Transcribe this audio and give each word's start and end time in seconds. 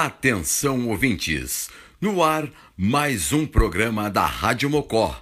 Atenção 0.00 0.86
ouvintes, 0.86 1.68
no 2.00 2.22
ar 2.22 2.48
mais 2.76 3.32
um 3.32 3.44
programa 3.44 4.08
da 4.08 4.24
Rádio 4.24 4.70
Mocó. 4.70 5.20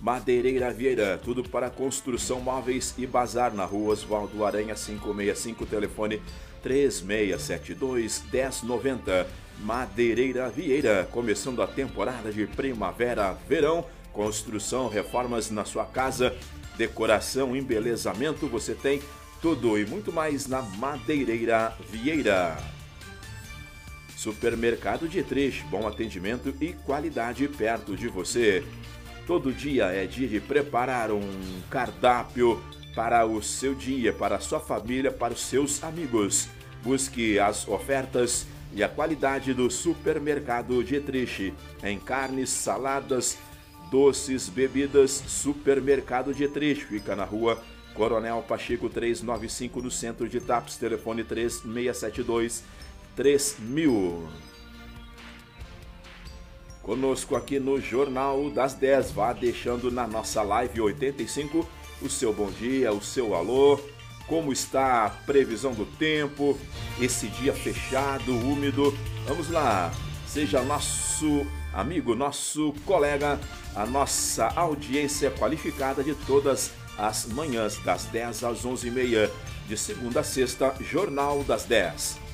Madeireira 0.00 0.72
Vieira, 0.72 1.20
tudo 1.22 1.48
para 1.48 1.70
construção 1.70 2.40
móveis 2.40 2.92
e 2.98 3.06
bazar 3.06 3.54
na 3.54 3.64
rua 3.64 3.92
Oswaldo 3.92 4.44
Aranha 4.44 4.74
565, 4.74 5.64
telefone 5.66 6.20
3672 6.64 8.24
1090. 8.32 9.44
Madeireira 9.60 10.48
Vieira, 10.48 11.08
começando 11.12 11.62
a 11.62 11.66
temporada 11.66 12.32
de 12.32 12.46
primavera-verão, 12.46 13.86
construção, 14.12 14.88
reformas 14.88 15.48
na 15.50 15.64
sua 15.64 15.84
casa, 15.84 16.34
decoração, 16.76 17.54
embelezamento, 17.54 18.48
você 18.48 18.74
tem 18.74 19.00
tudo 19.40 19.78
e 19.78 19.86
muito 19.86 20.12
mais 20.12 20.48
na 20.48 20.62
Madeireira 20.62 21.76
Vieira. 21.88 22.56
Supermercado 24.16 25.06
de 25.06 25.22
Trecho, 25.22 25.66
bom 25.66 25.86
atendimento 25.86 26.52
e 26.60 26.72
qualidade 26.72 27.46
perto 27.46 27.94
de 27.94 28.08
você. 28.08 28.64
Todo 29.26 29.52
dia 29.52 29.84
é 29.86 30.06
dia 30.06 30.26
de 30.26 30.40
preparar 30.40 31.10
um 31.10 31.60
cardápio 31.70 32.60
para 32.94 33.26
o 33.26 33.42
seu 33.42 33.74
dia, 33.74 34.12
para 34.12 34.36
a 34.36 34.40
sua 34.40 34.60
família, 34.60 35.10
para 35.10 35.34
os 35.34 35.40
seus 35.40 35.82
amigos. 35.82 36.48
Busque 36.84 37.38
as 37.38 37.66
ofertas 37.66 38.46
e 38.74 38.82
a 38.82 38.88
qualidade 38.88 39.54
do 39.54 39.70
supermercado 39.70 40.84
Dietrich 40.84 41.54
em 41.82 41.98
carnes, 41.98 42.50
saladas, 42.50 43.38
doces, 43.90 44.48
bebidas. 44.48 45.10
Supermercado 45.26 46.34
Dietrich 46.34 46.84
fica 46.84 47.16
na 47.16 47.24
rua 47.24 47.62
Coronel 47.94 48.44
Pacheco 48.46 48.88
395 48.90 49.80
no 49.80 49.90
centro 49.90 50.28
de 50.28 50.40
Taps, 50.40 50.76
telefone 50.76 51.24
3672 51.24 52.62
3000. 53.16 54.28
Conosco 56.82 57.34
aqui 57.34 57.58
no 57.58 57.80
Jornal 57.80 58.50
das 58.50 58.74
10, 58.74 59.12
vá 59.12 59.32
deixando 59.32 59.90
na 59.90 60.06
nossa 60.06 60.42
live 60.42 60.82
85 60.82 61.66
o 62.02 62.10
seu 62.10 62.32
bom 62.32 62.50
dia, 62.50 62.92
o 62.92 63.00
seu 63.00 63.34
alô, 63.34 63.80
como 64.26 64.52
está 64.52 65.06
a 65.06 65.10
previsão 65.10 65.72
do 65.72 65.84
tempo, 65.84 66.58
esse 67.00 67.28
dia 67.28 67.52
fechado, 67.52 68.32
úmido. 68.32 68.96
Vamos 69.26 69.50
lá, 69.50 69.92
seja 70.26 70.62
nosso 70.62 71.46
amigo, 71.72 72.14
nosso 72.14 72.72
colega, 72.84 73.38
a 73.74 73.84
nossa 73.84 74.46
audiência 74.56 75.30
qualificada 75.30 76.02
de 76.02 76.14
todas 76.14 76.72
as 76.96 77.26
manhãs, 77.26 77.78
das 77.84 78.04
10 78.04 78.44
às 78.44 78.64
11h30, 78.64 79.30
de 79.68 79.76
segunda 79.76 80.20
a 80.20 80.24
sexta, 80.24 80.74
Jornal 80.80 81.42
das 81.44 81.64
10. 81.64 82.24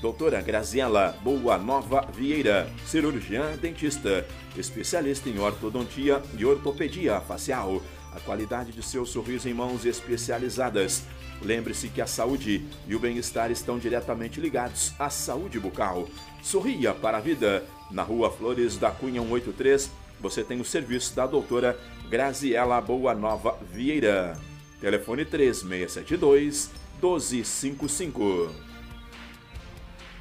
Doutora 0.00 0.40
Graziela 0.40 1.14
Boa 1.22 1.58
Nova 1.58 2.06
Vieira, 2.14 2.70
cirurgiã 2.86 3.54
dentista, 3.60 4.26
especialista 4.56 5.28
em 5.28 5.38
ortodontia 5.38 6.22
e 6.38 6.44
ortopedia 6.44 7.20
facial 7.20 7.82
a 8.12 8.20
qualidade 8.20 8.72
de 8.72 8.82
seu 8.82 9.06
sorriso 9.06 9.48
em 9.48 9.54
mãos 9.54 9.84
especializadas. 9.84 11.04
Lembre-se 11.42 11.88
que 11.88 12.00
a 12.00 12.06
saúde 12.06 12.66
e 12.86 12.94
o 12.94 12.98
bem-estar 12.98 13.50
estão 13.50 13.78
diretamente 13.78 14.40
ligados 14.40 14.92
à 14.98 15.08
saúde 15.08 15.58
bucal. 15.58 16.08
Sorria 16.42 16.92
para 16.92 17.18
a 17.18 17.20
vida. 17.20 17.64
Na 17.90 18.02
rua 18.02 18.30
Flores 18.30 18.76
da 18.76 18.90
Cunha 18.90 19.20
183, 19.20 19.90
você 20.20 20.44
tem 20.44 20.60
o 20.60 20.64
serviço 20.64 21.14
da 21.16 21.26
doutora 21.26 21.78
Graziela 22.08 22.80
Boa 22.80 23.14
Nova 23.14 23.58
Vieira. 23.72 24.38
Telefone 24.80 25.24
3672 25.24 26.70
1255. 27.02 28.50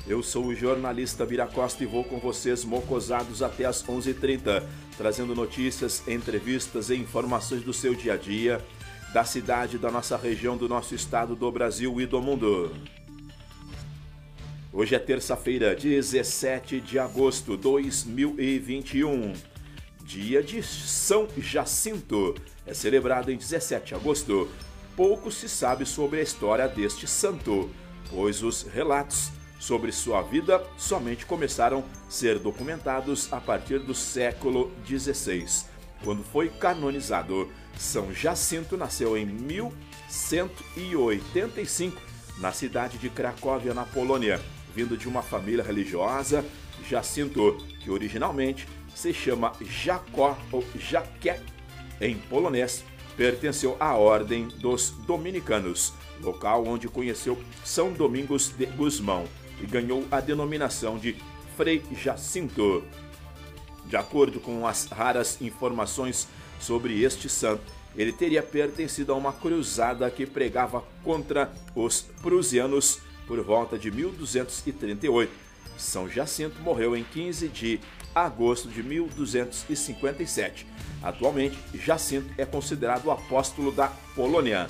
Eu 0.07 0.23
sou 0.23 0.47
o 0.47 0.55
jornalista 0.55 1.25
Vira 1.25 1.45
Costa 1.45 1.83
e 1.83 1.85
vou 1.85 2.03
com 2.03 2.17
vocês 2.17 2.63
mocosados 2.63 3.43
até 3.43 3.65
as 3.65 3.83
11h30, 3.83 4.63
trazendo 4.99 5.33
notícias, 5.33 6.05
entrevistas 6.09 6.89
e 6.89 6.95
informações 6.97 7.63
do 7.63 7.71
seu 7.71 7.95
dia 7.95 8.15
a 8.15 8.17
dia, 8.17 8.61
da 9.13 9.23
cidade, 9.23 9.77
da 9.77 9.89
nossa 9.89 10.17
região, 10.17 10.57
do 10.57 10.67
nosso 10.67 10.93
estado, 10.93 11.37
do 11.37 11.49
Brasil 11.49 12.01
e 12.01 12.05
do 12.05 12.21
mundo. 12.21 12.69
Hoje 14.73 14.95
é 14.95 14.99
terça-feira, 14.99 15.73
17 15.73 16.81
de 16.81 16.99
agosto 16.99 17.55
de 17.55 17.63
2021, 17.63 19.31
dia 20.03 20.43
de 20.43 20.61
São 20.61 21.29
Jacinto. 21.37 22.35
É 22.67 22.73
celebrado 22.73 23.31
em 23.31 23.37
17 23.37 23.87
de 23.87 23.95
agosto. 23.95 24.49
Pouco 24.97 25.31
se 25.31 25.47
sabe 25.47 25.85
sobre 25.85 26.19
a 26.19 26.23
história 26.23 26.67
deste 26.67 27.07
santo, 27.07 27.69
pois 28.09 28.43
os 28.43 28.63
relatos 28.63 29.31
sobre 29.59 29.91
sua 29.91 30.21
vida 30.21 30.63
somente 30.77 31.25
começaram 31.25 31.79
a 31.79 31.83
ser 32.09 32.39
documentados 32.39 33.27
a 33.31 33.41
partir 33.41 33.79
do 33.79 33.93
século 33.93 34.71
XVI, 34.85 35.65
quando 36.03 36.23
foi 36.23 36.47
canonizado. 36.49 37.49
São 37.77 38.13
Jacinto 38.13 38.77
nasceu 38.77 39.17
em 39.17 39.25
1185 39.25 42.01
na 42.39 42.51
cidade 42.51 42.97
de 42.97 43.09
Cracóvia, 43.09 43.73
na 43.73 43.85
Polônia, 43.85 44.41
vindo 44.73 44.97
de 44.97 45.07
uma 45.07 45.21
família 45.21 45.63
religiosa. 45.63 46.43
Jacinto, 46.89 47.57
que 47.81 47.91
originalmente 47.91 48.67
se 48.95 49.13
chama 49.13 49.51
Jacó 49.61 50.37
ou 50.51 50.63
Jaqué 50.75 51.39
em 52.01 52.17
polonês, 52.17 52.83
pertenceu 53.15 53.77
à 53.79 53.95
Ordem 53.95 54.47
dos 54.47 54.89
Dominicanos, 55.05 55.93
local 56.21 56.65
onde 56.65 56.87
conheceu 56.87 57.37
São 57.63 57.91
Domingos 57.91 58.49
de 58.57 58.65
Gusmão, 58.65 59.25
e 59.61 59.65
ganhou 59.65 60.05
a 60.11 60.19
denominação 60.19 60.97
de 60.97 61.15
Frei 61.55 61.83
Jacinto. 61.91 62.83
De 63.85 63.97
acordo 63.97 64.39
com 64.39 64.67
as 64.67 64.85
raras 64.85 65.41
informações 65.41 66.27
sobre 66.59 67.01
este 67.01 67.27
santo, 67.27 67.63
ele 67.95 68.13
teria 68.13 68.43
pertencido 68.43 69.11
a 69.11 69.15
uma 69.15 69.33
cruzada 69.33 70.09
que 70.11 70.25
pregava 70.25 70.83
contra 71.03 71.51
os 71.75 72.01
prusianos 72.21 72.99
por 73.27 73.41
volta 73.41 73.77
de 73.77 73.91
1238. 73.91 75.31
São 75.77 76.09
Jacinto 76.09 76.61
morreu 76.61 76.95
em 76.95 77.03
15 77.03 77.47
de 77.47 77.79
agosto 78.13 78.69
de 78.69 78.83
1257. 78.83 80.67
Atualmente, 81.01 81.57
Jacinto 81.73 82.29
é 82.37 82.45
considerado 82.45 83.05
o 83.05 83.11
apóstolo 83.11 83.71
da 83.71 83.87
Polônia. 84.15 84.67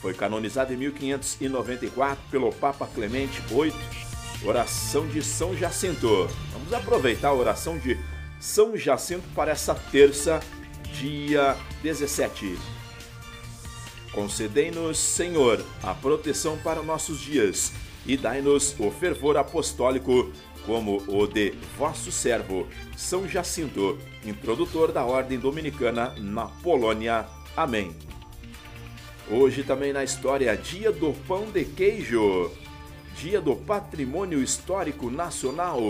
Foi 0.00 0.14
canonizado 0.14 0.72
em 0.72 0.76
1594 0.76 2.18
pelo 2.30 2.52
Papa 2.52 2.86
Clemente 2.86 3.40
VIII 3.42 4.07
oração 4.44 5.06
de 5.06 5.22
São 5.22 5.56
Jacinto. 5.56 6.28
Vamos 6.52 6.72
aproveitar 6.72 7.28
a 7.28 7.34
oração 7.34 7.78
de 7.78 7.98
São 8.40 8.76
Jacinto 8.76 9.26
para 9.34 9.52
essa 9.52 9.74
terça, 9.74 10.40
dia 10.98 11.56
17. 11.82 12.58
Concedei-nos, 14.12 14.98
Senhor, 14.98 15.64
a 15.82 15.94
proteção 15.94 16.56
para 16.58 16.82
nossos 16.82 17.20
dias 17.20 17.72
e 18.06 18.16
dai-nos 18.16 18.74
o 18.78 18.90
fervor 18.90 19.36
apostólico 19.36 20.32
como 20.64 21.02
o 21.06 21.26
de 21.26 21.54
vosso 21.78 22.12
servo, 22.12 22.66
São 22.96 23.26
Jacinto, 23.26 23.98
introdutor 24.24 24.92
da 24.92 25.04
Ordem 25.04 25.38
Dominicana 25.38 26.14
na 26.18 26.46
Polônia. 26.46 27.26
Amém. 27.56 27.96
Hoje 29.30 29.62
também 29.62 29.92
na 29.92 30.04
história, 30.04 30.56
Dia 30.56 30.92
do 30.92 31.12
Pão 31.26 31.50
de 31.50 31.64
Queijo, 31.64 32.50
Dia 33.20 33.40
do 33.40 33.56
Patrimônio 33.56 34.40
Histórico 34.40 35.10
Nacional. 35.10 35.80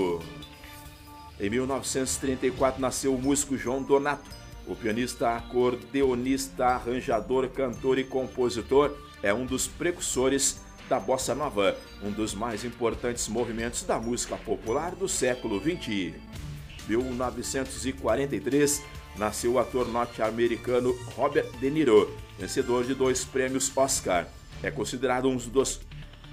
Em 1.39 1.51
1934 1.51 2.81
nasceu 2.81 3.15
o 3.15 3.21
músico 3.21 3.55
João 3.55 3.83
Donato, 3.83 4.31
o 4.67 4.75
pianista, 4.75 5.37
acordeonista, 5.37 6.65
arranjador, 6.65 7.51
cantor 7.51 7.99
e 7.99 8.05
compositor, 8.05 8.97
é 9.23 9.35
um 9.35 9.45
dos 9.45 9.69
precursores 9.69 10.63
da 10.89 10.99
bossa 10.99 11.35
nova, 11.35 11.77
um 12.03 12.11
dos 12.11 12.33
mais 12.33 12.65
importantes 12.65 13.29
movimentos 13.29 13.83
da 13.83 13.99
música 13.99 14.39
popular 14.39 14.95
do 14.95 15.07
século 15.07 15.61
XX. 15.61 16.15
1943 16.89 18.83
nasceu 19.17 19.53
o 19.53 19.59
ator 19.59 19.87
norte-americano 19.87 20.97
Robert 21.15 21.51
De 21.61 21.71
Niro, 21.71 22.11
vencedor 22.39 22.85
de 22.85 22.95
dois 22.95 23.23
prêmios 23.23 23.71
Oscar. 23.77 24.27
É 24.63 24.71
considerado 24.71 25.29
um 25.29 25.37
dos 25.37 25.79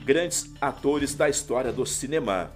grandes 0.05 0.49
atores 0.61 1.15
da 1.15 1.27
história 1.27 1.73
do 1.73 1.83
cinema. 1.85 2.51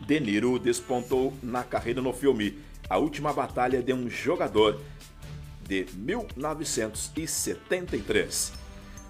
De 0.00 0.18
Niro 0.18 0.58
despontou 0.58 1.32
na 1.42 1.62
carreira 1.62 2.00
no 2.00 2.14
filme 2.14 2.58
A 2.88 2.96
Última 2.96 3.30
Batalha 3.32 3.82
de 3.82 3.92
um 3.92 4.08
Jogador, 4.08 4.80
de 5.68 5.84
1973. 5.94 8.54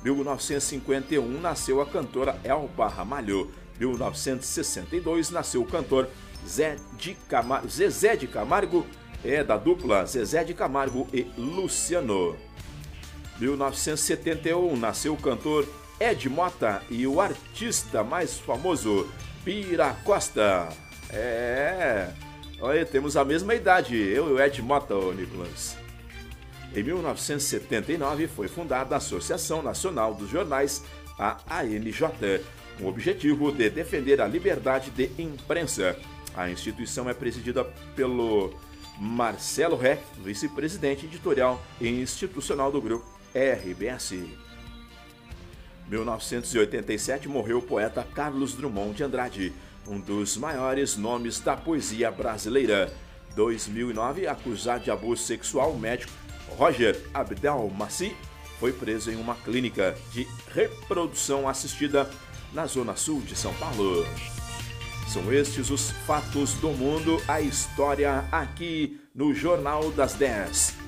1951 0.03 1.41
nasceu 1.41 1.81
a 1.81 1.87
cantora 1.87 2.37
Elba 2.43 2.89
Ramalho. 2.89 3.53
1962 3.79 5.31
nasceu 5.31 5.63
o 5.63 5.67
cantor 5.67 6.11
Zé 6.47 6.77
de 6.99 7.15
Camar 7.29 7.67
Zezé 7.69 8.17
de 8.17 8.27
Camargo, 8.27 8.85
é 9.25 9.45
da 9.45 9.57
dupla 9.57 10.05
Zezé 10.05 10.45
de 10.45 10.53
Camargo 10.53 11.09
e 11.13 11.23
Luciano. 11.39 12.37
1971 13.39 14.77
nasceu 14.77 15.15
o 15.15 15.17
cantor 15.17 15.65
Ed 16.01 16.29
Mota 16.29 16.83
e 16.91 17.07
o 17.07 17.21
artista 17.21 18.03
mais 18.03 18.39
famoso 18.39 19.09
Pira 19.45 19.97
Costa. 20.05 20.69
É, 21.11 22.09
olha, 22.61 22.85
temos 22.87 23.17
a 23.17 23.25
mesma 23.25 23.55
idade, 23.55 23.97
eu 23.97 24.29
e 24.29 24.33
o 24.33 24.43
Ed 24.43 24.61
Mota, 24.63 24.95
ô 24.95 25.13
Nicolas. 25.13 25.77
Em 26.75 26.83
1979 26.83 28.27
foi 28.29 28.49
fundada 28.49 28.95
a 28.95 28.99
Associação 28.99 29.63
Nacional 29.63 30.15
dos 30.15 30.31
Jornais, 30.31 30.83
a 31.19 31.39
ANJ, 31.51 32.41
com 32.79 32.85
o 32.85 32.89
objetivo 32.89 33.53
de 33.53 33.69
defender 33.69 34.21
a 34.21 34.27
liberdade 34.27 34.91
de 34.91 35.11
imprensa. 35.19 35.97
A 36.35 36.49
instituição 36.49 37.11
é 37.11 37.15
presidida 37.15 37.65
pelo 37.95 38.55
Marcelo 38.99 39.77
Ré, 39.77 39.99
vice-presidente 40.25 41.05
editorial 41.05 41.61
e 41.81 41.89
institucional 41.89 42.73
do 42.73 42.81
grupo 42.81 43.07
RBS. 43.35 44.15
1987 45.93 47.29
morreu 47.29 47.59
o 47.59 47.63
poeta 47.63 48.07
Carlos 48.15 48.55
Drummond 48.55 48.95
de 48.95 49.05
Andrade, 49.05 49.53
um 49.87 50.01
dos 50.01 50.39
maiores 50.39 50.97
nomes 50.97 51.39
da 51.39 51.55
poesia 51.55 52.11
brasileira. 52.11 52.91
2009, 53.37 54.27
acusado 54.27 54.85
de 54.85 54.91
abuso 54.91 55.23
sexual, 55.23 55.75
médico 55.75 56.13
Roger 56.57 56.99
Abdelmaci 57.13 58.17
foi 58.59 58.73
preso 58.73 59.11
em 59.11 59.17
uma 59.17 59.35
clínica 59.35 59.95
de 60.13 60.27
reprodução 60.55 61.47
assistida 61.47 62.09
na 62.55 62.65
zona 62.65 62.97
sul 62.97 63.21
de 63.21 63.37
São 63.37 63.53
Paulo. 63.55 64.07
São 65.09 65.31
estes 65.31 65.69
os 65.69 65.91
fatos 66.07 66.55
do 66.55 66.71
mundo, 66.71 67.21
a 67.29 67.43
história 67.43 68.25
aqui 68.33 68.99
no 69.15 69.35
Jornal 69.35 69.91
das 69.91 70.15
10. 70.15 70.82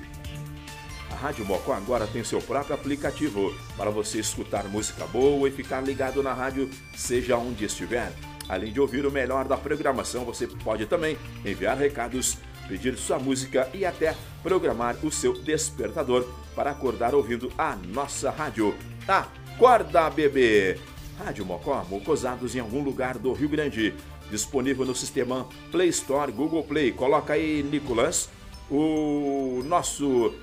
A 1.15 1.17
Rádio 1.17 1.45
Mocó 1.45 1.71
agora 1.71 2.05
tem 2.05 2.25
seu 2.25 2.41
próprio 2.41 2.75
aplicativo 2.75 3.55
para 3.77 3.89
você 3.89 4.19
escutar 4.19 4.65
música 4.65 5.07
boa 5.07 5.47
e 5.47 5.51
ficar 5.51 5.79
ligado 5.79 6.21
na 6.21 6.33
rádio, 6.33 6.69
seja 6.93 7.37
onde 7.37 7.63
estiver. 7.63 8.11
Além 8.49 8.73
de 8.73 8.81
ouvir 8.81 9.05
o 9.05 9.11
melhor 9.11 9.47
da 9.47 9.55
programação, 9.55 10.25
você 10.25 10.45
pode 10.45 10.85
também 10.87 11.17
enviar 11.45 11.77
recados 11.77 12.37
pedir 12.67 12.97
sua 12.97 13.17
música 13.17 13.69
e 13.73 13.85
até 13.85 14.13
programar 14.43 14.97
o 15.03 15.09
seu 15.09 15.31
despertador 15.41 16.27
para 16.53 16.71
acordar 16.71 17.15
ouvindo 17.15 17.49
a 17.57 17.77
nossa 17.77 18.29
rádio. 18.29 18.75
Acorda, 19.07 20.09
bebê! 20.09 20.77
Rádio 21.17 21.45
Mocó, 21.45 21.85
mocosados 21.89 22.57
em 22.57 22.59
algum 22.59 22.83
lugar 22.83 23.17
do 23.17 23.31
Rio 23.31 23.47
Grande. 23.47 23.93
Disponível 24.29 24.85
no 24.85 24.93
sistema 24.93 25.47
Play 25.71 25.87
Store, 25.87 26.29
Google 26.29 26.65
Play. 26.65 26.91
Coloca 26.91 27.33
aí, 27.33 27.63
Nicolas, 27.63 28.27
o 28.69 29.61
nosso 29.65 30.33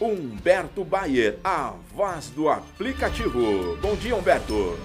Humberto 0.00 0.82
Bayer, 0.82 1.38
a 1.44 1.74
voz 1.94 2.30
do 2.30 2.48
aplicativo. 2.48 3.76
Bom 3.82 3.94
dia, 3.96 4.16
Humberto! 4.16 4.78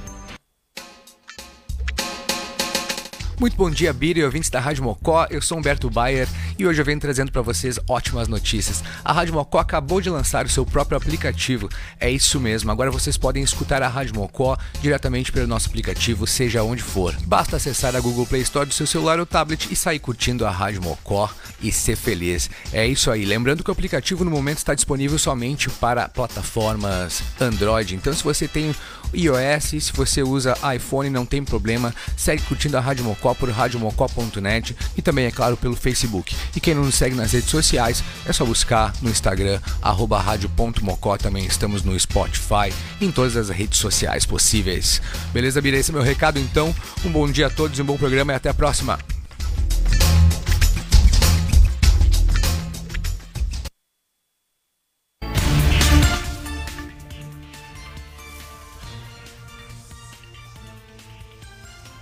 Muito 3.39 3.55
bom 3.55 3.69
dia, 3.69 3.93
Bira 3.93 4.19
e 4.19 4.23
ouvintes 4.25 4.49
da 4.49 4.59
Rádio 4.59 4.83
Mocó. 4.83 5.25
Eu 5.29 5.41
sou 5.41 5.57
Humberto 5.57 5.89
Bayer 5.89 6.27
e 6.57 6.65
hoje 6.65 6.81
eu 6.81 6.85
venho 6.85 6.99
trazendo 6.99 7.31
para 7.31 7.41
vocês 7.41 7.79
ótimas 7.87 8.27
notícias. 8.27 8.83
A 9.03 9.11
Rádio 9.11 9.33
Mocó 9.33 9.59
acabou 9.59 10.01
de 10.01 10.09
lançar 10.09 10.45
o 10.45 10.49
seu 10.49 10.65
próprio 10.65 10.97
aplicativo. 10.97 11.69
É 11.99 12.09
isso 12.09 12.39
mesmo, 12.39 12.71
agora 12.71 12.91
vocês 12.91 13.17
podem 13.17 13.43
escutar 13.43 13.81
a 13.81 13.87
Rádio 13.87 14.15
Mocó 14.15 14.57
diretamente 14.81 15.31
pelo 15.31 15.47
nosso 15.47 15.67
aplicativo, 15.67 16.25
seja 16.25 16.63
onde 16.63 16.81
for. 16.81 17.15
Basta 17.25 17.57
acessar 17.57 17.95
a 17.95 17.99
Google 17.99 18.25
Play 18.25 18.41
Store 18.41 18.67
do 18.67 18.73
seu 18.73 18.87
celular 18.87 19.19
ou 19.19 19.25
tablet 19.25 19.71
e 19.71 19.75
sair 19.75 19.99
curtindo 19.99 20.45
a 20.45 20.51
Rádio 20.51 20.81
Mocó 20.81 21.29
e 21.61 21.71
ser 21.71 21.95
feliz. 21.95 22.49
É 22.71 22.85
isso 22.85 23.09
aí. 23.11 23.25
Lembrando 23.25 23.63
que 23.63 23.69
o 23.69 23.73
aplicativo 23.73 24.23
no 24.23 24.31
momento 24.31 24.57
está 24.57 24.73
disponível 24.73 25.17
somente 25.17 25.69
para 25.69 26.09
plataformas 26.09 27.23
Android. 27.39 27.95
Então, 27.95 28.13
se 28.13 28.23
você 28.23 28.47
tem 28.47 28.73
iOS, 29.15 29.83
se 29.83 29.93
você 29.93 30.21
usa 30.21 30.57
iPhone, 30.75 31.09
não 31.09 31.25
tem 31.25 31.43
problema. 31.43 31.93
Segue 32.17 32.43
curtindo 32.43 32.77
a 32.77 32.81
Rádio 32.81 33.03
Mocó 33.03 33.33
por 33.33 33.49
radiomocó.net 33.49 34.75
e 34.97 35.01
também, 35.01 35.25
é 35.25 35.31
claro, 35.31 35.57
pelo 35.57 35.75
Facebook. 35.75 36.35
E 36.55 36.59
quem 36.59 36.75
não 36.75 36.83
nos 36.83 36.95
segue 36.95 37.15
nas 37.15 37.31
redes 37.31 37.49
sociais, 37.49 38.03
é 38.25 38.33
só 38.33 38.45
buscar 38.45 38.93
no 39.01 39.09
Instagram, 39.09 39.59
arroba 39.81 40.19
rádio.mocó. 40.19 41.17
Também 41.17 41.45
estamos 41.45 41.83
no 41.83 41.97
Spotify, 41.99 42.73
em 42.99 43.11
todas 43.11 43.35
as 43.35 43.49
redes 43.49 43.79
sociais 43.79 44.25
possíveis. 44.25 45.01
Beleza, 45.33 45.61
Bira? 45.61 45.77
Esse 45.77 45.91
é 45.91 45.93
meu 45.93 46.03
recado, 46.03 46.39
então. 46.39 46.73
Um 47.03 47.11
bom 47.11 47.29
dia 47.29 47.47
a 47.47 47.49
todos, 47.49 47.79
um 47.79 47.85
bom 47.85 47.97
programa 47.97 48.33
e 48.33 48.35
até 48.35 48.49
a 48.49 48.53
próxima. 48.53 48.99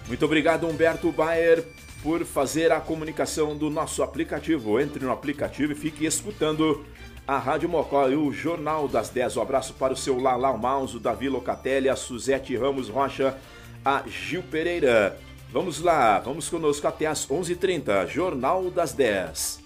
Muito 0.08 0.26
obrigado, 0.26 0.68
Humberto 0.68 1.12
Bayer, 1.12 1.64
por 2.02 2.26
fazer 2.26 2.72
a 2.72 2.82
comunicação 2.82 3.56
do 3.56 3.70
nosso 3.70 4.04
aplicativo. 4.04 4.80
Entre 4.80 5.04
no 5.04 5.12
aplicativo 5.12 5.72
e 5.72 5.76
fique 5.76 6.06
escutando 6.06 6.86
a 7.26 7.38
Rádio 7.38 7.70
Mocó 7.70 8.10
e 8.10 8.16
o 8.16 8.32
Jornal 8.34 8.88
das 8.88 9.10
10. 9.10 9.38
Um 9.38 9.42
abraço 9.42 9.74
para 9.76 9.94
o 9.94 9.98
seu 9.98 10.20
Lala 10.20 10.56
Mouse, 10.58 10.98
o 10.98 11.00
Davi 11.00 11.30
Locatelli, 11.30 11.88
a 11.88 11.96
Suzete 11.96 12.56
Ramos 12.56 12.90
Rocha, 12.90 13.38
a 13.84 14.04
Gil 14.06 14.44
Pereira. 14.44 15.18
Vamos 15.52 15.80
lá, 15.80 16.20
vamos 16.20 16.50
conosco 16.50 16.86
até 16.86 17.06
às 17.06 17.26
11h30, 17.26 18.08
Jornal 18.08 18.70
das 18.70 18.92
10. 18.92 19.62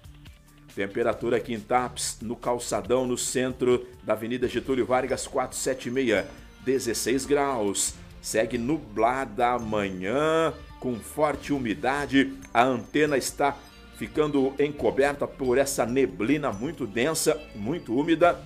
Temperatura 0.78 1.38
aqui 1.38 1.52
em 1.52 1.58
Taps, 1.58 2.18
no 2.22 2.36
calçadão, 2.36 3.04
no 3.04 3.18
centro 3.18 3.84
da 4.04 4.12
Avenida 4.12 4.46
Getúlio 4.46 4.86
Vargas 4.86 5.26
476. 5.26 6.24
16 6.64 7.26
graus. 7.26 7.94
Segue 8.22 8.56
nublada 8.56 9.48
amanhã, 9.48 10.54
com 10.78 10.94
forte 11.00 11.52
umidade. 11.52 12.32
A 12.54 12.62
antena 12.62 13.16
está 13.16 13.56
ficando 13.96 14.54
encoberta 14.56 15.26
por 15.26 15.58
essa 15.58 15.84
neblina 15.84 16.52
muito 16.52 16.86
densa, 16.86 17.36
muito 17.56 17.92
úmida. 17.92 18.40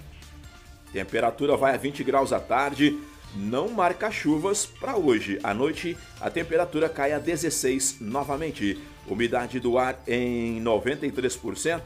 Temperatura 0.90 1.54
vai 1.54 1.74
a 1.74 1.76
20 1.76 2.02
graus 2.02 2.32
à 2.32 2.40
tarde. 2.40 2.98
Não 3.36 3.68
marca 3.68 4.10
chuvas 4.10 4.64
para 4.64 4.96
hoje. 4.96 5.38
À 5.42 5.52
noite, 5.52 5.98
a 6.18 6.30
temperatura 6.30 6.88
cai 6.88 7.12
a 7.12 7.18
16 7.18 7.98
novamente. 8.00 8.78
Umidade 9.06 9.60
do 9.60 9.76
ar 9.76 10.02
em 10.08 10.62
93%. 10.62 11.82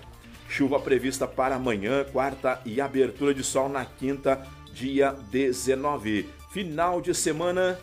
Chuva 0.48 0.78
prevista 0.78 1.26
para 1.26 1.56
amanhã, 1.56 2.04
quarta, 2.04 2.60
e 2.64 2.80
abertura 2.80 3.34
de 3.34 3.42
sol 3.42 3.68
na 3.68 3.84
quinta, 3.84 4.46
dia 4.72 5.12
19. 5.30 6.28
Final 6.50 7.00
de 7.00 7.14
semana, 7.14 7.78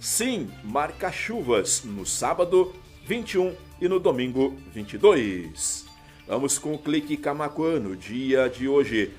sim, 0.00 0.50
marca 0.64 1.12
chuvas 1.12 1.82
no 1.84 2.06
sábado 2.06 2.74
21 3.06 3.54
e 3.80 3.88
no 3.88 4.00
domingo 4.00 4.56
22. 4.72 5.86
Vamos 6.26 6.58
com 6.58 6.74
o 6.74 6.78
clique 6.78 7.16
Camacuã 7.16 7.78
no 7.78 7.94
dia 7.94 8.48
de 8.48 8.66
hoje. 8.66 9.12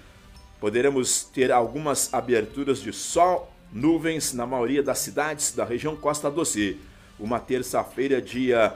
Poderemos 0.59 1.23
ter 1.23 1.51
algumas 1.51 2.13
aberturas 2.13 2.81
de 2.81 2.91
sol, 2.91 3.53
nuvens 3.71 4.33
na 4.33 4.45
maioria 4.45 4.83
das 4.83 4.99
cidades 4.99 5.53
da 5.53 5.63
região 5.63 5.95
Costa 5.95 6.29
Doce. 6.29 6.77
Uma 7.19 7.39
terça-feira, 7.39 8.21
dia 8.21 8.75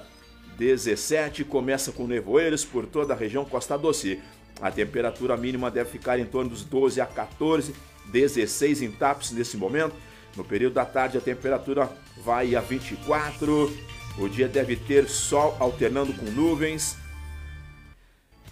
17, 0.62 1.44
começa 1.44 1.92
com 1.92 2.06
nevoeiros 2.06 2.64
por 2.64 2.86
toda 2.86 3.16
a 3.16 3.18
região 3.18 3.44
Costa 3.44 3.76
Doce. 3.76 4.22
A 4.62 4.70
temperatura 4.70 5.36
mínima 5.36 5.72
deve 5.72 5.90
ficar 5.90 6.20
em 6.20 6.26
torno 6.26 6.52
dos 6.52 6.64
12 6.64 7.02
a 7.02 7.06
14, 7.08 7.74
16 8.06 8.84
em 8.84 8.92
Tapes 8.92 9.32
nesse 9.32 9.58
momento. 9.58 9.96
No 10.38 10.44
período 10.44 10.74
da 10.74 10.86
tarde, 10.86 11.18
a 11.18 11.22
temperatura 11.22 11.90
vai 12.24 12.56
a 12.56 12.62
24. 12.62 13.76
O 14.20 14.30
dia 14.30 14.48
deve 14.48 14.76
ter 14.76 15.10
sol 15.10 15.58
alternando 15.60 16.14
com 16.14 16.26
nuvens. 16.26 16.96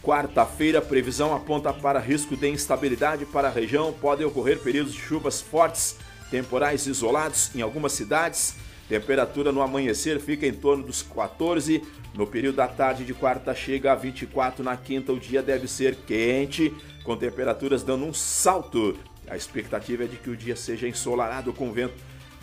Quarta-feira, 0.02 0.82
previsão 0.82 1.36
aponta 1.36 1.72
para 1.72 2.00
risco 2.00 2.36
de 2.36 2.50
instabilidade 2.50 3.24
para 3.28 3.50
a 3.50 3.52
região. 3.52 3.94
Podem 3.94 4.26
ocorrer 4.26 4.58
períodos 4.58 4.94
de 4.94 5.00
chuvas 5.00 5.42
fortes, 5.42 5.96
temporais 6.32 6.88
isolados 6.88 7.56
em 7.56 7.62
algumas 7.62 7.92
cidades. 7.92 8.56
Temperatura 8.90 9.52
no 9.52 9.62
amanhecer 9.62 10.20
fica 10.20 10.48
em 10.48 10.54
torno 10.54 10.84
dos 10.84 11.04
14. 11.04 11.84
No 12.14 12.28
período 12.28 12.56
da 12.56 12.68
tarde 12.68 13.06
de 13.06 13.14
quarta 13.14 13.54
chega 13.54 13.92
a 13.92 13.96
24. 13.96 14.64
Na 14.64 14.76
quinta, 14.76 15.14
o 15.14 15.20
dia 15.20 15.42
deve 15.42 15.68
ser 15.68 15.96
quente, 15.96 16.74
com 17.04 17.16
temperaturas 17.16 17.84
dando 17.84 18.06
um 18.06 18.14
salto 18.14 18.98
a 19.30 19.38
expectativa 19.38 20.04
é 20.04 20.08
de 20.08 20.18
que 20.18 20.30
o 20.30 20.36
dia 20.36 20.56
seja 20.56 20.88
ensolarado 20.88 21.54
com 21.54 21.72
vento 21.72 21.94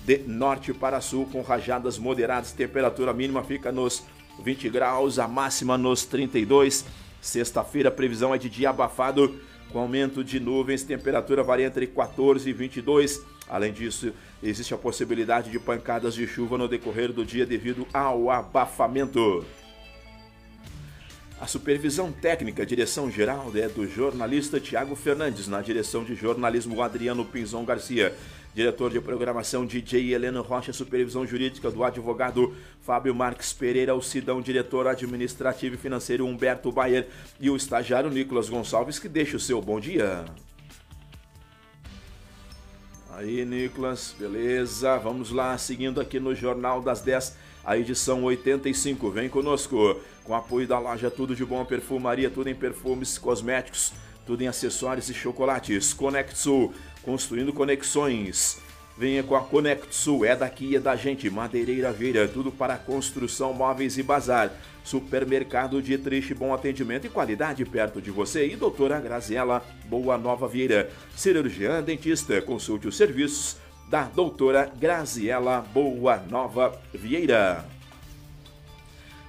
de 0.04 0.18
norte 0.18 0.72
para 0.72 1.00
sul, 1.00 1.26
com 1.26 1.42
rajadas 1.42 1.98
moderadas. 1.98 2.52
Temperatura 2.52 3.12
mínima 3.12 3.42
fica 3.42 3.72
nos 3.72 4.04
20 4.42 4.68
graus, 4.68 5.18
a 5.18 5.26
máxima 5.26 5.76
nos 5.76 6.04
32. 6.04 6.84
Sexta-feira, 7.20 7.88
a 7.88 7.92
previsão 7.92 8.32
é 8.32 8.38
de 8.38 8.48
dia 8.48 8.70
abafado, 8.70 9.34
com 9.72 9.80
aumento 9.80 10.22
de 10.22 10.38
nuvens. 10.38 10.84
Temperatura 10.84 11.42
varia 11.42 11.66
entre 11.66 11.88
14 11.88 12.48
e 12.48 12.52
22. 12.52 13.20
Além 13.48 13.72
disso, 13.72 14.12
existe 14.42 14.74
a 14.74 14.78
possibilidade 14.78 15.50
de 15.50 15.58
pancadas 15.58 16.14
de 16.14 16.26
chuva 16.26 16.58
no 16.58 16.68
decorrer 16.68 17.12
do 17.12 17.24
dia 17.24 17.46
devido 17.46 17.86
ao 17.92 18.30
abafamento. 18.30 19.44
A 21.38 21.46
supervisão 21.46 22.10
técnica, 22.10 22.64
direção 22.64 23.10
geral 23.10 23.52
é 23.54 23.68
do 23.68 23.86
jornalista 23.86 24.58
Tiago 24.58 24.96
Fernandes, 24.96 25.46
na 25.46 25.60
direção 25.60 26.02
de 26.02 26.14
jornalismo 26.14 26.80
Adriano 26.80 27.26
Pinzon 27.26 27.62
Garcia, 27.62 28.16
diretor 28.54 28.90
de 28.90 28.98
programação 29.02 29.66
DJ 29.66 30.14
Helena 30.14 30.40
Rocha, 30.40 30.72
supervisão 30.72 31.26
jurídica 31.26 31.70
do 31.70 31.84
advogado 31.84 32.56
Fábio 32.80 33.14
Marques 33.14 33.52
Pereira, 33.52 33.94
o 33.94 34.00
Sidão, 34.00 34.40
diretor 34.40 34.86
administrativo 34.86 35.74
e 35.74 35.78
financeiro 35.78 36.24
Humberto 36.24 36.72
Bayer 36.72 37.06
e 37.38 37.50
o 37.50 37.56
estagiário 37.56 38.08
Nicolas 38.08 38.48
Gonçalves, 38.48 38.98
que 38.98 39.08
deixa 39.08 39.36
o 39.36 39.40
seu 39.40 39.60
bom 39.60 39.78
dia. 39.78 40.24
Aí, 43.18 43.46
Nicolas, 43.46 44.14
beleza? 44.18 44.98
Vamos 44.98 45.30
lá, 45.30 45.56
seguindo 45.56 46.02
aqui 46.02 46.20
no 46.20 46.34
Jornal 46.34 46.82
das 46.82 47.00
10 47.00 47.34
a 47.64 47.74
edição 47.78 48.22
85. 48.24 49.10
Vem 49.10 49.26
conosco, 49.26 49.98
com 50.22 50.34
apoio 50.34 50.68
da 50.68 50.78
loja 50.78 51.10
Tudo 51.10 51.34
de 51.34 51.42
Bom 51.42 51.64
Perfumaria, 51.64 52.28
tudo 52.28 52.50
em 52.50 52.54
perfumes, 52.54 53.16
cosméticos, 53.16 53.94
tudo 54.26 54.42
em 54.42 54.48
acessórios 54.48 55.08
e 55.08 55.14
chocolates. 55.14 55.94
Conexul, 55.94 56.74
construindo 57.02 57.54
conexões. 57.54 58.58
Venha 58.98 59.22
com 59.22 59.36
a 59.36 59.42
Conexul, 59.42 60.24
é 60.24 60.34
daqui 60.34 60.74
é 60.74 60.80
da 60.80 60.96
gente. 60.96 61.28
Madeireira 61.28 61.92
Veira, 61.92 62.26
tudo 62.26 62.50
para 62.50 62.78
construção, 62.78 63.52
móveis 63.52 63.98
e 63.98 64.02
bazar. 64.02 64.50
Supermercado 64.82 65.82
de 65.82 65.98
Triche, 65.98 66.32
bom 66.32 66.54
atendimento 66.54 67.06
e 67.06 67.10
qualidade 67.10 67.64
perto 67.64 68.00
de 68.00 68.10
você. 68.10 68.46
E 68.46 68.56
doutora 68.56 68.98
Graziela, 68.98 69.62
Boa 69.86 70.16
Nova 70.16 70.48
Vieira, 70.48 70.90
cirurgiã 71.14 71.82
dentista, 71.82 72.40
consulte 72.40 72.88
os 72.88 72.96
serviços 72.96 73.58
da 73.90 74.04
doutora 74.04 74.72
Graziela 74.78 75.60
Boa 75.60 76.16
Nova 76.16 76.80
Vieira. 76.94 77.66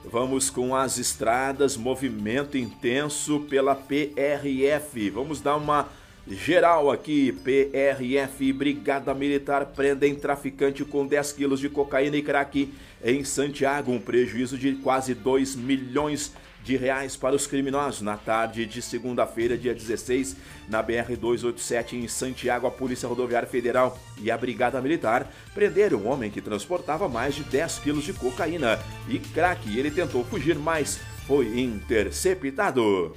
Vamos 0.09 0.49
com 0.49 0.73
as 0.73 0.97
estradas, 0.97 1.75
movimento 1.75 2.57
intenso 2.57 3.41
pela 3.49 3.75
PRF. 3.75 5.09
Vamos 5.09 5.41
dar 5.41 5.57
uma 5.57 5.89
geral 6.29 6.91
aqui. 6.91 7.31
PRF, 7.31 8.51
Brigada 8.53 9.13
Militar, 9.13 9.65
prendem 9.67 10.15
traficante 10.15 10.83
com 10.83 11.05
10 11.05 11.31
quilos 11.33 11.59
de 11.59 11.69
cocaína 11.69 12.17
e 12.17 12.21
crack 12.21 12.73
em 13.03 13.23
Santiago. 13.23 13.91
Um 13.91 13.99
prejuízo 13.99 14.57
de 14.57 14.73
quase 14.75 15.13
2 15.13 15.55
milhões 15.55 16.33
de 16.63 16.75
reais 16.75 17.15
para 17.15 17.35
os 17.35 17.47
criminosos. 17.47 18.01
Na 18.01 18.17
tarde 18.17 18.65
de 18.65 18.81
segunda-feira, 18.81 19.57
dia 19.57 19.73
16, 19.73 20.35
na 20.67 20.83
BR-287 20.83 21.93
em 21.93 22.07
Santiago, 22.09 22.67
a 22.67 22.71
Polícia 22.71 23.07
Rodoviária 23.07 23.47
Federal 23.47 23.97
e 24.21 24.29
a 24.29 24.37
Brigada 24.37 24.81
Militar 24.81 25.31
prenderam 25.53 25.99
um 25.99 26.07
homem 26.07 26.29
que 26.29 26.41
transportava 26.41 27.07
mais 27.07 27.35
de 27.35 27.43
10 27.43 27.79
quilos 27.79 28.03
de 28.03 28.11
cocaína 28.11 28.77
e 29.07 29.17
crack. 29.17 29.77
Ele 29.77 29.89
tentou 29.89 30.25
fugir, 30.25 30.59
mas 30.59 30.99
foi 31.25 31.57
interceptado. 31.57 33.15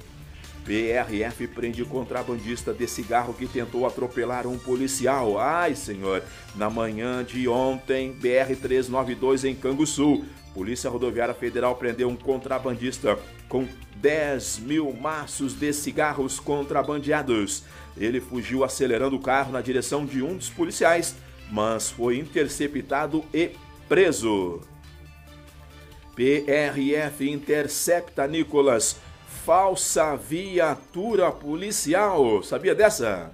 PRF 0.65 1.47
prende 1.47 1.83
contrabandista 1.83 2.73
de 2.73 2.87
cigarro 2.87 3.33
que 3.33 3.47
tentou 3.47 3.85
atropelar 3.85 4.45
um 4.45 4.57
policial. 4.57 5.39
Ai, 5.39 5.75
senhor! 5.75 6.23
Na 6.55 6.69
manhã 6.69 7.23
de 7.23 7.47
ontem, 7.47 8.15
BR-392 8.21 9.49
em 9.49 9.55
Canguçu, 9.55 10.23
Polícia 10.53 10.89
Rodoviária 10.89 11.33
Federal 11.33 11.75
prendeu 11.75 12.09
um 12.09 12.15
contrabandista 12.15 13.17
com 13.47 13.67
10 13.95 14.59
mil 14.59 14.93
maços 14.93 15.53
de 15.53 15.71
cigarros 15.73 16.39
contrabandeados. 16.39 17.63
Ele 17.97 18.19
fugiu 18.19 18.63
acelerando 18.63 19.15
o 19.15 19.21
carro 19.21 19.51
na 19.51 19.61
direção 19.61 20.05
de 20.05 20.21
um 20.21 20.35
dos 20.35 20.49
policiais, 20.49 21.15
mas 21.51 21.89
foi 21.89 22.17
interceptado 22.17 23.23
e 23.33 23.51
preso. 23.87 24.61
PRF 26.15 27.29
intercepta 27.29 28.27
Nicolas, 28.27 28.97
falsa 29.45 30.15
viatura 30.15 31.31
policial. 31.31 32.43
Sabia 32.43 32.75
dessa? 32.75 33.31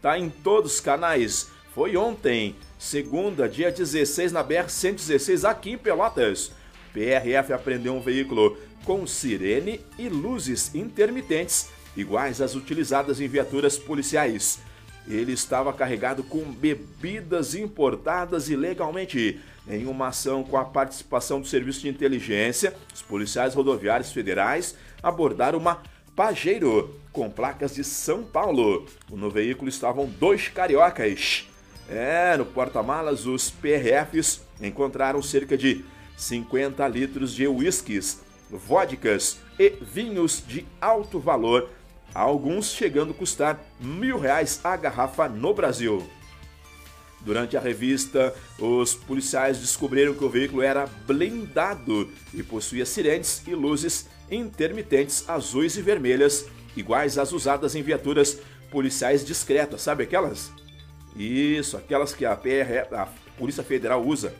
Tá 0.00 0.16
em 0.18 0.30
todos 0.30 0.74
os 0.74 0.80
canais. 0.80 1.48
Foi 1.74 1.96
ontem 1.96 2.54
segunda, 2.78 3.48
dia 3.48 3.72
16, 3.72 4.32
na 4.32 4.44
BR-116, 4.44 5.48
aqui 5.48 5.72
em 5.72 5.78
Pelotas. 5.78 6.52
PRF 6.92 7.52
apreendeu 7.52 7.94
um 7.94 8.00
veículo 8.00 8.56
com 8.84 9.06
sirene 9.06 9.80
e 9.98 10.08
luzes 10.08 10.74
intermitentes, 10.74 11.68
iguais 11.96 12.40
às 12.40 12.54
utilizadas 12.54 13.20
em 13.20 13.28
viaturas 13.28 13.76
policiais. 13.76 14.60
Ele 15.08 15.32
estava 15.32 15.72
carregado 15.72 16.22
com 16.22 16.44
bebidas 16.44 17.54
importadas 17.54 18.48
ilegalmente. 18.48 19.40
Em 19.68 19.86
uma 19.86 20.08
ação 20.08 20.42
com 20.42 20.56
a 20.56 20.64
participação 20.64 21.40
do 21.40 21.46
Serviço 21.46 21.80
de 21.80 21.88
Inteligência, 21.88 22.74
os 22.94 23.02
policiais 23.02 23.54
rodoviários 23.54 24.10
federais 24.10 24.74
abordaram 25.02 25.58
uma 25.58 25.82
Pajero 26.14 27.00
com 27.12 27.30
placas 27.30 27.74
de 27.74 27.82
São 27.82 28.22
Paulo. 28.22 28.86
No 29.08 29.30
veículo 29.30 29.68
estavam 29.68 30.06
dois 30.06 30.48
cariocas. 30.48 31.48
É, 31.88 32.36
no 32.36 32.44
porta-malas, 32.44 33.26
os 33.26 33.50
PRFs 33.50 34.42
encontraram 34.60 35.22
cerca 35.22 35.56
de 35.56 35.84
50 36.16 36.86
litros 36.88 37.32
de 37.32 37.48
uísques, 37.48 38.20
vodkas 38.50 39.40
e 39.58 39.70
vinhos 39.80 40.44
de 40.46 40.66
alto 40.80 41.18
valor, 41.18 41.70
alguns 42.14 42.72
chegando 42.72 43.12
a 43.12 43.14
custar 43.14 43.58
mil 43.80 44.18
reais 44.18 44.60
a 44.62 44.76
garrafa 44.76 45.28
no 45.28 45.54
Brasil. 45.54 46.06
Durante 47.22 47.56
a 47.56 47.60
revista, 47.60 48.34
os 48.58 48.94
policiais 48.94 49.58
descobriram 49.58 50.14
que 50.14 50.24
o 50.24 50.30
veículo 50.30 50.62
era 50.62 50.86
blindado 51.06 52.10
e 52.32 52.42
possuía 52.42 52.86
sirenes 52.86 53.42
e 53.46 53.54
luzes 53.54 54.08
intermitentes 54.30 55.28
azuis 55.28 55.76
e 55.76 55.82
vermelhas, 55.82 56.46
iguais 56.76 57.18
às 57.18 57.32
usadas 57.32 57.74
em 57.74 57.82
viaturas 57.82 58.38
policiais 58.70 59.24
discretas, 59.24 59.82
sabe 59.82 60.04
aquelas? 60.04 60.52
Isso, 61.16 61.76
aquelas 61.76 62.14
que 62.14 62.24
a, 62.24 62.36
PR, 62.36 62.94
a 62.94 63.08
Polícia 63.36 63.64
Federal 63.64 64.02
usa 64.04 64.32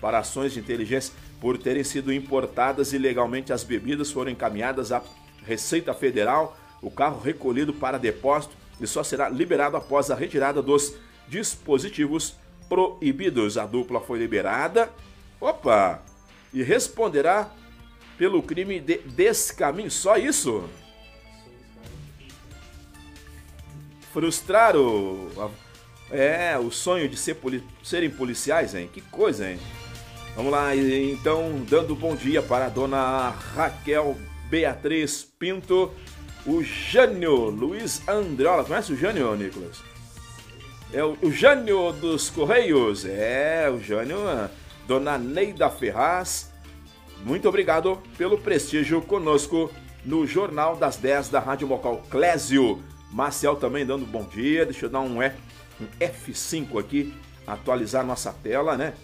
para 0.00 0.18
ações 0.18 0.52
de 0.52 0.60
inteligência 0.60 1.12
por 1.40 1.58
terem 1.58 1.84
sido 1.84 2.12
importadas 2.12 2.92
ilegalmente 2.92 3.52
as 3.52 3.62
bebidas 3.62 4.10
foram 4.10 4.30
encaminhadas 4.30 4.90
à 4.90 5.02
Receita 5.44 5.94
Federal, 5.94 6.56
o 6.82 6.90
carro 6.90 7.20
recolhido 7.20 7.72
para 7.72 7.98
depósito 7.98 8.56
e 8.80 8.86
só 8.86 9.02
será 9.02 9.28
liberado 9.28 9.76
após 9.76 10.10
a 10.10 10.14
retirada 10.14 10.62
dos 10.62 10.94
dispositivos 11.28 12.36
proibidos. 12.68 13.58
A 13.58 13.66
dupla 13.66 14.00
foi 14.00 14.18
liberada, 14.18 14.90
opa, 15.40 16.02
e 16.52 16.62
responderá 16.62 17.50
pelo 18.18 18.42
crime 18.42 18.80
de 18.80 18.98
descaminho. 18.98 19.90
Só 19.90 20.16
isso? 20.16 20.68
Frustrar 24.12 24.76
o. 24.76 25.50
É, 26.10 26.58
o 26.58 26.70
sonho 26.70 27.08
de 27.08 27.16
ser 27.16 27.34
poli 27.34 27.62
serem 27.84 28.10
policiais, 28.10 28.74
hein? 28.74 28.90
Que 28.92 29.00
coisa, 29.00 29.50
hein? 29.50 29.58
Vamos 30.34 30.52
lá, 30.52 30.74
então, 30.74 31.64
dando 31.68 31.94
bom 31.94 32.14
dia 32.14 32.40
para 32.40 32.66
a 32.66 32.68
dona 32.68 33.30
Raquel 33.30 34.16
Beatriz 34.48 35.26
Pinto, 35.38 35.90
o 36.46 36.62
Jânio 36.62 37.50
Luiz 37.50 38.06
Andriola. 38.08 38.64
Conhece 38.64 38.92
o 38.92 38.96
Jânio, 38.96 39.34
Nicolas? 39.34 39.78
É 40.92 41.04
o, 41.04 41.18
o 41.22 41.30
Jânio 41.30 41.92
dos 41.92 42.30
Correios. 42.30 43.04
É, 43.04 43.68
o 43.68 43.80
Jânio, 43.80 44.18
dona 44.86 45.18
Neida 45.18 45.68
Ferraz. 45.68 46.47
Muito 47.24 47.48
obrigado 47.48 48.00
pelo 48.16 48.38
prestígio 48.38 49.02
conosco 49.02 49.70
no 50.04 50.26
Jornal 50.26 50.76
das 50.76 50.96
10 50.96 51.28
da 51.28 51.40
Rádio 51.40 51.66
Mocal 51.66 52.02
Clésio. 52.08 52.82
Marcel 53.10 53.56
também 53.56 53.84
dando 53.84 54.06
bom 54.06 54.24
dia. 54.24 54.64
Deixa 54.64 54.86
eu 54.86 54.90
dar 54.90 55.00
um, 55.00 55.20
F, 55.20 55.36
um 55.80 55.86
F5 56.00 56.78
aqui, 56.78 57.12
atualizar 57.46 58.06
nossa 58.06 58.32
tela, 58.32 58.76
né? 58.76 58.94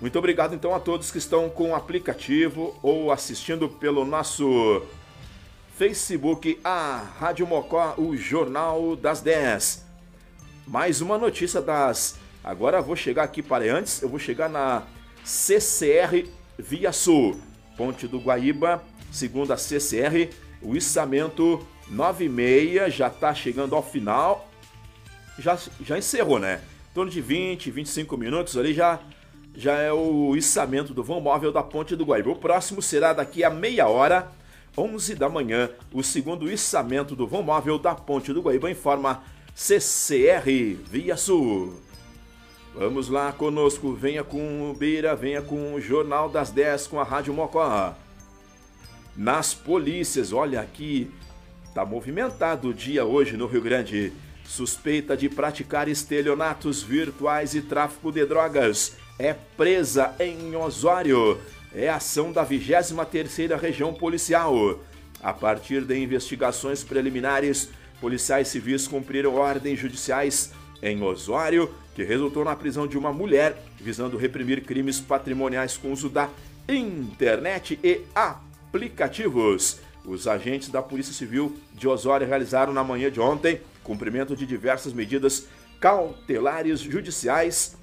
Muito 0.00 0.18
obrigado 0.18 0.54
então 0.54 0.74
a 0.74 0.80
todos 0.80 1.10
que 1.10 1.18
estão 1.18 1.48
com 1.48 1.70
o 1.70 1.74
aplicativo 1.74 2.78
ou 2.82 3.12
assistindo 3.12 3.68
pelo 3.68 4.04
nosso 4.04 4.82
Facebook, 5.76 6.60
a 6.62 7.04
Rádio 7.18 7.46
Mocó, 7.46 7.94
o 7.98 8.16
Jornal 8.16 8.94
das 8.94 9.20
10. 9.20 9.84
Mais 10.66 11.00
uma 11.00 11.18
notícia 11.18 11.60
das. 11.60 12.16
Agora 12.42 12.80
vou 12.80 12.96
chegar 12.96 13.24
aqui 13.24 13.42
para 13.42 13.64
antes, 13.64 14.00
eu 14.00 14.08
vou 14.08 14.18
chegar 14.18 14.48
na 14.48 14.84
CCR 15.24 16.28
Via 16.58 16.92
Sul, 16.92 17.40
Ponte 17.76 18.06
do 18.06 18.18
Guaíba, 18.18 18.82
segundo 19.10 19.52
a 19.52 19.56
CCR, 19.56 20.30
o 20.60 20.76
içamento 20.76 21.66
96 21.88 22.94
já 22.94 23.08
está 23.08 23.34
chegando 23.34 23.74
ao 23.74 23.82
final. 23.82 24.48
Já, 25.38 25.58
já 25.80 25.98
encerrou, 25.98 26.38
né? 26.38 26.60
Em 26.90 26.94
torno 26.94 27.10
de 27.10 27.20
20, 27.20 27.70
25 27.70 28.16
minutos 28.16 28.56
ali 28.56 28.74
já 28.74 29.00
já 29.54 29.78
é 29.78 29.92
o 29.92 30.34
içamento 30.34 30.94
do 30.94 31.02
vão 31.02 31.20
móvel 31.20 31.52
da 31.52 31.62
Ponte 31.62 31.94
do 31.94 32.04
Guaíba. 32.04 32.30
O 32.30 32.36
próximo 32.36 32.80
será 32.80 33.12
daqui 33.12 33.44
a 33.44 33.50
meia 33.50 33.86
hora, 33.86 34.28
11 34.76 35.14
da 35.14 35.28
manhã, 35.28 35.70
o 35.92 36.02
segundo 36.02 36.50
içamento 36.50 37.14
do 37.14 37.26
vão 37.26 37.42
móvel 37.42 37.78
da 37.78 37.94
Ponte 37.94 38.32
do 38.32 38.40
Guaíba 38.40 38.70
em 38.70 38.74
forma 38.74 39.22
CCR 39.54 40.46
Via 40.90 41.16
Sul. 41.16 41.80
Vamos 42.74 43.08
lá 43.08 43.30
conosco, 43.32 43.92
venha 43.92 44.24
com 44.24 44.70
o 44.70 44.74
Beira, 44.74 45.14
venha 45.14 45.42
com 45.42 45.74
o 45.74 45.80
Jornal 45.80 46.30
das 46.30 46.50
10 46.50 46.86
com 46.86 46.98
a 46.98 47.04
Rádio 47.04 47.34
Mocó. 47.34 47.94
Nas 49.14 49.52
polícias, 49.52 50.32
olha 50.32 50.60
aqui, 50.60 51.10
tá 51.74 51.84
movimentado 51.84 52.68
o 52.68 52.74
dia 52.74 53.04
hoje 53.04 53.36
no 53.36 53.46
Rio 53.46 53.60
Grande. 53.60 54.10
Suspeita 54.42 55.14
de 55.14 55.28
praticar 55.28 55.86
estelionatos 55.86 56.82
virtuais 56.82 57.54
e 57.54 57.60
tráfico 57.60 58.10
de 58.10 58.24
drogas 58.24 58.96
é 59.18 59.34
presa 59.34 60.14
em 60.18 60.56
Osório. 60.56 61.38
É 61.74 61.90
ação 61.90 62.32
da 62.32 62.44
23ª 62.44 63.58
Região 63.58 63.92
Policial. 63.92 64.80
A 65.22 65.32
partir 65.32 65.82
de 65.82 65.96
investigações 65.96 66.82
preliminares, 66.82 67.68
policiais 68.00 68.48
civis 68.48 68.88
cumpriram 68.88 69.34
ordens 69.34 69.78
judiciais 69.78 70.52
em 70.82 71.00
Osório, 71.02 71.72
que 71.94 72.02
resultou 72.02 72.44
na 72.44 72.56
prisão 72.56 72.86
de 72.86 72.96
uma 72.96 73.12
mulher 73.12 73.56
visando 73.80 74.16
reprimir 74.16 74.64
crimes 74.64 75.00
patrimoniais 75.00 75.76
com 75.76 75.92
uso 75.92 76.08
da 76.08 76.28
internet 76.68 77.78
e 77.82 78.00
aplicativos. 78.14 79.80
Os 80.04 80.26
agentes 80.26 80.68
da 80.68 80.82
Polícia 80.82 81.12
Civil 81.12 81.56
de 81.74 81.86
Osório 81.86 82.26
realizaram 82.26 82.72
na 82.72 82.82
manhã 82.82 83.10
de 83.10 83.20
ontem 83.20 83.60
cumprimento 83.84 84.36
de 84.36 84.46
diversas 84.46 84.92
medidas 84.92 85.46
cautelares 85.80 86.80
judiciais 86.80 87.76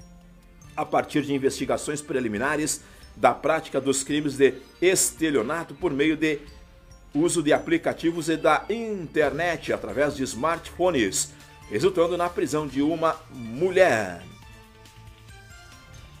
a 0.76 0.84
partir 0.84 1.22
de 1.22 1.34
investigações 1.34 2.00
preliminares 2.00 2.82
da 3.16 3.34
prática 3.34 3.80
dos 3.80 4.02
crimes 4.02 4.36
de 4.36 4.54
estelionato 4.80 5.74
por 5.74 5.92
meio 5.92 6.16
de 6.16 6.38
uso 7.14 7.42
de 7.42 7.52
aplicativos 7.52 8.28
e 8.28 8.36
da 8.36 8.64
internet 8.70 9.72
através 9.72 10.14
de 10.16 10.22
smartphones, 10.22 11.32
resultando 11.70 12.16
na 12.16 12.28
prisão 12.28 12.66
de 12.66 12.82
uma 12.82 13.16
mulher. 13.30 14.22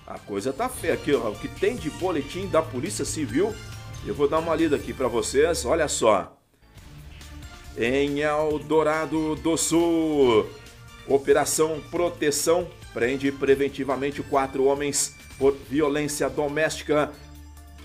A 0.06 0.18
coisa 0.18 0.52
tá 0.52 0.68
feia 0.68 0.94
aqui, 0.94 1.12
ó. 1.14 1.30
O 1.30 1.36
que 1.36 1.48
tem 1.48 1.76
de 1.76 1.90
boletim 1.90 2.46
da 2.46 2.62
Polícia 2.62 3.04
Civil, 3.04 3.54
eu 4.06 4.14
vou 4.14 4.28
dar 4.28 4.38
uma 4.38 4.54
lida 4.54 4.76
aqui 4.76 4.92
para 4.92 5.08
vocês. 5.08 5.64
Olha 5.64 5.88
só. 5.88 6.36
Em 7.76 8.20
Eldorado 8.20 9.36
do 9.36 9.56
Sul, 9.56 10.48
Operação 11.06 11.80
Proteção 11.90 12.68
prende 12.92 13.30
preventivamente 13.30 14.22
quatro 14.22 14.64
homens 14.64 15.14
por 15.38 15.56
violência 15.68 16.28
doméstica, 16.28 17.12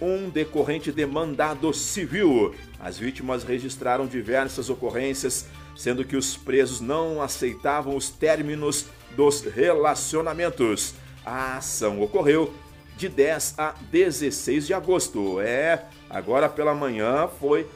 um 0.01 0.29
decorrente 0.29 0.91
de 0.91 1.05
mandado 1.05 1.71
civil. 1.73 2.53
As 2.79 2.97
vítimas 2.97 3.43
registraram 3.43 4.07
diversas 4.07 4.69
ocorrências, 4.69 5.45
sendo 5.75 6.05
que 6.05 6.15
os 6.15 6.37
presos 6.37 6.79
não 6.79 7.21
aceitavam 7.21 7.95
os 7.95 8.09
términos 8.09 8.85
dos 9.15 9.41
relacionamentos. 9.41 10.93
A 11.25 11.57
ação 11.57 12.01
ocorreu 12.01 12.53
de 12.97 13.09
10 13.09 13.55
a 13.57 13.75
16 13.91 14.67
de 14.67 14.73
agosto. 14.73 15.39
É, 15.39 15.85
agora 16.09 16.47
pela 16.47 16.73
manhã 16.73 17.27
foi 17.39 17.67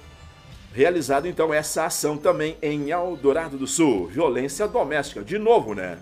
realizada 0.73 1.27
então 1.27 1.53
essa 1.53 1.85
ação 1.85 2.17
também 2.17 2.57
em 2.61 2.91
Eldorado 2.91 3.57
do 3.57 3.67
Sul. 3.67 4.07
Violência 4.07 4.67
doméstica, 4.67 5.23
de 5.23 5.37
novo, 5.37 5.73
né? 5.73 5.97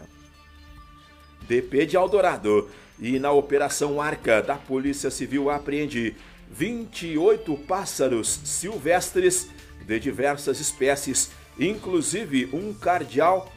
DP 1.47 1.85
de 1.85 1.95
Eldorado. 1.95 2.69
E 2.99 3.19
na 3.19 3.31
Operação 3.31 4.01
Arca 4.01 4.41
da 4.41 4.55
Polícia 4.55 5.09
Civil 5.09 5.49
apreende 5.49 6.15
28 6.51 7.55
pássaros 7.59 8.39
silvestres 8.43 9.49
de 9.85 9.99
diversas 9.99 10.59
espécies, 10.59 11.31
inclusive 11.59 12.49
um 12.53 12.73
cardeal 12.73 13.51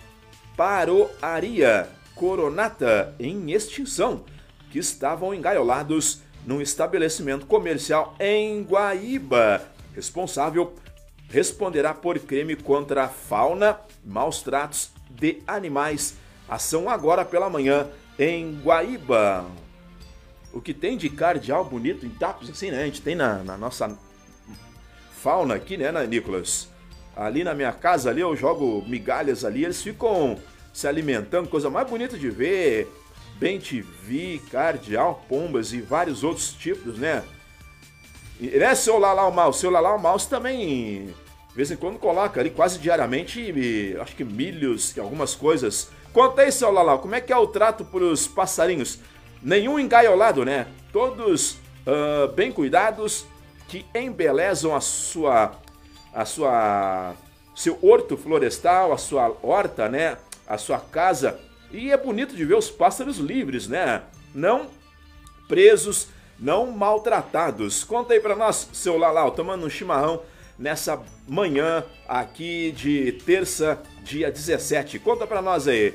paroaria 0.57 1.89
coronata 2.15 3.15
em 3.19 3.53
extinção, 3.53 4.25
que 4.71 4.79
estavam 4.79 5.35
engaiolados 5.35 6.23
num 6.47 6.61
estabelecimento 6.61 7.47
comercial 7.47 8.15
em 8.21 8.63
Guaíba. 8.63 9.63
Responsável 9.95 10.75
responderá 11.29 11.95
por 11.95 12.19
crime 12.19 12.57
contra 12.57 13.05
a 13.05 13.09
fauna, 13.09 13.79
maus 14.05 14.43
tratos 14.43 14.91
de 15.11 15.43
animais 15.47 16.15
Ação 16.51 16.91
agora 16.91 17.25
pela 17.25 17.49
manhã 17.49 17.89
em 18.19 18.61
Guaíba. 18.61 19.47
O 20.53 20.61
que 20.61 20.75
tem 20.75 20.97
de 20.97 21.09
cardeal 21.09 21.65
bonito 21.65 22.05
em 22.05 22.11
Tapos, 22.11 22.51
assim, 22.51 22.73
né? 22.73 22.83
A 22.83 22.87
gente 22.87 23.01
tem 23.01 23.15
na, 23.15 23.45
na 23.45 23.57
nossa 23.57 23.97
fauna 25.13 25.55
aqui, 25.55 25.77
né, 25.77 25.93
Nicolas? 26.09 26.69
Ali 27.21 27.45
na 27.45 27.55
minha 27.55 27.71
casa, 27.73 28.09
ali 28.09 28.23
eu 28.23 28.35
jogo 28.35 28.83
migalhas 28.89 29.45
ali, 29.45 29.63
eles 29.63 29.83
ficam 29.83 30.39
se 30.73 30.89
alimentando, 30.89 31.49
coisa 31.49 31.69
mais 31.69 31.89
bonita 31.89 32.17
de 32.17 32.31
ver. 32.31 32.89
Bem 33.37 33.59
TV, 33.59 34.41
cardeal, 34.51 35.25
pombas 35.29 35.73
e 35.73 35.81
vários 35.81 36.25
outros 36.25 36.53
tipos, 36.53 36.99
né? 36.99 37.23
E, 38.39 38.49
né, 38.49 38.75
seu 38.75 38.99
Lalau 38.99 39.31
Mouse? 39.31 39.61
Seu 39.61 39.71
Lalau 39.71 39.99
Mouse 39.99 40.29
também, 40.29 41.07
de 41.49 41.55
vez 41.55 41.71
em 41.71 41.77
quando, 41.77 41.99
coloca 41.99 42.41
ali 42.41 42.51
quase 42.51 42.79
diariamente, 42.79 43.95
acho 44.01 44.17
que 44.17 44.25
milhos 44.25 44.97
e 44.97 45.01
algumas 45.01 45.35
coisas 45.35 45.91
Conta 46.13 46.43
aí, 46.43 46.51
seu 46.51 46.73
Lalau, 46.73 46.99
como 46.99 47.15
é 47.15 47.21
que 47.21 47.33
é 47.33 47.37
o 47.37 47.47
trato 47.47 47.85
para 47.85 48.03
os 48.03 48.27
passarinhos? 48.27 48.99
Nenhum 49.41 49.79
engaiolado, 49.79 50.45
né? 50.45 50.67
Todos 50.93 51.53
uh, 51.87 52.33
bem 52.35 52.51
cuidados, 52.51 53.25
que 53.69 53.87
embelezam 53.95 54.75
a 54.75 54.81
sua, 54.81 55.53
a 56.15 56.25
sua, 56.25 57.15
seu 57.55 57.79
horto 57.83 58.17
florestal, 58.17 58.93
a 58.93 58.99
sua 58.99 59.37
horta, 59.43 59.89
né? 59.89 60.17
A 60.47 60.59
sua 60.59 60.79
casa. 60.79 61.39
E 61.71 61.91
é 61.91 61.97
bonito 61.97 62.35
de 62.35 62.45
ver 62.45 62.57
os 62.57 62.71
pássaros 62.71 63.19
livres, 63.19 63.69
né? 63.69 64.03
Não 64.35 64.69
presos, 65.49 66.09
não 66.39 66.71
maltratados. 66.71 67.85
Conta 67.85 68.15
aí 68.15 68.21
para 68.21 68.37
nós, 68.37 68.69
seu 68.73 68.97
Lalau, 68.97 69.33
tomando 69.33 69.67
um 69.67 69.71
chimarrão 69.71 70.23
nessa 70.59 71.01
manhã 71.27 71.85
aqui 72.09 72.71
de 72.73 73.13
terça, 73.25 73.81
dia 74.03 74.31
17. 74.31 74.99
Conta 74.99 75.27
para 75.27 75.41
nós 75.41 75.67
aí. 75.67 75.95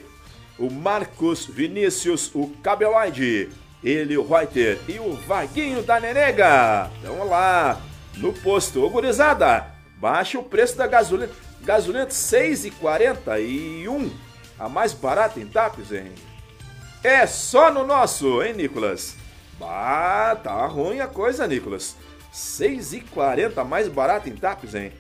o 0.58 0.72
Marcos 0.72 1.46
Vinícius, 1.46 2.34
o 2.34 2.48
Cabeloide, 2.64 3.50
ele, 3.84 4.18
o 4.18 4.26
Reuter 4.26 4.80
e 4.88 5.00
o 5.00 5.14
Vaguinho 5.14 5.84
da 5.84 6.00
Nenega. 6.00 6.90
Então 7.00 7.28
lá, 7.28 7.82
no 8.18 8.34
posto. 8.34 8.84
Ô, 8.84 8.90
gurizada, 8.90 9.75
baixa 9.98 10.40
o 10.40 10.44
preço 10.44 10.78
da 10.78 10.88
gasolina. 10.88 11.32
Gasolina 11.62 12.08
6,41. 12.08 14.12
A 14.58 14.70
mais 14.70 14.94
barata 14.94 15.40
em 15.40 15.48
Tapes, 15.48 15.92
hein? 15.92 16.14
É 17.04 17.28
só 17.28 17.72
no 17.72 17.86
nosso, 17.86 18.42
hein, 18.42 18.54
Nicolas? 18.54 19.16
Bah, 19.60 20.36
tá 20.42 20.66
ruim 20.66 21.00
a 21.00 21.08
coisa, 21.08 21.48
Nicolas. 21.48 21.96
6,40 22.34 23.64
mais 23.64 23.88
barato 23.88 24.30
em 24.30 24.36
Tapes, 24.36 24.76
hein? 24.76 24.92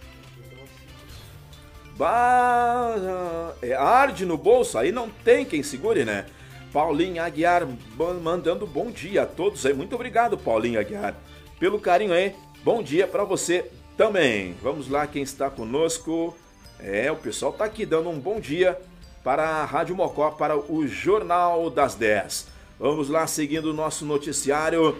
Bah, 1.97 3.53
é 3.61 3.73
arde 3.73 4.25
no 4.25 4.37
bolso, 4.37 4.77
aí 4.77 4.91
não 4.91 5.09
tem 5.09 5.45
quem 5.45 5.63
segure, 5.63 6.03
né? 6.03 6.25
Paulinho 6.73 7.23
Aguiar 7.23 7.65
mandando 8.21 8.67
bom 8.67 8.91
dia 8.91 9.23
a 9.23 9.25
todos 9.25 9.65
aí. 9.65 9.73
Muito 9.73 9.95
obrigado, 9.95 10.37
Paulinho 10.37 10.79
Aguiar, 10.79 11.15
pelo 11.57 11.79
carinho 11.79 12.13
aí. 12.13 12.35
Bom 12.65 12.83
dia 12.83 13.07
para 13.07 13.23
você 13.23 13.71
também. 13.97 14.55
Vamos 14.61 14.89
lá, 14.89 15.07
quem 15.07 15.23
está 15.23 15.49
conosco. 15.49 16.35
É, 16.79 17.11
o 17.11 17.15
pessoal 17.15 17.53
tá 17.53 17.65
aqui 17.65 17.85
dando 17.85 18.09
um 18.09 18.19
bom 18.19 18.39
dia 18.39 18.79
para 19.23 19.43
a 19.43 19.65
Rádio 19.65 19.95
Mocó, 19.95 20.31
para 20.31 20.57
o 20.57 20.87
Jornal 20.87 21.69
das 21.69 21.95
10. 21.95 22.47
Vamos 22.79 23.09
lá, 23.09 23.25
seguindo 23.25 23.71
o 23.71 23.73
nosso 23.73 24.05
noticiário. 24.05 24.97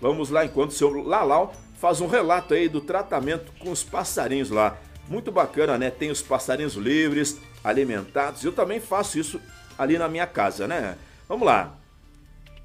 Vamos 0.00 0.30
lá, 0.30 0.44
enquanto 0.44 0.70
o 0.70 0.74
seu 0.74 0.90
Lalau 1.02 1.54
faz 1.78 2.00
um 2.00 2.06
relato 2.06 2.54
aí 2.54 2.68
do 2.68 2.80
tratamento 2.80 3.52
com 3.58 3.70
os 3.70 3.84
passarinhos 3.84 4.50
lá. 4.50 4.76
Muito 5.08 5.30
bacana, 5.30 5.78
né? 5.78 5.90
Tem 5.90 6.10
os 6.10 6.22
passarinhos 6.22 6.74
livres, 6.74 7.38
alimentados. 7.62 8.44
Eu 8.44 8.52
também 8.52 8.80
faço 8.80 9.18
isso 9.18 9.40
ali 9.78 9.96
na 9.96 10.08
minha 10.08 10.26
casa, 10.26 10.66
né? 10.66 10.96
Vamos 11.28 11.46
lá. 11.46 11.74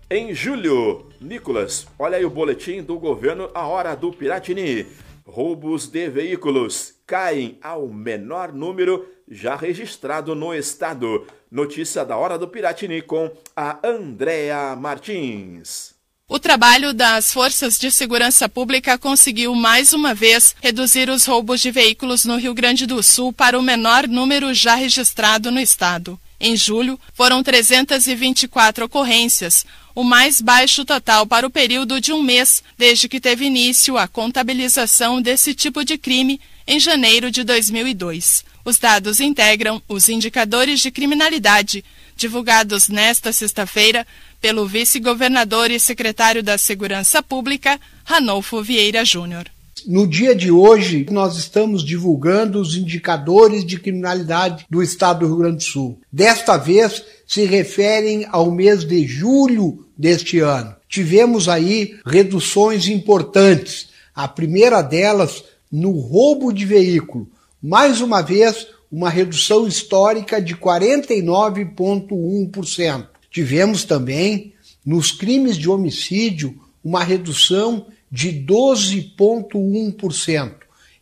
Em 0.09 0.33
julho, 0.33 1.09
Nicolas, 1.19 1.87
olha 1.97 2.17
aí 2.17 2.25
o 2.25 2.29
boletim 2.29 2.81
do 2.81 2.97
governo 2.99 3.49
A 3.53 3.65
Hora 3.67 3.95
do 3.95 4.11
Piratini. 4.11 4.87
Roubos 5.25 5.87
de 5.87 6.09
veículos 6.09 6.95
caem 7.07 7.57
ao 7.61 7.87
menor 7.87 8.51
número 8.51 9.07
já 9.29 9.55
registrado 9.55 10.35
no 10.35 10.53
estado. 10.53 11.25
Notícia 11.49 12.03
da 12.03 12.17
Hora 12.17 12.37
do 12.37 12.47
Piratini 12.47 13.01
com 13.01 13.31
a 13.55 13.79
Andrea 13.87 14.75
Martins. 14.75 15.93
O 16.27 16.39
trabalho 16.39 16.93
das 16.93 17.31
forças 17.31 17.77
de 17.77 17.91
segurança 17.91 18.49
pública 18.49 18.97
conseguiu 18.97 19.53
mais 19.55 19.93
uma 19.93 20.13
vez 20.13 20.55
reduzir 20.61 21.09
os 21.09 21.25
roubos 21.25 21.61
de 21.61 21.71
veículos 21.71 22.25
no 22.25 22.37
Rio 22.37 22.53
Grande 22.53 22.85
do 22.85 23.01
Sul 23.01 23.31
para 23.31 23.57
o 23.57 23.61
menor 23.61 24.07
número 24.07 24.53
já 24.53 24.75
registrado 24.75 25.51
no 25.51 25.59
estado. 25.59 26.19
Em 26.39 26.57
julho, 26.57 26.99
foram 27.13 27.41
324 27.41 28.85
ocorrências, 28.85 29.65
o 29.95 30.03
mais 30.03 30.41
baixo 30.41 30.83
total 30.83 31.25
para 31.25 31.45
o 31.45 31.49
período 31.49 32.01
de 32.01 32.11
um 32.11 32.23
mês 32.23 32.63
desde 32.77 33.07
que 33.07 33.19
teve 33.19 33.45
início 33.45 33.97
a 33.97 34.07
contabilização 34.07 35.21
desse 35.21 35.53
tipo 35.53 35.83
de 35.83 35.97
crime 35.97 36.39
em 36.67 36.79
janeiro 36.79 37.29
de 37.29 37.43
2002. 37.43 38.43
Os 38.65 38.77
dados 38.77 39.19
integram 39.19 39.81
os 39.87 40.07
indicadores 40.07 40.79
de 40.79 40.89
criminalidade 40.89 41.83
divulgados 42.15 42.87
nesta 42.87 43.33
sexta-feira 43.33 44.05
pelo 44.39 44.65
vice-governador 44.65 45.71
e 45.71 45.79
secretário 45.79 46.43
da 46.43 46.57
Segurança 46.57 47.21
Pública, 47.21 47.79
Ranolfo 48.03 48.61
Vieira 48.61 49.03
Júnior. 49.03 49.45
No 49.85 50.07
dia 50.07 50.33
de 50.33 50.49
hoje, 50.49 51.05
nós 51.11 51.35
estamos 51.35 51.83
divulgando 51.83 52.59
os 52.59 52.75
indicadores 52.75 53.65
de 53.65 53.77
criminalidade 53.77 54.65
do 54.69 54.81
estado 54.81 55.19
do 55.19 55.27
Rio 55.27 55.37
Grande 55.37 55.57
do 55.57 55.63
Sul. 55.63 55.99
Desta 56.11 56.55
vez, 56.55 57.03
se 57.25 57.45
referem 57.45 58.27
ao 58.29 58.51
mês 58.51 58.83
de 58.83 59.07
julho 59.07 59.85
deste 59.97 60.39
ano. 60.39 60.75
Tivemos 60.87 61.49
aí 61.49 61.97
reduções 62.05 62.87
importantes. 62.87 63.89
A 64.13 64.27
primeira 64.27 64.79
delas 64.81 65.43
no 65.71 65.91
roubo 65.91 66.53
de 66.53 66.65
veículo. 66.65 67.27
Mais 67.61 68.01
uma 68.01 68.21
vez, 68.21 68.67
uma 68.91 69.09
redução 69.09 69.65
histórica 69.67 70.39
de 70.39 70.55
49,1%. 70.55 73.07
Tivemos 73.31 73.83
também, 73.83 74.53
nos 74.85 75.11
crimes 75.11 75.57
de 75.57 75.67
homicídio, 75.67 76.61
uma 76.83 77.03
redução 77.03 77.87
de 78.11 78.31
12,1%. 78.45 80.51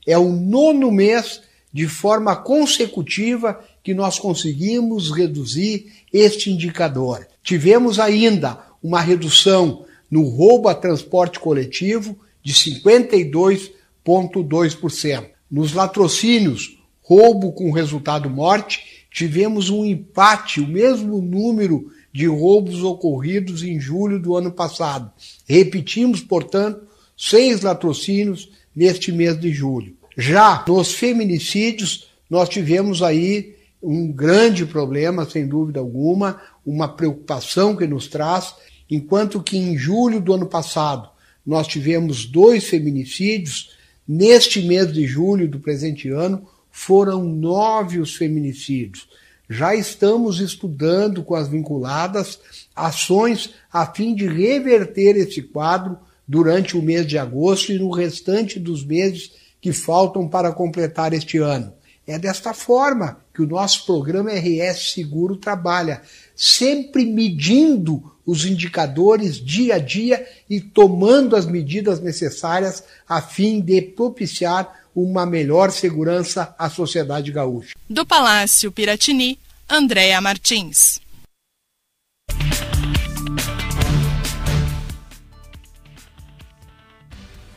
É 0.07 0.17
o 0.17 0.31
nono 0.31 0.89
mês 0.89 1.41
de 1.73 1.87
forma 1.87 2.35
consecutiva 2.35 3.59
que 3.83 3.93
nós 3.93 4.17
conseguimos 4.19 5.11
reduzir 5.11 5.91
este 6.13 6.51
indicador. 6.51 7.27
Tivemos 7.43 7.99
ainda 7.99 8.59
uma 8.81 9.01
redução 9.01 9.85
no 10.09 10.23
roubo 10.23 10.67
a 10.67 10.73
transporte 10.75 11.39
coletivo 11.39 12.17
de 12.43 12.53
52,2%. 12.53 15.29
Nos 15.49 15.71
latrocínios, 15.73 16.77
roubo 17.01 17.53
com 17.53 17.71
resultado 17.71 18.29
morte, 18.29 19.05
tivemos 19.11 19.69
um 19.69 19.85
empate, 19.85 20.59
o 20.59 20.67
mesmo 20.67 21.21
número 21.21 21.89
de 22.13 22.27
roubos 22.27 22.83
ocorridos 22.83 23.63
em 23.63 23.79
julho 23.79 24.19
do 24.19 24.35
ano 24.35 24.51
passado. 24.51 25.09
Repetimos, 25.47 26.19
portanto, 26.21 26.81
seis 27.17 27.61
latrocínios 27.61 28.49
neste 28.75 29.11
mês 29.11 29.39
de 29.39 29.51
julho. 29.51 29.95
Já 30.17 30.63
nos 30.67 30.91
feminicídios, 30.91 32.09
nós 32.29 32.49
tivemos 32.49 33.01
aí 33.01 33.55
um 33.81 34.11
grande 34.11 34.65
problema, 34.65 35.25
sem 35.25 35.47
dúvida 35.47 35.79
alguma, 35.79 36.39
uma 36.65 36.87
preocupação 36.87 37.75
que 37.75 37.87
nos 37.87 38.07
traz, 38.07 38.53
enquanto 38.89 39.41
que 39.41 39.57
em 39.57 39.77
julho 39.77 40.21
do 40.21 40.33
ano 40.33 40.45
passado 40.45 41.09
nós 41.45 41.67
tivemos 41.67 42.25
dois 42.25 42.65
feminicídios, 42.65 43.75
neste 44.07 44.61
mês 44.61 44.91
de 44.91 45.07
julho 45.07 45.47
do 45.47 45.59
presente 45.59 46.09
ano 46.09 46.47
foram 46.69 47.23
nove 47.23 47.99
os 47.99 48.15
feminicídios. 48.15 49.07
Já 49.49 49.75
estamos 49.75 50.39
estudando 50.39 51.23
com 51.23 51.35
as 51.35 51.49
vinculadas 51.49 52.39
ações 52.75 53.53
a 53.71 53.85
fim 53.85 54.15
de 54.15 54.25
reverter 54.27 55.17
esse 55.17 55.41
quadro 55.41 55.97
durante 56.25 56.77
o 56.77 56.81
mês 56.81 57.05
de 57.05 57.17
agosto 57.17 57.73
e 57.73 57.79
no 57.79 57.89
restante 57.89 58.59
dos 58.59 58.85
meses 58.85 59.33
que 59.59 59.73
faltam 59.73 60.27
para 60.27 60.53
completar 60.53 61.11
este 61.13 61.37
ano. 61.37 61.73
É 62.07 62.17
desta 62.17 62.53
forma 62.53 63.20
que 63.33 63.41
o 63.41 63.47
nosso 63.47 63.85
programa 63.85 64.31
RS 64.31 64.93
Seguro 64.93 65.35
trabalha, 65.35 66.01
sempre 66.35 67.05
medindo 67.05 68.11
os 68.25 68.45
indicadores 68.45 69.43
dia 69.43 69.75
a 69.75 69.79
dia 69.79 70.25
e 70.49 70.59
tomando 70.59 71.35
as 71.35 71.45
medidas 71.45 71.99
necessárias 71.99 72.83
a 73.07 73.21
fim 73.21 73.59
de 73.59 73.81
propiciar 73.81 74.81
uma 74.95 75.25
melhor 75.25 75.71
segurança 75.71 76.53
à 76.57 76.69
sociedade 76.69 77.31
gaúcha. 77.31 77.73
Do 77.89 78.05
Palácio 78.05 78.71
Piratini, 78.71 79.39
Andréa 79.69 80.19
Martins. 80.19 80.99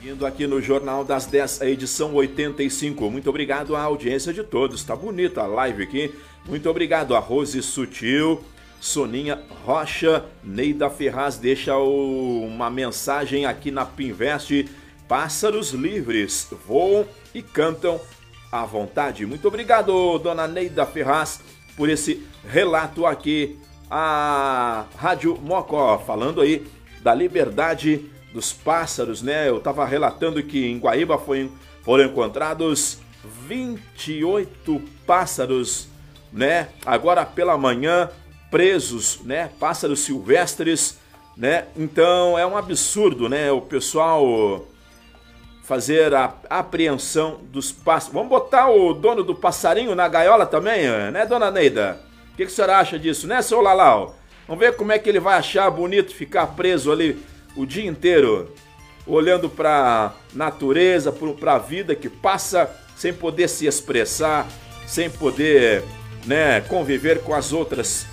Indo 0.07 0.27
aqui 0.27 0.47
no 0.47 0.61
Jornal 0.61 1.03
das 1.03 1.25
10, 1.25 1.63
a 1.63 1.67
edição 1.67 2.13
85. 2.15 3.11
Muito 3.11 3.31
obrigado 3.31 3.75
à 3.75 3.81
audiência 3.81 4.35
de 4.35 4.45
todos. 4.45 4.81
Está 4.81 4.95
bonita 4.95 5.41
a 5.41 5.47
live 5.47 5.83
aqui. 5.83 6.15
Muito 6.47 6.69
obrigado 6.69 7.17
a 7.17 7.19
Rose 7.19 7.63
Sutil, 7.63 8.45
Soninha 8.79 9.43
Rocha, 9.65 10.27
Neida 10.43 10.91
Ferraz 10.91 11.39
deixa 11.39 11.75
o, 11.79 12.45
uma 12.45 12.69
mensagem 12.69 13.47
aqui 13.47 13.71
na 13.71 13.87
Pinvest. 13.87 14.69
Pássaros 15.09 15.71
livres 15.71 16.49
voam 16.69 17.07
e 17.35 17.41
cantam 17.41 17.99
à 18.53 18.63
vontade. 18.67 19.25
Muito 19.25 19.49
obrigado, 19.49 20.19
dona 20.19 20.47
Neida 20.47 20.85
Ferraz, 20.85 21.41
por 21.79 21.89
esse 21.89 22.23
relato 22.47 23.07
aqui. 23.07 23.59
A 23.91 24.85
Rádio 24.99 25.39
Mocó, 25.41 25.97
falando 25.99 26.43
aí 26.43 26.67
da 27.01 27.15
liberdade 27.15 28.11
dos 28.35 28.53
pássaros, 28.53 29.23
né? 29.23 29.49
Eu 29.49 29.59
estava 29.59 29.87
relatando 29.87 30.43
que 30.43 30.67
em 30.67 30.77
Guaíba 30.77 31.17
foi, 31.17 31.51
foram 31.83 32.05
encontrados 32.05 32.99
28 33.47 34.83
pássaros, 35.07 35.89
né? 36.33 36.69
Agora 36.85 37.25
pela 37.25 37.57
manhã, 37.57 38.11
presos, 38.51 39.21
né? 39.23 39.51
Pássaros 39.61 40.01
silvestres, 40.01 40.99
né? 41.37 41.67
Então 41.77 42.37
é 42.37 42.45
um 42.45 42.57
absurdo, 42.57 43.29
né? 43.29 43.53
O 43.53 43.61
pessoal 43.61 44.67
fazer 45.63 46.13
a 46.13 46.35
apreensão 46.51 47.41
dos 47.45 47.71
pássaros. 47.71 48.15
Vamos 48.15 48.29
botar 48.29 48.69
o 48.69 48.93
dono 48.93 49.23
do 49.23 49.35
passarinho 49.35 49.95
na 49.95 50.09
gaiola 50.09 50.45
também, 50.45 50.83
né, 51.11 51.25
dona 51.25 51.51
Neida? 51.51 52.01
O 52.33 52.37
que, 52.37 52.45
que 52.45 52.53
a 52.53 52.55
senhora 52.55 52.79
acha 52.79 52.99
disso, 52.99 53.27
né, 53.27 53.41
seu 53.41 53.63
Lalau? 53.63 54.15
Vamos 54.47 54.63
ver 54.63 54.77
como 54.77 54.93
é 54.93 54.99
que 54.99 55.09
ele 55.09 55.21
vai 55.21 55.39
achar 55.39 55.71
bonito 55.71 56.15
ficar 56.15 56.49
preso 56.49 56.93
ali 56.93 57.19
o 57.57 57.65
dia 57.65 57.87
inteiro 57.87 58.53
olhando 59.07 59.49
para 59.49 60.15
natureza, 60.33 61.13
para 61.13 61.55
a 61.55 61.59
vida 61.59 61.95
que 61.95 62.09
passa 62.09 62.71
sem 62.97 63.13
poder 63.13 63.49
se 63.49 63.67
expressar, 63.67 64.47
sem 64.87 65.11
poder, 65.11 65.85
né, 66.25 66.61
conviver 66.63 67.21
com 67.23 67.35
as 67.35 67.53
outras 67.53 68.07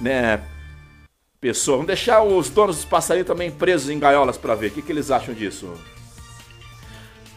né, 0.00 0.40
pessoa. 1.40 1.78
Vamos 1.78 1.88
deixar 1.88 2.22
os 2.22 2.48
donos 2.48 2.76
dos 2.76 2.84
passarinhos 2.84 3.26
também 3.26 3.50
presos 3.50 3.90
em 3.90 3.98
gaiolas 3.98 4.36
para 4.36 4.54
ver. 4.54 4.68
O 4.68 4.70
que, 4.70 4.82
que 4.82 4.92
eles 4.92 5.10
acham 5.10 5.34
disso? 5.34 5.72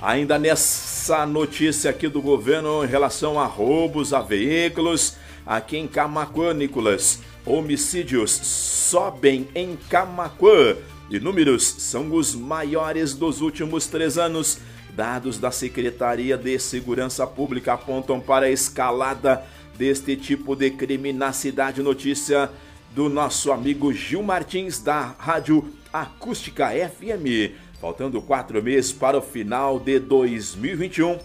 Ainda 0.02 0.40
nessa 0.40 1.26
notícia 1.26 1.92
aqui 1.92 2.08
do 2.08 2.22
governo 2.22 2.84
em 2.84 2.88
relação 2.88 3.40
a 3.40 3.46
roubos 3.46 4.14
a 4.14 4.22
veículos, 4.22 5.18
aqui 5.46 5.78
em 5.78 5.88
Camacuã, 5.88 6.54
Nicolas, 6.54 7.20
homicídios 7.46 8.32
sobem 8.32 9.48
em 9.54 9.76
Camacuã 9.90 10.76
e 11.12 11.20
números 11.20 11.76
são 11.78 12.14
os 12.14 12.34
maiores 12.34 13.14
dos 13.14 13.42
últimos 13.42 13.86
três 13.86 14.18
anos. 14.18 14.60
Dados 14.96 15.38
da 15.38 15.52
Secretaria 15.52 16.38
de 16.38 16.58
Segurança 16.58 17.28
Pública 17.28 17.74
apontam 17.74 18.22
para 18.22 18.46
a 18.46 18.50
escalada 18.50 19.44
deste 19.78 20.16
tipo 20.16 20.56
de 20.56 20.72
crime 20.72 21.12
na 21.12 21.34
cidade. 21.34 21.82
Notícia 21.82 22.50
do 22.96 23.10
nosso 23.10 23.52
amigo 23.52 23.92
Gil 23.92 24.24
Martins, 24.24 24.80
da 24.80 25.14
Rádio 25.18 25.74
Acústica 25.92 26.70
FM. 26.70 27.56
Faltando 27.82 28.22
quatro 28.22 28.64
meses 28.64 28.94
para 28.94 29.18
o 29.18 29.22
final 29.22 29.80
de 29.80 30.00
2021, 30.00 31.20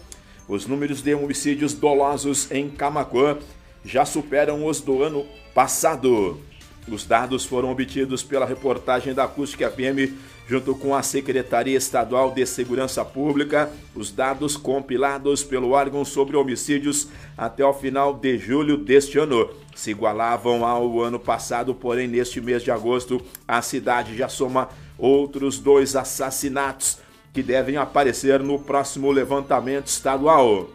os 0.49 0.65
números 0.65 1.01
de 1.01 1.13
homicídios 1.13 1.73
dolosos 1.73 2.51
em 2.51 2.69
Camacuã 2.69 3.37
já 3.85 4.03
superam 4.03 4.65
os 4.65 4.81
do 4.81 5.01
ano 5.01 5.25
passado. 5.53 6.41
Os 6.89 7.05
dados 7.05 7.45
foram 7.45 7.71
obtidos 7.71 8.23
pela 8.23 8.45
reportagem 8.45 9.13
da 9.13 9.25
Acústica 9.25 9.69
FM 9.69 10.13
junto 10.47 10.73
com 10.73 10.95
a 10.95 11.03
Secretaria 11.03 11.77
Estadual 11.77 12.31
de 12.31 12.45
Segurança 12.45 13.03
Pública, 13.03 13.69
os 13.93 14.11
dados 14.11 14.55
compilados 14.55 15.43
pelo 15.43 15.71
órgão 15.71 16.05
sobre 16.05 16.37
homicídios 16.37 17.09
até 17.37 17.65
o 17.65 17.73
final 17.73 18.13
de 18.13 18.37
julho 18.37 18.77
deste 18.77 19.19
ano 19.19 19.49
se 19.75 19.91
igualavam 19.91 20.65
ao 20.65 21.01
ano 21.01 21.19
passado, 21.19 21.75
porém 21.75 22.07
neste 22.07 22.41
mês 22.41 22.63
de 22.63 22.71
agosto 22.71 23.21
a 23.47 23.61
cidade 23.61 24.17
já 24.17 24.29
soma 24.29 24.69
outros 24.97 25.59
dois 25.59 25.95
assassinatos 25.95 26.97
que 27.31 27.43
devem 27.43 27.77
aparecer 27.77 28.39
no 28.39 28.57
próximo 28.57 29.11
levantamento 29.11 29.87
estadual. 29.87 30.69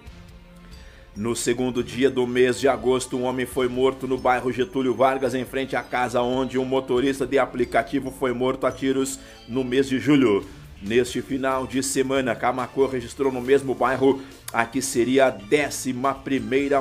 No 1.14 1.37
segundo 1.37 1.85
dia 1.85 2.09
do 2.09 2.27
mês 2.27 2.59
de 2.59 2.66
agosto, 2.66 3.18
um 3.18 3.25
homem 3.25 3.44
foi 3.44 3.68
morto 3.68 4.09
no 4.09 4.16
bairro 4.16 4.51
Getúlio 4.51 4.94
Vargas, 4.94 5.35
em 5.35 5.44
frente 5.44 5.77
à 5.77 5.83
casa 5.83 6.22
onde 6.22 6.59
um 6.59 6.64
motorista 6.64 7.27
de 7.27 7.38
aplicativo 7.38 8.11
foi 8.11 8.33
morto 8.33 8.66
a 8.66 8.72
tiros 8.72 9.20
no 9.46 9.62
mês 9.62 9.87
de 9.87 9.98
julho. 9.98 10.42
Neste 10.81 11.20
final 11.20 11.66
de 11.66 11.83
semana, 11.83 12.35
Camacô 12.35 12.87
registrou 12.87 13.31
no 13.31 13.42
mesmo 13.42 13.75
bairro 13.75 14.22
a 14.55 14.64
que 14.64 14.81
seria 14.81 15.27
a 15.27 15.68
11 15.68 15.92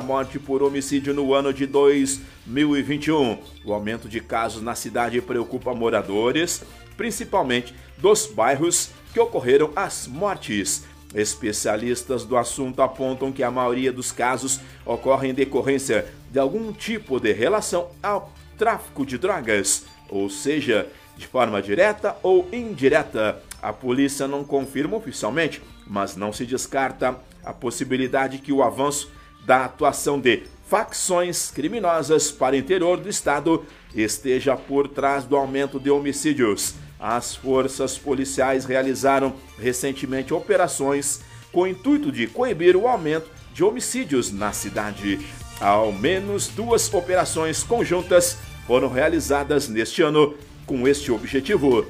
morte 0.02 0.38
por 0.38 0.62
homicídio 0.62 1.12
no 1.12 1.34
ano 1.34 1.52
de 1.52 1.66
2021. 1.66 3.38
O 3.66 3.74
aumento 3.74 4.08
de 4.08 4.18
casos 4.20 4.62
na 4.62 4.74
cidade 4.74 5.20
preocupa 5.20 5.74
moradores, 5.74 6.64
principalmente 6.96 7.74
dos 7.98 8.26
bairros 8.26 8.90
que 9.12 9.20
ocorreram 9.20 9.70
as 9.76 10.06
mortes. 10.06 10.84
Especialistas 11.14 12.24
do 12.24 12.36
assunto 12.36 12.80
apontam 12.80 13.30
que 13.30 13.42
a 13.42 13.50
maioria 13.50 13.92
dos 13.92 14.10
casos 14.10 14.60
ocorrem 14.84 15.30
em 15.30 15.34
decorrência 15.34 16.06
de 16.30 16.38
algum 16.38 16.72
tipo 16.72 17.20
de 17.20 17.32
relação 17.32 17.88
ao 18.02 18.32
tráfico 18.56 19.04
de 19.04 19.18
drogas, 19.18 19.84
ou 20.08 20.30
seja, 20.30 20.88
de 21.16 21.26
forma 21.26 21.60
direta 21.60 22.16
ou 22.22 22.48
indireta. 22.52 23.42
A 23.60 23.72
polícia 23.72 24.26
não 24.26 24.42
confirma 24.42 24.96
oficialmente, 24.96 25.62
mas 25.86 26.16
não 26.16 26.32
se 26.32 26.46
descarta 26.46 27.16
a 27.44 27.52
possibilidade 27.52 28.38
que 28.38 28.52
o 28.52 28.62
avanço 28.62 29.10
da 29.44 29.64
atuação 29.64 30.18
de 30.18 30.44
facções 30.66 31.50
criminosas 31.50 32.30
para 32.30 32.54
o 32.54 32.58
interior 32.58 32.96
do 32.96 33.08
estado 33.08 33.64
esteja 33.94 34.56
por 34.56 34.88
trás 34.88 35.24
do 35.24 35.36
aumento 35.36 35.78
de 35.78 35.90
homicídios. 35.90 36.74
As 37.02 37.34
forças 37.34 37.98
policiais 37.98 38.64
realizaram 38.64 39.34
recentemente 39.58 40.32
operações 40.32 41.20
com 41.50 41.62
o 41.62 41.66
intuito 41.66 42.12
de 42.12 42.28
coibir 42.28 42.76
o 42.76 42.86
aumento 42.86 43.28
de 43.52 43.64
homicídios 43.64 44.30
na 44.30 44.52
cidade. 44.52 45.18
Ao 45.60 45.90
menos 45.90 46.46
duas 46.46 46.94
operações 46.94 47.64
conjuntas 47.64 48.38
foram 48.68 48.88
realizadas 48.88 49.68
neste 49.68 50.00
ano 50.00 50.36
com 50.64 50.86
este 50.86 51.10
objetivo, 51.10 51.84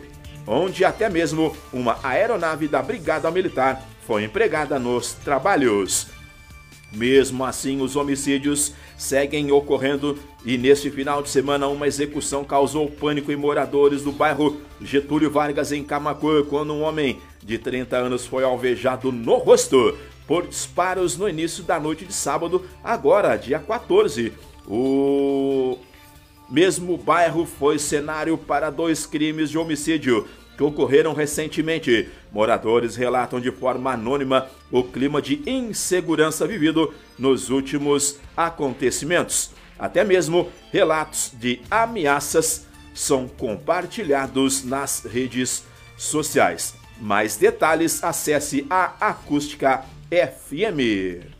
onde 0.46 0.82
até 0.82 1.10
mesmo 1.10 1.54
uma 1.70 1.98
aeronave 2.02 2.66
da 2.66 2.80
Brigada 2.80 3.30
Militar 3.30 3.86
foi 4.06 4.24
empregada 4.24 4.78
nos 4.78 5.12
trabalhos. 5.12 6.21
Mesmo 6.94 7.44
assim, 7.44 7.80
os 7.80 7.96
homicídios 7.96 8.74
seguem 8.98 9.50
ocorrendo 9.50 10.18
e 10.44 10.58
neste 10.58 10.90
final 10.90 11.22
de 11.22 11.30
semana 11.30 11.66
uma 11.66 11.86
execução 11.86 12.44
causou 12.44 12.90
pânico 12.90 13.32
em 13.32 13.36
moradores 13.36 14.02
do 14.02 14.12
bairro 14.12 14.60
Getúlio 14.80 15.30
Vargas 15.30 15.72
em 15.72 15.82
Camacuã, 15.82 16.44
quando 16.44 16.74
um 16.74 16.82
homem 16.82 17.18
de 17.42 17.58
30 17.58 17.96
anos 17.96 18.26
foi 18.26 18.44
alvejado 18.44 19.10
no 19.10 19.36
rosto 19.36 19.96
por 20.26 20.46
disparos 20.46 21.16
no 21.16 21.28
início 21.28 21.64
da 21.64 21.80
noite 21.80 22.04
de 22.04 22.12
sábado, 22.12 22.64
agora 22.84 23.36
dia 23.36 23.58
14. 23.58 24.32
O 24.66 25.78
mesmo 26.48 26.98
bairro 26.98 27.46
foi 27.46 27.78
cenário 27.78 28.36
para 28.36 28.70
dois 28.70 29.06
crimes 29.06 29.50
de 29.50 29.56
homicídio 29.56 30.28
que 30.62 30.66
ocorreram 30.66 31.12
recentemente. 31.12 32.08
Moradores 32.30 32.94
relatam 32.94 33.40
de 33.40 33.50
forma 33.50 33.92
anônima 33.92 34.46
o 34.70 34.84
clima 34.84 35.20
de 35.20 35.42
insegurança 35.44 36.46
vivido 36.46 36.94
nos 37.18 37.50
últimos 37.50 38.20
acontecimentos. 38.36 39.50
Até 39.76 40.04
mesmo 40.04 40.50
relatos 40.70 41.32
de 41.34 41.60
ameaças 41.68 42.66
são 42.94 43.26
compartilhados 43.26 44.64
nas 44.64 45.04
redes 45.04 45.64
sociais. 45.96 46.74
Mais 47.00 47.36
detalhes, 47.36 48.04
acesse 48.04 48.64
a 48.70 48.92
Acústica 49.00 49.84
FM. 50.08 51.32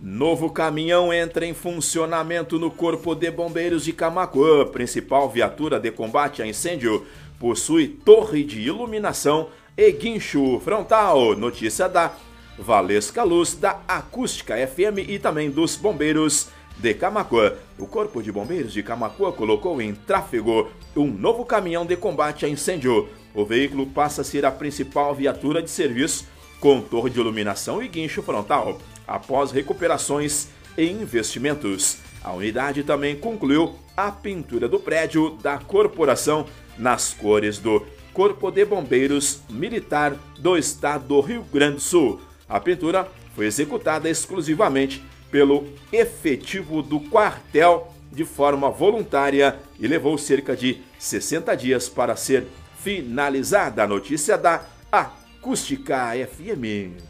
Novo 0.00 0.50
caminhão 0.50 1.12
entra 1.12 1.44
em 1.44 1.52
funcionamento 1.52 2.56
no 2.56 2.70
Corpo 2.70 3.16
de 3.16 3.32
Bombeiros 3.32 3.84
de 3.84 3.92
Camacuã. 3.92 4.64
Principal 4.64 5.28
viatura 5.28 5.80
de 5.80 5.90
combate 5.90 6.40
a 6.40 6.46
incêndio 6.46 7.04
possui 7.38 7.88
torre 7.88 8.42
de 8.42 8.60
iluminação 8.60 9.48
e 9.76 9.90
guincho 9.92 10.60
frontal. 10.60 11.36
Notícia 11.36 11.88
da 11.88 12.12
Valesca 12.58 13.22
Luz, 13.22 13.54
da 13.54 13.80
Acústica 13.86 14.54
FM 14.54 15.08
e 15.08 15.18
também 15.18 15.50
dos 15.50 15.76
bombeiros 15.76 16.48
de 16.78 16.94
Camacuã. 16.94 17.54
O 17.78 17.86
Corpo 17.86 18.22
de 18.22 18.32
Bombeiros 18.32 18.72
de 18.72 18.82
Camacuã 18.82 19.30
colocou 19.32 19.80
em 19.80 19.94
tráfego 19.94 20.68
um 20.96 21.06
novo 21.06 21.44
caminhão 21.44 21.86
de 21.86 21.96
combate 21.96 22.44
a 22.44 22.48
incêndio. 22.48 23.08
O 23.34 23.44
veículo 23.44 23.86
passa 23.86 24.22
a 24.22 24.24
ser 24.24 24.44
a 24.44 24.50
principal 24.50 25.14
viatura 25.14 25.62
de 25.62 25.70
serviço 25.70 26.26
com 26.58 26.80
torre 26.80 27.10
de 27.10 27.20
iluminação 27.20 27.80
e 27.80 27.86
guincho 27.86 28.22
frontal, 28.22 28.78
após 29.06 29.52
recuperações 29.52 30.48
e 30.76 30.84
investimentos. 30.86 31.98
A 32.22 32.32
unidade 32.32 32.82
também 32.82 33.14
concluiu 33.14 33.76
a 33.96 34.10
pintura 34.10 34.68
do 34.68 34.80
prédio 34.80 35.38
da 35.40 35.58
corporação 35.58 36.46
nas 36.78 37.12
cores 37.12 37.58
do 37.58 37.84
Corpo 38.12 38.50
de 38.50 38.64
Bombeiros 38.64 39.40
Militar 39.50 40.16
do 40.38 40.56
Estado 40.56 41.06
do 41.06 41.20
Rio 41.20 41.42
Grande 41.42 41.76
do 41.76 41.80
Sul. 41.80 42.20
A 42.48 42.58
pintura 42.58 43.08
foi 43.34 43.46
executada 43.46 44.08
exclusivamente 44.08 45.02
pelo 45.30 45.66
efetivo 45.92 46.82
do 46.82 47.00
quartel 47.00 47.92
de 48.10 48.24
forma 48.24 48.70
voluntária 48.70 49.58
e 49.78 49.86
levou 49.86 50.16
cerca 50.16 50.56
de 50.56 50.78
60 50.98 51.54
dias 51.56 51.88
para 51.88 52.16
ser 52.16 52.46
finalizada. 52.80 53.84
A 53.84 53.86
notícia 53.86 54.36
da 54.38 54.64
Acústica 54.90 56.12
FM. 56.14 57.02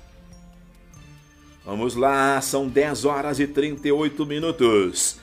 Vamos 1.64 1.94
lá, 1.94 2.40
são 2.40 2.66
10 2.66 3.04
horas 3.04 3.38
e 3.38 3.46
38 3.46 4.26
minutos. 4.26 5.20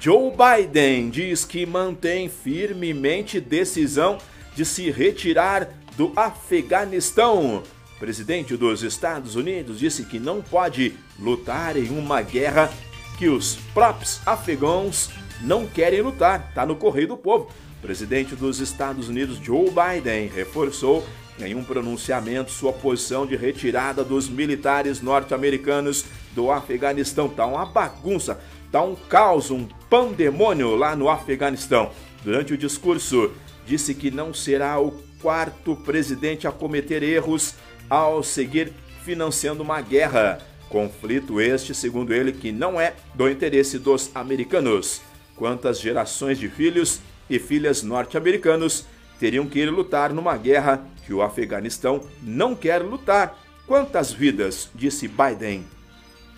Joe 0.00 0.30
Biden 0.30 1.10
diz 1.10 1.44
que 1.44 1.66
mantém 1.66 2.28
firmemente 2.28 3.40
decisão 3.40 4.18
de 4.54 4.64
se 4.64 4.92
retirar 4.92 5.68
do 5.96 6.12
Afeganistão. 6.14 7.64
O 7.96 7.98
presidente 7.98 8.56
dos 8.56 8.84
Estados 8.84 9.34
Unidos 9.34 9.80
disse 9.80 10.04
que 10.04 10.20
não 10.20 10.40
pode 10.40 10.94
lutar 11.18 11.76
em 11.76 11.88
uma 11.88 12.22
guerra 12.22 12.72
que 13.18 13.28
os 13.28 13.56
próprios 13.74 14.20
afegãos 14.24 15.10
não 15.40 15.66
querem 15.66 16.00
lutar. 16.00 16.46
Está 16.48 16.64
no 16.64 16.76
correio 16.76 17.08
do 17.08 17.16
povo. 17.16 17.50
O 17.78 17.82
presidente 17.82 18.36
dos 18.36 18.60
Estados 18.60 19.08
Unidos, 19.08 19.38
Joe 19.38 19.68
Biden, 19.68 20.28
reforçou 20.28 21.04
em 21.40 21.54
um 21.56 21.64
pronunciamento 21.64 22.50
sua 22.50 22.72
posição 22.72 23.26
de 23.26 23.36
retirada 23.36 24.04
dos 24.04 24.28
militares 24.28 25.00
norte-americanos 25.00 26.04
do 26.34 26.50
Afeganistão. 26.50 27.28
Tá 27.28 27.46
uma 27.46 27.66
bagunça, 27.66 28.40
tá 28.70 28.82
um 28.82 28.94
caos, 28.94 29.50
um 29.50 29.66
pandemônio 29.88 30.74
lá 30.76 30.94
no 30.94 31.08
Afeganistão. 31.08 31.90
Durante 32.22 32.52
o 32.52 32.58
discurso, 32.58 33.30
disse 33.66 33.94
que 33.94 34.10
não 34.10 34.32
será 34.34 34.80
o 34.80 34.92
quarto 35.20 35.76
presidente 35.76 36.46
a 36.46 36.52
cometer 36.52 37.02
erros 37.02 37.54
ao 37.88 38.22
seguir 38.22 38.72
financiando 39.04 39.62
uma 39.62 39.80
guerra. 39.80 40.38
Conflito 40.68 41.40
este, 41.40 41.74
segundo 41.74 42.12
ele, 42.12 42.32
que 42.32 42.52
não 42.52 42.80
é 42.80 42.94
do 43.14 43.28
interesse 43.28 43.78
dos 43.78 44.10
americanos. 44.14 45.00
quantas 45.34 45.80
gerações 45.80 46.36
de 46.36 46.48
filhos 46.48 47.00
e 47.30 47.38
filhas 47.38 47.82
norte-americanos 47.84 48.84
teriam 49.20 49.46
que 49.46 49.60
ir 49.60 49.70
lutar 49.70 50.12
numa 50.12 50.36
guerra 50.36 50.84
que 51.06 51.14
o 51.14 51.22
Afeganistão 51.22 52.00
não 52.20 52.56
quer 52.56 52.82
lutar. 52.82 53.38
Quantas 53.66 54.12
vidas, 54.12 54.68
disse 54.74 55.08
Biden. 55.08 55.64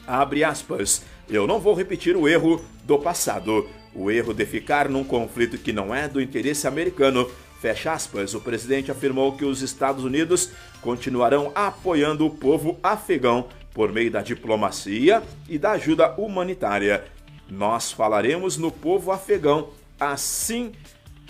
Abre 0.07 0.45
aspas. 0.45 1.03
Eu 1.31 1.47
não 1.47 1.61
vou 1.61 1.75
repetir 1.75 2.17
o 2.17 2.29
erro 2.29 2.61
do 2.83 2.99
passado. 2.99 3.69
O 3.95 4.11
erro 4.11 4.35
de 4.35 4.45
ficar 4.45 4.89
num 4.89 5.05
conflito 5.05 5.57
que 5.57 5.73
não 5.73 5.95
é 5.95 6.09
do 6.09 6.21
interesse 6.21 6.67
americano. 6.67 7.31
Fecha 7.61 7.93
aspas. 7.93 8.35
O 8.35 8.41
presidente 8.41 8.91
afirmou 8.91 9.37
que 9.37 9.45
os 9.45 9.63
Estados 9.63 10.03
Unidos 10.03 10.51
continuarão 10.83 11.53
apoiando 11.55 12.27
o 12.27 12.31
povo 12.31 12.77
afegão 12.83 13.47
por 13.73 13.93
meio 13.93 14.11
da 14.11 14.23
diplomacia 14.23 15.23
e 15.49 15.57
da 15.57 15.73
ajuda 15.73 16.15
humanitária. 16.19 17.05
Nós 17.49 17.93
falaremos 17.93 18.57
no 18.57 18.73
povo 18.73 19.13
afegão, 19.13 19.69
assim 20.01 20.73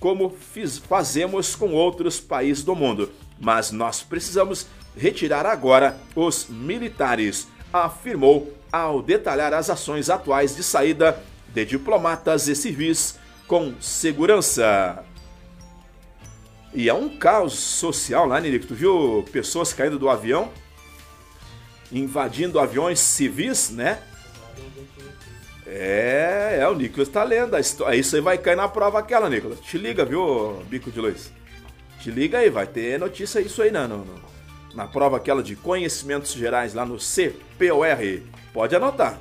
como 0.00 0.30
fiz, 0.30 0.78
fazemos 0.78 1.54
com 1.54 1.72
outros 1.72 2.18
países 2.18 2.64
do 2.64 2.74
mundo. 2.74 3.10
Mas 3.38 3.70
nós 3.70 4.02
precisamos 4.02 4.66
retirar 4.96 5.44
agora 5.44 5.98
os 6.16 6.46
militares, 6.48 7.46
afirmou 7.70 8.59
ao 8.72 9.02
detalhar 9.02 9.52
as 9.52 9.70
ações 9.70 10.08
atuais 10.08 10.54
de 10.54 10.62
saída 10.62 11.20
de 11.48 11.64
diplomatas 11.64 12.48
e 12.48 12.54
civis 12.54 13.18
com 13.46 13.74
segurança. 13.80 15.04
E 16.72 16.88
é 16.88 16.94
um 16.94 17.08
caos 17.08 17.54
social 17.54 18.26
lá, 18.26 18.40
Nerico. 18.40 18.66
Tu 18.66 18.74
viu 18.74 19.24
pessoas 19.32 19.72
caindo 19.72 19.98
do 19.98 20.08
avião, 20.08 20.50
invadindo 21.90 22.60
aviões 22.60 23.00
civis, 23.00 23.70
né? 23.70 24.00
É, 25.66 26.58
é, 26.60 26.68
o 26.68 26.74
Nicolas 26.74 27.08
tá 27.08 27.22
lendo 27.24 27.56
história. 27.58 27.96
Isso 27.96 28.14
aí 28.14 28.22
vai 28.22 28.38
cair 28.38 28.56
na 28.56 28.68
prova 28.68 28.98
aquela, 28.98 29.28
Nicolas. 29.28 29.60
Te 29.60 29.78
liga, 29.78 30.04
viu, 30.04 30.62
bico 30.68 30.90
de 30.90 31.00
luz? 31.00 31.32
Te 32.00 32.10
liga 32.10 32.38
aí, 32.38 32.50
vai 32.50 32.66
ter 32.66 32.98
notícia 32.98 33.40
isso 33.40 33.62
aí, 33.62 33.70
não, 33.70 33.86
não, 33.86 33.98
não. 33.98 34.30
Na 34.74 34.86
prova 34.86 35.16
aquela 35.16 35.42
de 35.42 35.56
conhecimentos 35.56 36.32
gerais 36.32 36.74
lá 36.74 36.84
no 36.84 36.96
CPOR. 36.96 38.22
Pode 38.52 38.76
anotar. 38.76 39.20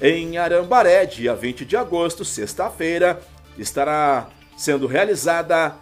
Em 0.00 0.38
Arambaré, 0.38 1.06
dia 1.06 1.34
20 1.34 1.64
de 1.64 1.76
agosto, 1.76 2.24
sexta-feira, 2.24 3.20
estará 3.56 4.28
sendo 4.56 4.86
realizada 4.86 5.74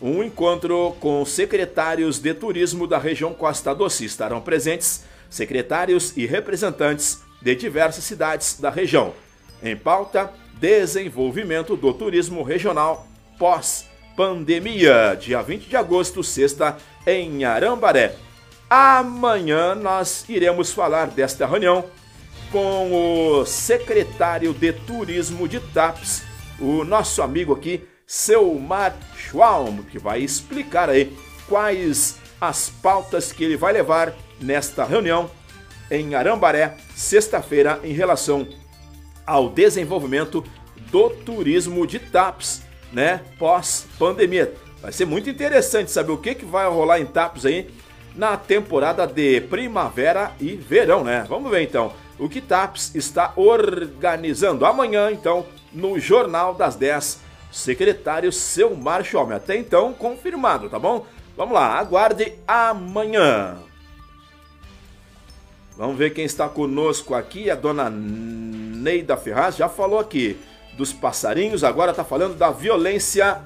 um 0.00 0.22
encontro 0.22 0.96
com 1.00 1.24
secretários 1.24 2.18
de 2.18 2.34
turismo 2.34 2.86
da 2.86 2.98
região 2.98 3.32
Costa 3.32 3.74
Doce. 3.74 4.04
Estarão 4.04 4.40
presentes 4.40 5.04
secretários 5.30 6.16
e 6.16 6.26
representantes 6.26 7.22
de 7.40 7.54
diversas 7.54 8.04
cidades 8.04 8.58
da 8.60 8.68
região. 8.68 9.14
Em 9.62 9.76
pauta, 9.76 10.32
desenvolvimento 10.54 11.76
do 11.76 11.94
turismo 11.94 12.42
regional 12.42 13.06
pós-pandemia, 13.38 15.16
dia 15.18 15.40
20 15.40 15.68
de 15.68 15.76
agosto, 15.76 16.22
sexta, 16.22 16.76
em 17.06 17.44
Arambaré. 17.44 18.16
Amanhã 18.68 19.74
nós 19.74 20.24
iremos 20.28 20.72
falar 20.72 21.08
desta 21.08 21.46
reunião 21.46 21.84
com 22.50 22.92
o 23.40 23.46
secretário 23.46 24.52
de 24.52 24.72
Turismo 24.72 25.48
de 25.48 25.58
TAPS, 25.58 26.22
o 26.60 26.84
nosso 26.84 27.22
amigo 27.22 27.54
aqui, 27.54 27.86
Selmar 28.06 28.94
Schwalm, 29.16 29.82
que 29.90 29.98
vai 29.98 30.20
explicar 30.20 30.90
aí 30.90 31.16
quais 31.48 32.18
as 32.40 32.68
pautas 32.68 33.32
que 33.32 33.44
ele 33.44 33.56
vai 33.56 33.72
levar 33.72 34.14
nesta 34.40 34.84
reunião 34.84 35.30
em 35.90 36.14
Arambaré, 36.14 36.76
sexta-feira, 36.94 37.80
em 37.82 37.92
relação 37.92 38.46
ao 39.26 39.48
desenvolvimento 39.48 40.44
do 40.90 41.08
turismo 41.10 41.86
de 41.86 41.98
TAPS, 41.98 42.62
né, 42.92 43.22
pós-pandemia. 43.38 44.52
Vai 44.82 44.90
ser 44.90 45.04
muito 45.04 45.30
interessante 45.30 45.92
saber 45.92 46.10
o 46.10 46.18
que, 46.18 46.34
que 46.34 46.44
vai 46.44 46.68
rolar 46.68 46.98
em 46.98 47.06
TAPS 47.06 47.46
aí 47.46 47.70
na 48.16 48.36
temporada 48.36 49.06
de 49.06 49.40
primavera 49.42 50.32
e 50.40 50.56
verão, 50.56 51.04
né? 51.04 51.24
Vamos 51.28 51.50
ver 51.50 51.62
então 51.62 51.92
o 52.18 52.28
que 52.28 52.40
TAPS 52.40 52.92
está 52.96 53.32
organizando 53.36 54.66
amanhã, 54.66 55.10
então, 55.10 55.46
no 55.72 55.98
Jornal 56.00 56.54
das 56.54 56.74
10, 56.74 57.20
secretário 57.50 58.32
Seu 58.32 58.74
Márcio. 58.74 59.20
Até 59.32 59.56
então, 59.56 59.92
confirmado, 59.92 60.68
tá 60.68 60.78
bom? 60.80 61.06
Vamos 61.36 61.54
lá, 61.54 61.78
aguarde 61.78 62.32
amanhã. 62.46 63.58
Vamos 65.76 65.96
ver 65.96 66.10
quem 66.10 66.24
está 66.24 66.48
conosco 66.48 67.14
aqui, 67.14 67.50
a 67.50 67.54
dona 67.54 67.88
Neida 67.88 69.16
Ferraz 69.16 69.56
já 69.56 69.68
falou 69.68 69.98
aqui 69.98 70.38
dos 70.76 70.92
passarinhos, 70.92 71.64
agora 71.64 71.92
está 71.92 72.04
falando 72.04 72.36
da 72.36 72.50
violência 72.50 73.40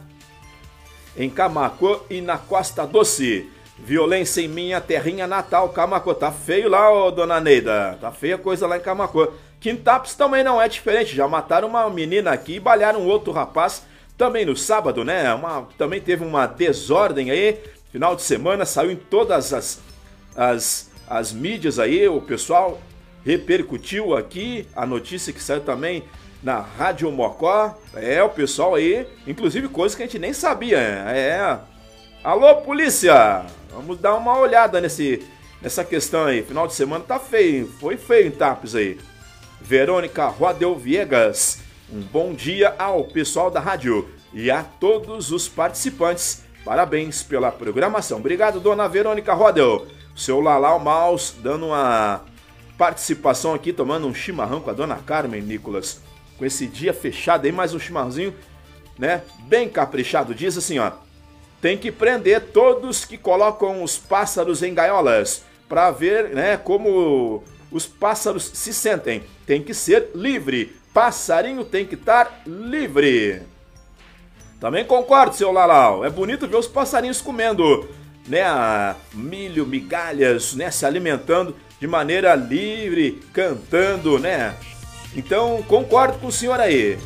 em 1.17 1.31
Camaco 1.31 2.05
e 2.11 2.21
na 2.21 2.39
Costa 2.39 2.87
Doce. 2.87 3.49
Violência 3.79 4.41
em 4.41 4.49
minha 4.49 4.81
terrinha 4.81 5.27
natal, 5.27 5.69
Camacô. 5.69 6.15
Tá 6.15 6.33
feio 6.33 6.69
lá, 6.69 6.91
ô 6.91 7.11
dona 7.11 7.41
Neida. 7.41 7.99
Tá 8.01 8.11
feia 8.11 8.39
coisa 8.39 8.67
lá 8.67 8.77
em 8.79 8.81
Camacô. 8.81 9.29
Quintapes 9.61 10.15
também 10.15 10.43
não 10.43 10.61
é 10.61 10.69
diferente. 10.69 11.15
Já 11.15 11.29
mataram 11.29 11.69
uma 11.69 11.89
menina 11.91 12.31
aqui 12.31 12.55
e 12.57 12.61
balharam 12.61 13.07
outro 13.07 13.33
rapaz 13.33 13.83
também 14.17 14.47
no 14.47 14.57
sábado, 14.57 15.05
né? 15.05 15.33
Uma, 15.35 15.69
também 15.77 16.01
teve 16.01 16.25
uma 16.25 16.47
desordem 16.47 17.31
aí. 17.31 17.59
Final 17.93 18.17
de 18.17 18.23
semana 18.23 18.65
saiu 18.65 18.91
em 18.91 18.97
todas 18.97 19.53
as, 19.53 19.81
as, 20.35 20.91
as 21.09 21.33
mídias 21.33 21.79
aí. 21.79 22.09
O 22.09 22.21
pessoal 22.21 22.81
repercutiu 23.25 24.17
aqui 24.17 24.67
a 24.75 24.87
notícia 24.87 25.33
que 25.33 25.43
saiu 25.43 25.61
também 25.61 26.05
na 26.47 26.61
Rádio 26.61 27.11
Mocó. 27.11 27.77
É, 27.93 28.23
o 28.23 28.29
pessoal 28.29 28.77
aí, 28.77 29.05
inclusive 29.27 29.67
coisas 29.67 29.97
que 29.97 30.05
a 30.05 30.07
gente 30.07 30.21
nem 30.21 30.33
sabia. 30.33 30.79
É. 30.79 31.59
Alô, 32.23 32.55
polícia! 32.63 33.45
Vamos 33.73 33.99
dar 33.99 34.15
uma 34.15 34.39
olhada 34.39 34.81
nesse, 34.81 35.27
nessa 35.61 35.85
questão 35.85 36.27
aí. 36.27 36.45
Final 36.45 36.69
de 36.69 36.75
semana 36.75 37.03
tá 37.03 37.19
feio, 37.19 37.67
foi 37.81 37.97
feio 37.97 38.29
em 38.29 38.31
Tapes 38.31 38.77
aí. 38.77 38.97
Verônica 39.61 40.25
Rodel 40.29 40.77
Viegas, 40.77 41.59
um 41.93 42.01
bom 42.01 42.33
dia 42.33 42.77
ao 42.79 43.03
pessoal 43.03 43.51
da 43.51 43.59
rádio 43.59 44.09
e 44.33 44.49
a 44.49 44.63
todos 44.63 45.33
os 45.33 45.49
participantes. 45.49 46.45
Parabéns 46.65 47.25
pela 47.25 47.51
programação. 47.51 48.19
Obrigado, 48.19 48.61
dona 48.61 48.87
Verônica 48.87 49.35
Rodel. 49.35 49.85
Seu 50.15 50.41
Lalau 50.41 50.79
Maus 50.79 51.35
dando 51.43 51.67
uma 51.67 52.21
participação 52.79 53.53
aqui, 53.53 53.73
tomando 53.73 54.07
um 54.07 54.15
chimarrão 54.15 54.61
com 54.61 54.71
a 54.71 54.75
dona 54.75 54.95
Carmen 54.97 55.43
Nicolas. 55.43 56.06
Com 56.39 56.45
esse 56.45 56.67
dia 56.67 56.93
fechado 56.93 57.47
aí, 57.47 57.53
mais 57.53 57.73
um 57.75 57.79
chimarrãozinho, 57.79 58.35
né? 58.99 59.23
Bem 59.45 59.69
caprichado. 59.69 60.35
Diz 60.35 60.57
assim, 60.57 60.79
ó. 60.79 60.93
Tem 61.61 61.77
que 61.79 61.91
prender 61.91 62.41
todos 62.53 63.05
que 63.05 63.17
colocam 63.17 63.83
os 63.83 63.97
pássaros 63.97 64.63
em 64.63 64.75
gaiolas 64.75 65.43
para 65.69 65.91
ver, 65.91 66.29
né, 66.31 66.57
como 66.57 67.43
os 67.71 67.87
pássaros 67.87 68.51
se 68.55 68.73
sentem. 68.73 69.25
Tem 69.47 69.63
que 69.63 69.75
ser 69.75 70.11
livre. 70.15 70.77
Passarinho 70.93 71.65
tem 71.65 71.85
que 71.85 71.95
estar 71.95 72.43
livre. 72.47 73.43
Também 74.61 74.85
concordo, 74.85 75.35
seu 75.35 75.53
Lalau. 75.53 76.05
É 76.05 76.11
bonito 76.11 76.47
ver 76.47 76.57
os 76.57 76.69
passarinhos 76.69 77.21
comendo, 77.21 77.89
né, 78.27 78.45
milho, 79.13 79.67
migalhas, 79.67 80.55
né, 80.55 80.71
se 80.71 80.87
alimentando 80.87 81.55
de 81.81 81.87
maneira 81.87 82.35
livre, 82.35 83.23
cantando, 83.33 84.19
né? 84.19 84.55
Então, 85.17 85.63
concordo 85.63 86.19
com 86.19 86.27
o 86.27 86.33
senhor 86.33 86.61
aí. 86.61 86.99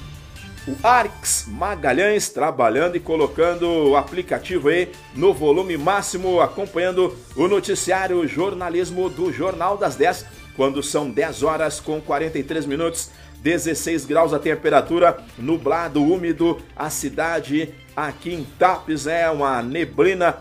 O 0.66 0.76
Arx 0.82 1.46
Magalhães 1.48 2.28
trabalhando 2.28 2.96
e 2.96 3.00
colocando 3.00 3.66
o 3.66 3.96
aplicativo 3.96 4.68
aí 4.68 4.90
no 5.14 5.32
volume 5.32 5.78
máximo, 5.78 6.40
acompanhando 6.40 7.16
o 7.36 7.48
noticiário 7.48 8.26
jornalismo 8.26 9.08
do 9.08 9.32
Jornal 9.32 9.78
das 9.78 9.94
10, 9.94 10.26
quando 10.56 10.82
são 10.82 11.08
10 11.08 11.42
horas 11.44 11.80
com 11.80 12.00
43 12.00 12.66
minutos, 12.66 13.10
16 13.42 14.04
graus 14.04 14.34
a 14.34 14.38
temperatura, 14.38 15.16
nublado, 15.38 16.02
úmido, 16.02 16.60
a 16.76 16.90
cidade 16.90 17.72
aqui 17.96 18.34
em 18.34 18.44
Tapes 18.58 19.06
é 19.06 19.30
uma 19.30 19.62
neblina 19.62 20.38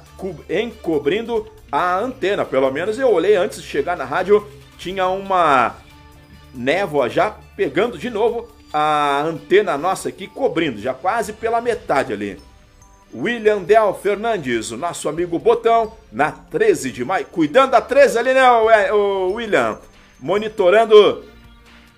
encobrindo 0.50 1.48
a 1.72 1.98
antena, 1.98 2.44
pelo 2.44 2.70
menos 2.72 3.00
eu 3.00 3.10
olhei 3.10 3.36
antes 3.36 3.62
de 3.62 3.68
chegar 3.68 3.96
na 3.96 4.04
rádio, 4.04 4.46
tinha 4.78 5.08
uma 5.08 5.76
névoa 6.54 7.10
já 7.10 7.38
pegando 7.60 7.98
de 7.98 8.10
novo 8.10 8.48
a 8.72 9.22
antena 9.22 9.78
nossa 9.78 10.08
aqui 10.08 10.28
cobrindo, 10.28 10.80
já 10.80 10.94
quase 10.94 11.34
pela 11.34 11.60
metade 11.60 12.14
ali. 12.14 12.42
William 13.14 13.64
Del 13.64 13.94
Fernandes, 14.02 14.72
o 14.72 14.78
nosso 14.78 15.10
amigo 15.10 15.38
Botão, 15.38 15.92
na 16.10 16.32
13 16.32 16.90
de 16.90 17.04
maio, 17.04 17.26
cuidando 17.26 17.72
da 17.72 17.82
13 17.82 18.18
ali, 18.18 18.34
né, 18.34 18.50
o 18.94 19.34
William? 19.34 19.78
Monitorando 20.22 21.26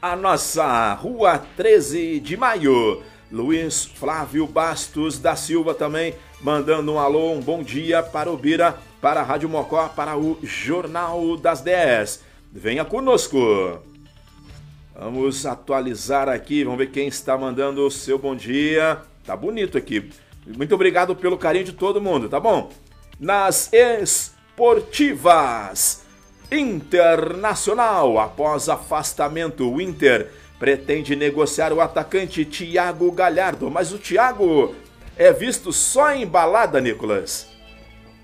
a 0.01 0.16
nossa 0.16 0.95
rua 0.95 1.39
13 1.55 2.20
de 2.20 2.36
maio. 2.36 3.03
Luiz 3.32 3.86
Flávio 3.86 4.47
Bastos 4.47 5.20
da 5.20 5.36
Silva 5.36 5.76
também 5.76 6.16
mandando 6.41 6.91
um 6.91 6.97
alô, 6.97 7.34
um 7.34 7.39
bom 7.39 7.62
dia 7.62 8.01
para 8.01 8.32
o 8.32 8.36
Bira, 8.36 8.80
para 8.99 9.20
a 9.20 9.24
Rádio 9.24 9.47
Mocó, 9.47 9.89
para 9.89 10.18
o 10.18 10.39
Jornal 10.41 11.38
das 11.38 11.62
10. 11.62 12.24
Venha 12.51 12.84
conosco. 12.84 13.90
Vamos 15.03 15.47
atualizar 15.47 16.29
aqui, 16.29 16.63
vamos 16.63 16.77
ver 16.77 16.91
quem 16.91 17.07
está 17.07 17.35
mandando 17.35 17.83
o 17.83 17.89
seu 17.89 18.19
bom 18.19 18.35
dia. 18.35 18.99
Tá 19.25 19.35
bonito 19.35 19.75
aqui. 19.75 20.11
Muito 20.45 20.75
obrigado 20.75 21.15
pelo 21.15 21.39
carinho 21.39 21.65
de 21.65 21.73
todo 21.73 21.99
mundo, 21.99 22.29
tá 22.29 22.39
bom? 22.39 22.69
Nas 23.19 23.73
esportivas. 23.73 26.03
Internacional, 26.51 28.19
após 28.19 28.69
afastamento, 28.69 29.67
o 29.67 29.81
Inter 29.81 30.29
pretende 30.59 31.15
negociar 31.15 31.73
o 31.73 31.81
atacante 31.81 32.45
Thiago 32.45 33.11
Galhardo, 33.11 33.71
mas 33.71 33.91
o 33.91 33.97
Thiago 33.97 34.75
é 35.17 35.33
visto 35.33 35.73
só 35.73 36.11
em 36.11 36.27
balada, 36.27 36.79
Nicolas. 36.79 37.47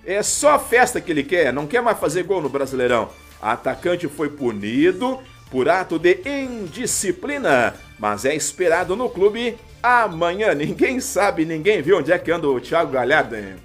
É 0.06 0.22
só 0.22 0.60
festa 0.60 1.02
que 1.02 1.12
ele 1.12 1.24
quer, 1.24 1.52
não 1.52 1.66
quer 1.66 1.82
mais 1.82 1.98
fazer 1.98 2.22
gol 2.22 2.40
no 2.40 2.50
Brasileirão. 2.50 3.10
Atacante 3.42 4.08
foi 4.08 4.30
punido 4.30 5.20
por 5.50 5.70
ato 5.70 5.98
de 5.98 6.20
indisciplina, 6.26 7.74
mas 7.98 8.26
é 8.26 8.36
esperado 8.36 8.96
no 8.96 9.10
clube 9.10 9.58
amanhã. 9.82 10.54
Ninguém 10.54 11.00
sabe, 11.00 11.46
ninguém 11.46 11.82
viu 11.82 11.98
onde 11.98 12.12
é 12.12 12.20
que 12.20 12.32
anda 12.32 12.48
o 12.48 12.60
Thiago 12.60 12.92
Galhardo. 12.92 13.36
Hein? 13.36 13.56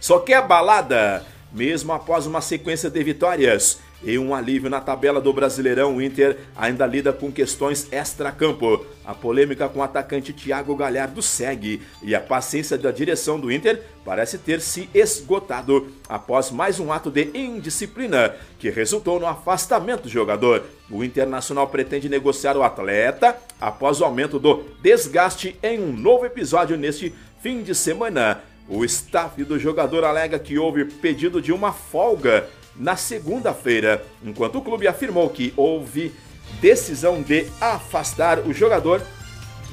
Só 0.00 0.18
quer 0.18 0.46
balada, 0.46 1.24
mesmo 1.52 1.92
após 1.92 2.26
uma 2.26 2.40
sequência 2.40 2.88
de 2.88 3.02
vitórias. 3.02 3.80
E 4.02 4.16
um 4.16 4.32
alívio 4.32 4.70
na 4.70 4.80
tabela 4.80 5.20
do 5.20 5.32
Brasileirão, 5.32 5.96
o 5.96 6.02
Inter 6.02 6.38
ainda 6.56 6.86
lida 6.86 7.12
com 7.12 7.32
questões 7.32 7.88
extra-campo. 7.90 8.86
A 9.04 9.12
polêmica 9.12 9.68
com 9.68 9.80
o 9.80 9.82
atacante 9.82 10.32
Thiago 10.32 10.76
Galhardo 10.76 11.20
segue 11.20 11.82
e 12.02 12.14
a 12.14 12.20
paciência 12.20 12.78
da 12.78 12.92
direção 12.92 13.40
do 13.40 13.50
Inter 13.50 13.82
parece 14.04 14.38
ter 14.38 14.60
se 14.60 14.88
esgotado 14.94 15.88
após 16.08 16.52
mais 16.52 16.78
um 16.78 16.92
ato 16.92 17.10
de 17.10 17.28
indisciplina 17.34 18.36
que 18.58 18.70
resultou 18.70 19.18
no 19.18 19.26
afastamento 19.26 20.02
do 20.02 20.08
jogador. 20.08 20.64
O 20.88 21.02
Internacional 21.02 21.66
pretende 21.66 22.08
negociar 22.08 22.56
o 22.56 22.62
atleta 22.62 23.36
após 23.60 24.00
o 24.00 24.04
aumento 24.04 24.38
do 24.38 24.64
desgaste 24.80 25.56
em 25.60 25.80
um 25.80 25.92
novo 25.92 26.24
episódio 26.24 26.76
neste 26.76 27.12
fim 27.42 27.62
de 27.62 27.74
semana. 27.74 28.42
O 28.68 28.84
staff 28.84 29.42
do 29.44 29.58
jogador 29.58 30.04
alega 30.04 30.38
que 30.38 30.58
houve 30.58 30.84
pedido 30.84 31.40
de 31.40 31.52
uma 31.52 31.72
folga 31.72 32.46
na 32.78 32.96
segunda-feira, 32.96 34.04
enquanto 34.22 34.58
o 34.58 34.62
clube 34.62 34.86
afirmou 34.86 35.28
que 35.28 35.52
houve 35.56 36.14
decisão 36.60 37.20
de 37.20 37.46
afastar 37.60 38.38
o 38.40 38.52
jogador 38.52 39.02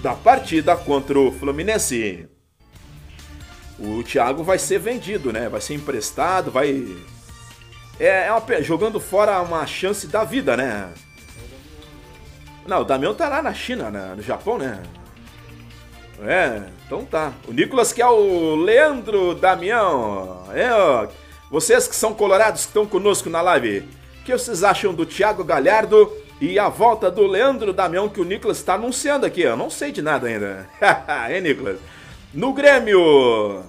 da 0.01 0.13
partida 0.13 0.75
contra 0.75 1.19
o 1.19 1.31
Fluminense. 1.31 2.27
O 3.79 4.03
Thiago 4.03 4.43
vai 4.43 4.57
ser 4.57 4.79
vendido, 4.79 5.31
né? 5.31 5.49
Vai 5.49 5.61
ser 5.61 5.73
emprestado, 5.73 6.51
vai. 6.51 6.85
É, 7.99 8.27
é 8.27 8.31
uma... 8.31 8.61
jogando 8.61 8.99
fora 8.99 9.41
uma 9.41 9.65
chance 9.65 10.07
da 10.07 10.23
vida, 10.23 10.55
né? 10.55 10.93
Não, 12.67 12.81
o 12.81 12.85
Damião 12.85 13.13
tá 13.13 13.29
lá 13.29 13.41
na 13.41 13.53
China, 13.53 13.91
né? 13.91 14.13
no 14.15 14.21
Japão, 14.21 14.57
né? 14.57 14.81
É, 16.21 16.63
então 16.85 17.03
tá. 17.05 17.33
O 17.47 17.51
Nicolas 17.51 17.91
que 17.91 18.01
é 18.01 18.07
o 18.07 18.55
Leandro 18.55 19.35
Damião. 19.35 20.45
É, 20.53 20.71
ó. 20.73 21.07
Vocês 21.55 21.87
que 21.87 21.95
são 21.95 22.13
colorados 22.13 22.63
que 22.63 22.67
estão 22.67 22.85
conosco 22.85 23.29
na 23.29 23.41
live, 23.41 23.87
o 24.19 24.25
que 24.25 24.33
vocês 24.33 24.61
acham 24.61 24.93
do 24.93 25.05
Thiago 25.05 25.41
Galhardo 25.41 26.11
e 26.41 26.59
a 26.59 26.67
volta 26.67 27.09
do 27.09 27.25
Leandro 27.25 27.71
Damião 27.71 28.09
que 28.09 28.19
o 28.19 28.25
Nicolas 28.25 28.57
está 28.57 28.73
anunciando 28.73 29.25
aqui? 29.25 29.39
Eu 29.39 29.55
não 29.55 29.69
sei 29.69 29.89
de 29.89 30.01
nada 30.01 30.27
ainda. 30.27 30.67
hein, 31.31 31.39
Nicolas? 31.39 31.79
No 32.33 32.51
Grêmio, 32.51 33.63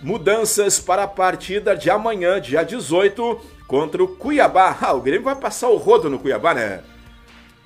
mudanças 0.00 0.78
para 0.78 1.02
a 1.02 1.08
partida 1.08 1.76
de 1.76 1.90
amanhã, 1.90 2.40
dia 2.40 2.62
18, 2.62 3.40
contra 3.66 4.00
o 4.00 4.06
Cuiabá. 4.06 4.78
Ah, 4.80 4.92
o 4.92 5.00
Grêmio 5.00 5.24
vai 5.24 5.34
passar 5.34 5.70
o 5.70 5.76
rodo 5.76 6.08
no 6.08 6.20
Cuiabá, 6.20 6.54
né? 6.54 6.84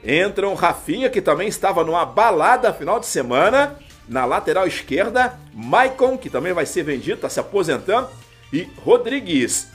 Entra 0.03 0.49
o 0.49 0.55
Rafinha, 0.55 1.11
que 1.11 1.21
também 1.21 1.49
estava 1.49 1.85
numa 1.85 2.07
balada 2.07 2.73
final 2.73 2.99
de 2.99 3.05
semana. 3.05 3.77
Na 4.09 4.25
lateral 4.25 4.67
esquerda, 4.67 5.39
Maicon, 5.53 6.17
que 6.17 6.31
também 6.31 6.55
vai 6.55 6.65
ser 6.65 6.83
vendido, 6.83 7.17
está 7.17 7.29
se 7.29 7.39
aposentando 7.39 8.09
e 8.53 8.69
Rodrigues. 8.85 9.69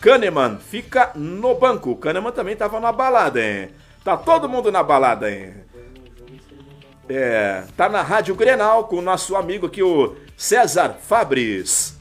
Kahneman 0.00 0.58
fica 0.58 1.12
no 1.14 1.54
banco. 1.54 1.94
Kahneman 1.96 2.32
também 2.32 2.54
estava 2.54 2.80
na 2.80 2.90
balada, 2.90 3.40
hein? 3.40 3.68
Tá 4.02 4.16
todo 4.16 4.48
mundo 4.48 4.72
na 4.72 4.82
balada, 4.82 5.30
hein? 5.30 5.54
É, 7.08 7.64
tá 7.76 7.88
na 7.88 8.02
Rádio 8.02 8.34
Grenal 8.34 8.84
com 8.84 8.96
o 8.96 9.02
nosso 9.02 9.36
amigo 9.36 9.66
aqui, 9.66 9.82
o 9.82 10.16
César 10.36 10.96
Fabris. 11.00 11.96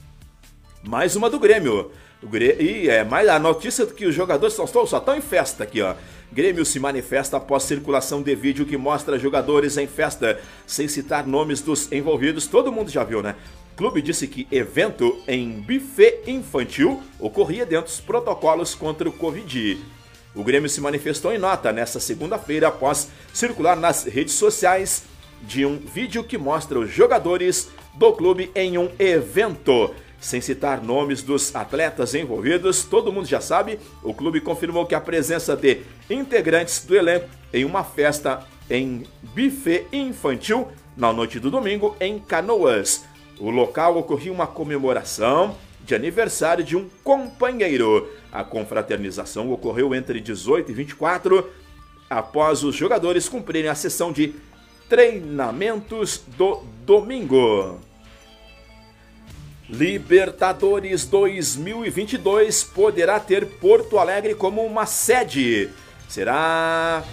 Mais 0.83 1.15
uma 1.15 1.29
do 1.29 1.39
Grêmio. 1.39 1.91
Grê... 2.23 2.55
E 2.59 2.89
é 2.89 3.03
mais 3.03 3.27
a 3.27 3.37
notícia 3.39 3.85
que 3.85 4.05
os 4.05 4.15
jogadores 4.15 4.55
só 4.55 4.63
estão, 4.63 4.85
só 4.85 4.97
estão 4.97 5.15
em 5.15 5.21
festa 5.21 5.63
aqui, 5.63 5.81
ó. 5.81 5.95
Grêmio 6.31 6.65
se 6.65 6.79
manifesta 6.79 7.37
após 7.37 7.63
circulação 7.63 8.21
de 8.21 8.33
vídeo 8.35 8.65
que 8.65 8.77
mostra 8.77 9.19
jogadores 9.19 9.75
em 9.77 9.85
festa, 9.85 10.39
sem 10.65 10.87
citar 10.87 11.27
nomes 11.27 11.61
dos 11.61 11.91
envolvidos. 11.91 12.47
Todo 12.47 12.71
mundo 12.71 12.89
já 12.89 13.03
viu, 13.03 13.21
né? 13.21 13.35
Clube 13.81 13.99
disse 13.99 14.27
que 14.27 14.47
evento 14.51 15.23
em 15.27 15.59
buffet 15.59 16.21
infantil 16.27 17.01
ocorria 17.19 17.65
dentro 17.65 17.87
dos 17.87 17.99
protocolos 17.99 18.75
contra 18.75 19.09
o 19.09 19.11
Covid. 19.11 19.79
O 20.35 20.43
Grêmio 20.43 20.69
se 20.69 20.79
manifestou 20.79 21.33
em 21.33 21.39
nota 21.39 21.73
nesta 21.73 21.99
segunda-feira 21.99 22.67
após 22.67 23.09
circular 23.33 23.75
nas 23.75 24.03
redes 24.03 24.35
sociais 24.35 25.05
de 25.41 25.65
um 25.65 25.79
vídeo 25.79 26.23
que 26.23 26.37
mostra 26.37 26.77
os 26.77 26.91
jogadores 26.91 27.71
do 27.95 28.13
clube 28.13 28.51
em 28.53 28.77
um 28.77 28.87
evento. 28.99 29.95
Sem 30.19 30.41
citar 30.41 30.83
nomes 30.83 31.23
dos 31.23 31.55
atletas 31.55 32.13
envolvidos, 32.13 32.83
todo 32.83 33.11
mundo 33.11 33.25
já 33.25 33.41
sabe, 33.41 33.79
o 34.03 34.13
clube 34.13 34.41
confirmou 34.41 34.85
que 34.85 34.93
a 34.93 35.01
presença 35.01 35.55
de 35.55 35.81
integrantes 36.07 36.85
do 36.85 36.95
elenco 36.95 37.27
em 37.51 37.65
uma 37.65 37.83
festa 37.83 38.45
em 38.69 39.07
buffet 39.23 39.87
infantil 39.91 40.67
na 40.95 41.11
noite 41.11 41.39
do 41.39 41.49
domingo 41.49 41.95
em 41.99 42.19
Canoas. 42.19 43.09
O 43.39 43.49
local 43.49 43.97
ocorria 43.97 44.31
uma 44.31 44.47
comemoração 44.47 45.55
de 45.83 45.95
aniversário 45.95 46.63
de 46.63 46.75
um 46.77 46.89
companheiro. 47.03 48.09
A 48.31 48.43
confraternização 48.43 49.51
ocorreu 49.51 49.93
entre 49.95 50.19
18 50.19 50.71
e 50.71 50.73
24, 50.73 51.49
após 52.09 52.63
os 52.63 52.75
jogadores 52.75 53.27
cumprirem 53.27 53.69
a 53.69 53.75
sessão 53.75 54.11
de 54.11 54.35
treinamentos 54.87 56.21
do 56.37 56.63
domingo. 56.85 57.79
Libertadores 59.69 61.05
2022 61.05 62.63
poderá 62.63 63.19
ter 63.21 63.45
Porto 63.45 63.97
Alegre 63.97 64.35
como 64.35 64.61
uma 64.65 64.85
sede. 64.85 65.69
Será 66.09 67.03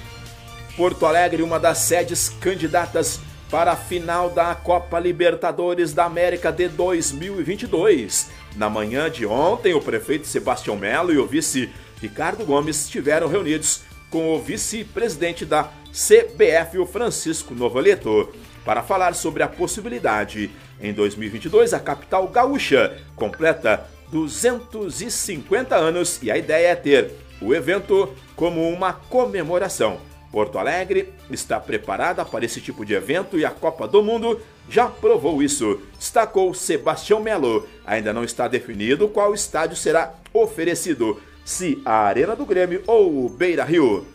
Porto 0.76 1.06
Alegre 1.06 1.42
uma 1.42 1.60
das 1.60 1.78
sedes 1.78 2.28
candidatas 2.40 3.20
para 3.50 3.72
a 3.72 3.76
final 3.76 4.30
da 4.30 4.54
Copa 4.54 4.98
Libertadores 4.98 5.92
da 5.92 6.04
América 6.04 6.52
de 6.52 6.68
2022. 6.68 8.30
Na 8.56 8.68
manhã 8.68 9.10
de 9.10 9.24
ontem, 9.24 9.74
o 9.74 9.80
prefeito 9.80 10.26
Sebastião 10.26 10.76
Melo 10.76 11.12
e 11.12 11.18
o 11.18 11.26
vice 11.26 11.70
Ricardo 12.00 12.44
Gomes 12.44 12.84
estiveram 12.84 13.28
reunidos 13.28 13.82
com 14.10 14.34
o 14.34 14.40
vice-presidente 14.40 15.44
da 15.44 15.70
CBF, 15.90 16.78
o 16.78 16.86
Francisco 16.86 17.54
Novoleto, 17.54 18.28
para 18.64 18.82
falar 18.82 19.14
sobre 19.14 19.42
a 19.42 19.48
possibilidade. 19.48 20.50
Em 20.80 20.92
2022, 20.92 21.72
a 21.72 21.80
capital 21.80 22.28
gaúcha 22.28 22.98
completa 23.16 23.88
250 24.10 25.74
anos 25.74 26.22
e 26.22 26.30
a 26.30 26.36
ideia 26.36 26.68
é 26.68 26.74
ter 26.74 27.12
o 27.40 27.54
evento 27.54 28.12
como 28.36 28.68
uma 28.68 28.92
comemoração 28.92 30.07
Porto 30.30 30.58
Alegre 30.58 31.12
está 31.30 31.58
preparada 31.58 32.24
para 32.24 32.44
esse 32.44 32.60
tipo 32.60 32.84
de 32.84 32.94
evento 32.94 33.38
e 33.38 33.44
a 33.44 33.50
Copa 33.50 33.88
do 33.88 34.02
Mundo 34.02 34.40
já 34.68 34.86
provou 34.86 35.42
isso, 35.42 35.80
destacou 35.98 36.52
Sebastião 36.52 37.20
Melo. 37.20 37.66
Ainda 37.86 38.12
não 38.12 38.24
está 38.24 38.46
definido 38.46 39.08
qual 39.08 39.34
estádio 39.34 39.76
será 39.76 40.14
oferecido, 40.32 41.20
se 41.44 41.80
a 41.84 42.02
Arena 42.02 42.36
do 42.36 42.44
Grêmio 42.44 42.82
ou 42.86 43.24
o 43.24 43.28
Beira 43.28 43.64
Rio. 43.64 44.06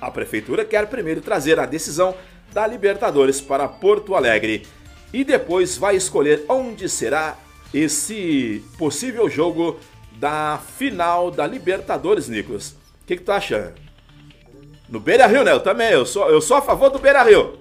A 0.00 0.10
Prefeitura 0.10 0.64
quer 0.64 0.86
primeiro 0.86 1.20
trazer 1.20 1.58
a 1.58 1.66
decisão 1.66 2.14
da 2.52 2.66
Libertadores 2.66 3.40
para 3.40 3.66
Porto 3.66 4.14
Alegre 4.14 4.66
e 5.12 5.24
depois 5.24 5.76
vai 5.76 5.96
escolher 5.96 6.44
onde 6.48 6.88
será 6.88 7.36
esse 7.74 8.64
possível 8.78 9.28
jogo 9.28 9.78
da 10.12 10.60
final 10.76 11.30
da 11.30 11.46
Libertadores, 11.46 12.28
Nicolas. 12.28 12.70
O 13.02 13.06
que, 13.06 13.16
que 13.16 13.22
tu 13.22 13.32
acha? 13.32 13.74
No 14.92 15.00
Beira 15.00 15.26
Rio, 15.26 15.42
né? 15.42 15.52
Eu 15.52 15.60
também, 15.60 15.90
eu 15.90 16.04
sou, 16.04 16.28
eu 16.28 16.42
sou 16.42 16.58
a 16.58 16.60
favor 16.60 16.90
do 16.90 16.98
Beira 16.98 17.22
Rio. 17.22 17.58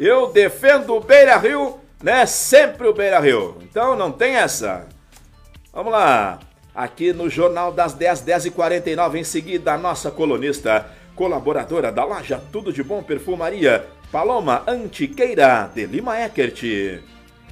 Eu 0.00 0.32
defendo 0.32 0.96
o 0.96 1.00
Beira 1.00 1.36
Rio, 1.36 1.78
né? 2.02 2.26
Sempre 2.26 2.88
o 2.88 2.92
Beira 2.92 3.20
Rio. 3.20 3.58
Então 3.62 3.94
não 3.94 4.10
tem 4.10 4.34
essa. 4.34 4.88
Vamos 5.72 5.92
lá. 5.92 6.40
Aqui 6.74 7.12
no 7.12 7.30
Jornal 7.30 7.70
das 7.70 7.92
10, 7.94 8.22
10 8.22 8.46
e 8.46 8.50
49 8.50 9.16
em 9.16 9.22
seguida, 9.22 9.74
a 9.74 9.78
nossa 9.78 10.10
colunista, 10.10 10.90
colaboradora 11.14 11.92
da 11.92 12.04
loja 12.04 12.42
Tudo 12.50 12.72
de 12.72 12.82
Bom 12.82 13.00
Perfumaria, 13.00 13.86
Paloma 14.10 14.64
Antiqueira, 14.66 15.70
de 15.72 15.86
Lima 15.86 16.18
Eckert. 16.18 17.00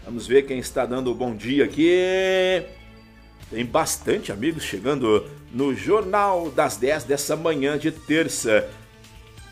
Vamos 0.04 0.26
ver 0.26 0.42
quem 0.42 0.58
está 0.58 0.84
dando 0.84 1.12
o 1.12 1.14
bom 1.14 1.36
dia 1.36 1.64
aqui. 1.64 2.64
Tem 3.48 3.64
bastante 3.64 4.32
amigos 4.32 4.64
chegando 4.64 5.24
no 5.52 5.72
Jornal 5.72 6.50
das 6.50 6.76
10 6.76 7.04
dessa 7.04 7.36
manhã 7.36 7.78
de 7.78 7.92
terça. 7.92 8.68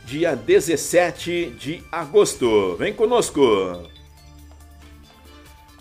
Dia 0.05 0.34
17 0.34 1.55
de 1.59 1.82
agosto. 1.90 2.76
Vem 2.76 2.92
conosco. 2.92 3.40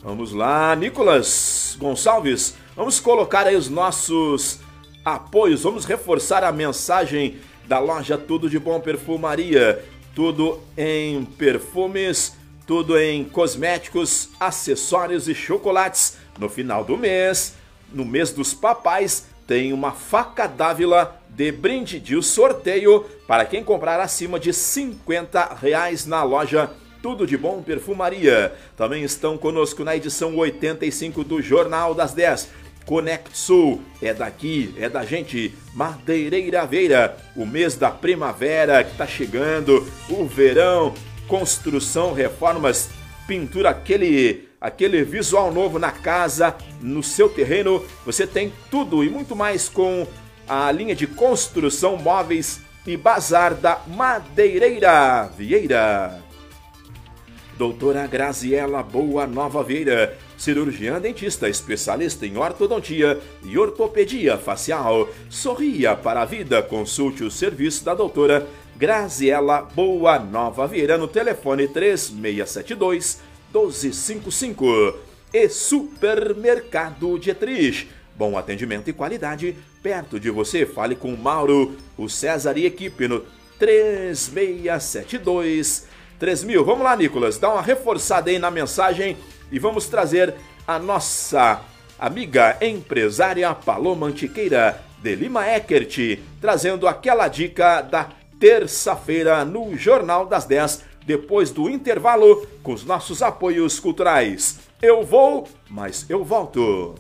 Vamos 0.03 0.31
lá, 0.31 0.75
Nicolas 0.75 1.75
Gonçalves. 1.79 2.55
Vamos 2.75 2.99
colocar 2.99 3.45
aí 3.45 3.55
os 3.55 3.69
nossos 3.69 4.59
apoios. 5.05 5.63
Vamos 5.63 5.85
reforçar 5.85 6.43
a 6.43 6.51
mensagem 6.51 7.37
da 7.67 7.79
loja 7.79 8.17
Tudo 8.17 8.49
de 8.49 8.57
Bom 8.57 8.79
Perfumaria. 8.79 9.83
Tudo 10.15 10.59
em 10.75 11.23
perfumes, 11.23 12.33
tudo 12.65 12.99
em 12.99 13.23
cosméticos, 13.23 14.29
acessórios 14.39 15.27
e 15.27 15.35
chocolates. 15.35 16.17
No 16.37 16.49
final 16.49 16.83
do 16.83 16.97
mês, 16.97 17.55
no 17.93 18.03
mês 18.03 18.31
dos 18.31 18.53
papais, 18.53 19.25
tem 19.45 19.71
uma 19.71 19.91
faca 19.91 20.47
d'Ávila 20.47 21.20
de 21.35 21.51
brinde 21.51 21.99
de 21.99 22.21
sorteio 22.21 23.05
para 23.27 23.45
quem 23.45 23.63
comprar 23.63 23.99
acima 23.99 24.39
de 24.39 24.53
50 24.53 25.55
reais 25.61 26.05
na 26.05 26.23
loja 26.23 26.69
Tudo 27.01 27.25
de 27.25 27.37
Bom 27.37 27.61
Perfumaria. 27.63 28.53
Também 28.75 29.03
estão 29.03 29.37
conosco 29.37 29.83
na 29.83 29.95
edição 29.95 30.35
85 30.35 31.23
do 31.23 31.41
Jornal 31.41 31.93
das 31.95 32.13
10. 32.13 32.49
Conect 32.85 33.37
Sul 33.37 33.81
é 34.01 34.13
daqui, 34.13 34.73
é 34.77 34.89
da 34.89 35.05
gente. 35.05 35.53
Madeireira 35.73 36.65
Veira, 36.65 37.17
o 37.35 37.45
mês 37.45 37.75
da 37.75 37.89
primavera 37.89 38.83
que 38.83 38.91
está 38.91 39.07
chegando, 39.07 39.87
o 40.09 40.25
verão, 40.25 40.93
construção, 41.27 42.13
reformas, 42.13 42.89
pintura, 43.25 43.69
aquele 43.69 44.49
aquele 44.59 45.03
visual 45.03 45.51
novo 45.51 45.79
na 45.79 45.91
casa, 45.91 46.55
no 46.79 47.01
seu 47.01 47.27
terreno. 47.27 47.83
Você 48.05 48.27
tem 48.27 48.53
tudo 48.69 49.03
e 49.03 49.09
muito 49.09 49.35
mais 49.35 49.67
com 49.67 50.05
a 50.53 50.69
linha 50.69 50.93
de 50.93 51.07
construção 51.07 51.95
móveis 51.95 52.59
e 52.85 52.97
bazar 52.97 53.55
da 53.55 53.79
Madeireira 53.87 55.31
Vieira. 55.37 56.21
Doutora 57.57 58.05
Graziela 58.05 58.83
Boa 58.83 59.25
Nova 59.25 59.63
Vieira, 59.63 60.17
cirurgiã 60.37 60.99
dentista, 60.99 61.47
especialista 61.47 62.25
em 62.25 62.35
ortodontia 62.35 63.17
e 63.45 63.57
ortopedia 63.57 64.37
facial. 64.37 65.07
Sorria 65.29 65.95
para 65.95 66.23
a 66.23 66.25
vida, 66.25 66.61
consulte 66.61 67.23
o 67.23 67.31
serviço 67.31 67.85
da 67.85 67.93
doutora 67.93 68.45
Graziela 68.75 69.61
Boa 69.61 70.19
Nova 70.19 70.67
Vieira 70.67 70.97
no 70.97 71.07
telefone 71.07 71.65
3672 71.69 73.21
1255. 73.53 74.97
E 75.33 75.47
Supermercado 75.47 77.17
Dietrich. 77.17 78.00
Bom 78.15 78.37
atendimento 78.37 78.89
e 78.89 78.93
qualidade 78.93 79.55
perto 79.81 80.19
de 80.19 80.29
você. 80.29 80.65
Fale 80.65 80.95
com 80.95 81.15
Mauro, 81.15 81.75
o 81.97 82.09
César 82.09 82.57
e 82.57 82.65
equipe 82.65 83.07
no 83.07 83.23
3672 83.59 85.87
3000. 86.19 86.63
Vamos 86.63 86.83
lá, 86.83 86.95
Nicolas, 86.95 87.37
dá 87.37 87.49
uma 87.49 87.61
reforçada 87.61 88.29
aí 88.29 88.37
na 88.37 88.51
mensagem 88.51 89.17
e 89.51 89.57
vamos 89.57 89.87
trazer 89.87 90.35
a 90.67 90.77
nossa 90.77 91.61
amiga 91.97 92.57
empresária 92.61 93.53
Paloma 93.53 94.07
Antiqueira 94.07 94.83
de 95.01 95.15
Lima 95.15 95.47
Eckert, 95.47 96.19
trazendo 96.39 96.87
aquela 96.87 97.27
dica 97.27 97.81
da 97.81 98.09
terça-feira 98.39 99.43
no 99.43 99.75
Jornal 99.75 100.25
das 100.25 100.45
10 100.45 100.83
depois 101.05 101.51
do 101.51 101.69
intervalo 101.69 102.47
com 102.63 102.73
os 102.73 102.83
nossos 102.83 103.21
apoios 103.21 103.79
culturais. 103.79 104.59
Eu 104.81 105.03
vou, 105.03 105.47
mas 105.69 106.05
eu 106.09 106.23
volto. 106.23 106.95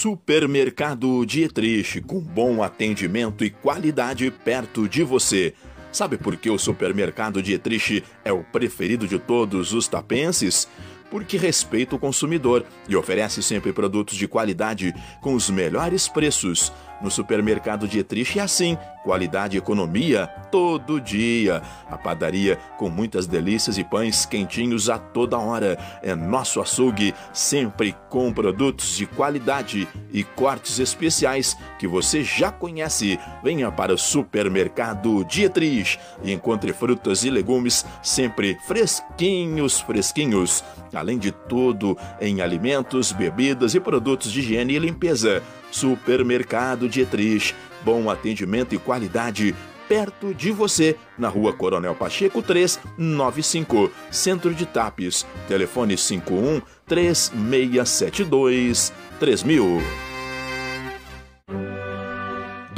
Supermercado 0.00 1.26
Dietrich, 1.26 2.00
com 2.00 2.20
bom 2.20 2.62
atendimento 2.62 3.44
e 3.44 3.50
qualidade 3.50 4.30
perto 4.30 4.88
de 4.88 5.02
você. 5.02 5.52
Sabe 5.92 6.16
por 6.16 6.38
que 6.38 6.48
o 6.48 6.56
supermercado 6.56 7.42
Dietrich 7.42 8.02
é 8.24 8.32
o 8.32 8.42
preferido 8.42 9.06
de 9.06 9.18
todos 9.18 9.74
os 9.74 9.86
tapenses? 9.86 10.66
porque 11.10 11.36
respeita 11.36 11.96
o 11.96 11.98
consumidor 11.98 12.64
e 12.88 12.94
oferece 12.94 13.42
sempre 13.42 13.72
produtos 13.72 14.16
de 14.16 14.28
qualidade 14.28 14.94
com 15.20 15.34
os 15.34 15.50
melhores 15.50 16.08
preços. 16.08 16.72
No 17.00 17.10
supermercado 17.10 17.88
Dietrich 17.88 18.38
é 18.38 18.42
assim, 18.42 18.76
qualidade 19.02 19.56
e 19.56 19.58
economia 19.58 20.26
todo 20.50 21.00
dia. 21.00 21.62
A 21.90 21.96
padaria 21.96 22.56
com 22.76 22.90
muitas 22.90 23.26
delícias 23.26 23.78
e 23.78 23.84
pães 23.84 24.26
quentinhos 24.26 24.90
a 24.90 24.98
toda 24.98 25.38
hora. 25.38 25.78
É 26.02 26.14
nosso 26.14 26.60
açougue, 26.60 27.14
sempre 27.32 27.96
com 28.08 28.32
produtos 28.32 28.96
de 28.96 29.06
qualidade 29.06 29.88
e 30.12 30.22
cortes 30.22 30.78
especiais 30.78 31.56
que 31.78 31.88
você 31.88 32.22
já 32.22 32.52
conhece. 32.52 33.18
Venha 33.42 33.70
para 33.70 33.94
o 33.94 33.98
supermercado 33.98 35.24
Dietrich 35.24 35.98
e 36.22 36.32
encontre 36.32 36.72
frutas 36.72 37.24
e 37.24 37.30
legumes 37.30 37.86
sempre 38.02 38.58
fresquinhos, 38.66 39.80
fresquinhos. 39.80 40.62
Além 40.92 41.18
de 41.18 41.30
tudo, 41.30 41.96
em 42.20 42.40
alimentos, 42.40 43.12
bebidas 43.12 43.74
e 43.74 43.80
produtos 43.80 44.30
de 44.32 44.40
higiene 44.40 44.74
e 44.74 44.78
limpeza. 44.78 45.42
Supermercado 45.70 46.88
Dietrich. 46.88 47.54
Bom 47.82 48.10
atendimento 48.10 48.74
e 48.74 48.78
qualidade 48.78 49.54
perto 49.88 50.32
de 50.32 50.52
você, 50.52 50.96
na 51.18 51.28
rua 51.28 51.52
Coronel 51.52 51.96
Pacheco 51.96 52.40
395, 52.40 53.90
Centro 54.08 54.54
de 54.54 54.64
Tapes. 54.64 55.26
Telefone 55.48 55.98
51 55.98 56.62
3672 56.86 58.92
3000. 59.18 60.09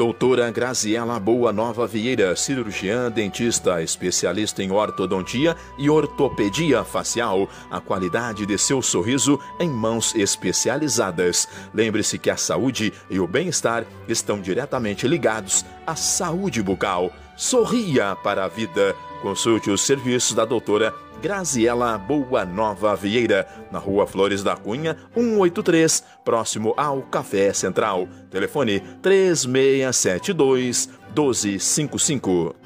Doutora 0.02 0.50
Graziela 0.50 1.20
Boa 1.20 1.52
Nova 1.52 1.86
Vieira, 1.86 2.34
cirurgiã, 2.34 3.08
dentista, 3.08 3.80
especialista 3.80 4.60
em 4.60 4.72
ortodontia 4.72 5.56
e 5.78 5.88
ortopedia 5.88 6.82
facial. 6.82 7.48
A 7.70 7.78
qualidade 7.78 8.44
de 8.44 8.58
seu 8.58 8.82
sorriso 8.82 9.38
em 9.60 9.70
mãos 9.70 10.12
especializadas. 10.16 11.46
Lembre-se 11.72 12.18
que 12.18 12.30
a 12.30 12.36
saúde 12.36 12.92
e 13.08 13.20
o 13.20 13.28
bem-estar 13.28 13.86
estão 14.08 14.40
diretamente 14.40 15.06
ligados 15.06 15.64
à 15.86 15.94
saúde 15.94 16.60
bucal. 16.60 17.12
Sorria 17.36 18.16
para 18.24 18.44
a 18.44 18.48
vida. 18.48 18.96
Consulte 19.22 19.70
os 19.70 19.82
serviços 19.82 20.34
da 20.34 20.44
doutora 20.44 20.92
Graziela 21.22 21.96
Boa 21.96 22.44
Nova 22.44 22.96
Vieira, 22.96 23.46
na 23.70 23.78
rua 23.78 24.08
Flores 24.08 24.42
da 24.42 24.56
Cunha, 24.56 24.96
183, 25.14 26.02
próximo 26.24 26.74
ao 26.76 27.00
Café 27.02 27.52
Central. 27.52 28.08
Telefone 28.28 28.80
3672 29.00 30.88
1255. 31.14 32.56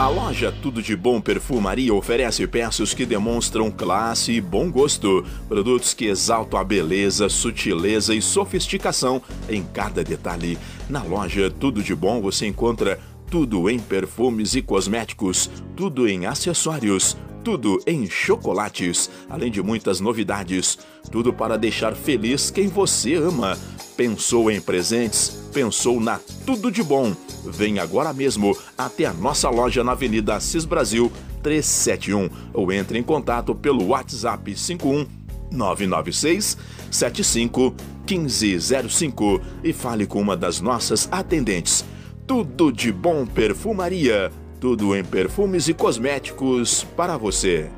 A 0.00 0.08
loja 0.08 0.50
Tudo 0.50 0.80
de 0.80 0.96
Bom 0.96 1.20
Perfumaria 1.20 1.92
oferece 1.92 2.46
peças 2.46 2.94
que 2.94 3.04
demonstram 3.04 3.70
classe 3.70 4.32
e 4.32 4.40
bom 4.40 4.70
gosto. 4.70 5.22
Produtos 5.46 5.92
que 5.92 6.06
exaltam 6.06 6.58
a 6.58 6.64
beleza, 6.64 7.28
sutileza 7.28 8.14
e 8.14 8.22
sofisticação 8.22 9.20
em 9.46 9.62
cada 9.62 10.02
detalhe. 10.02 10.58
Na 10.88 11.02
loja 11.02 11.50
Tudo 11.50 11.82
de 11.82 11.94
Bom 11.94 12.22
você 12.22 12.46
encontra 12.46 12.98
tudo 13.30 13.70
em 13.70 13.78
perfumes 13.78 14.56
e 14.56 14.60
cosméticos, 14.60 15.48
tudo 15.76 16.08
em 16.08 16.26
acessórios, 16.26 17.16
tudo 17.44 17.80
em 17.86 18.10
chocolates, 18.10 19.08
além 19.28 19.50
de 19.50 19.62
muitas 19.62 20.00
novidades. 20.00 20.78
Tudo 21.10 21.32
para 21.32 21.56
deixar 21.56 21.94
feliz 21.94 22.50
quem 22.50 22.66
você 22.66 23.14
ama. 23.14 23.56
Pensou 23.96 24.50
em 24.50 24.60
presentes? 24.60 25.30
Pensou 25.52 26.00
na 26.00 26.18
Tudo 26.44 26.70
de 26.70 26.82
Bom. 26.82 27.14
Vem 27.46 27.78
agora 27.78 28.12
mesmo 28.12 28.56
até 28.76 29.06
a 29.06 29.12
nossa 29.12 29.48
loja 29.48 29.84
na 29.84 29.92
Avenida 29.92 30.34
Assis 30.34 30.64
Brasil 30.64 31.10
371 31.42 32.28
ou 32.52 32.72
entre 32.72 32.98
em 32.98 33.02
contato 33.02 33.54
pelo 33.54 33.88
WhatsApp 33.88 34.54
51 34.54 35.06
996 35.50 36.58
75 36.90 37.74
1505 38.06 39.40
e 39.64 39.72
fale 39.72 40.06
com 40.06 40.20
uma 40.20 40.36
das 40.36 40.60
nossas 40.60 41.08
atendentes. 41.10 41.84
Tudo 42.30 42.70
de 42.70 42.92
bom 42.92 43.26
perfumaria, 43.26 44.30
tudo 44.60 44.94
em 44.94 45.04
perfumes 45.04 45.66
e 45.66 45.74
cosméticos 45.74 46.84
para 46.96 47.16
você. 47.16 47.68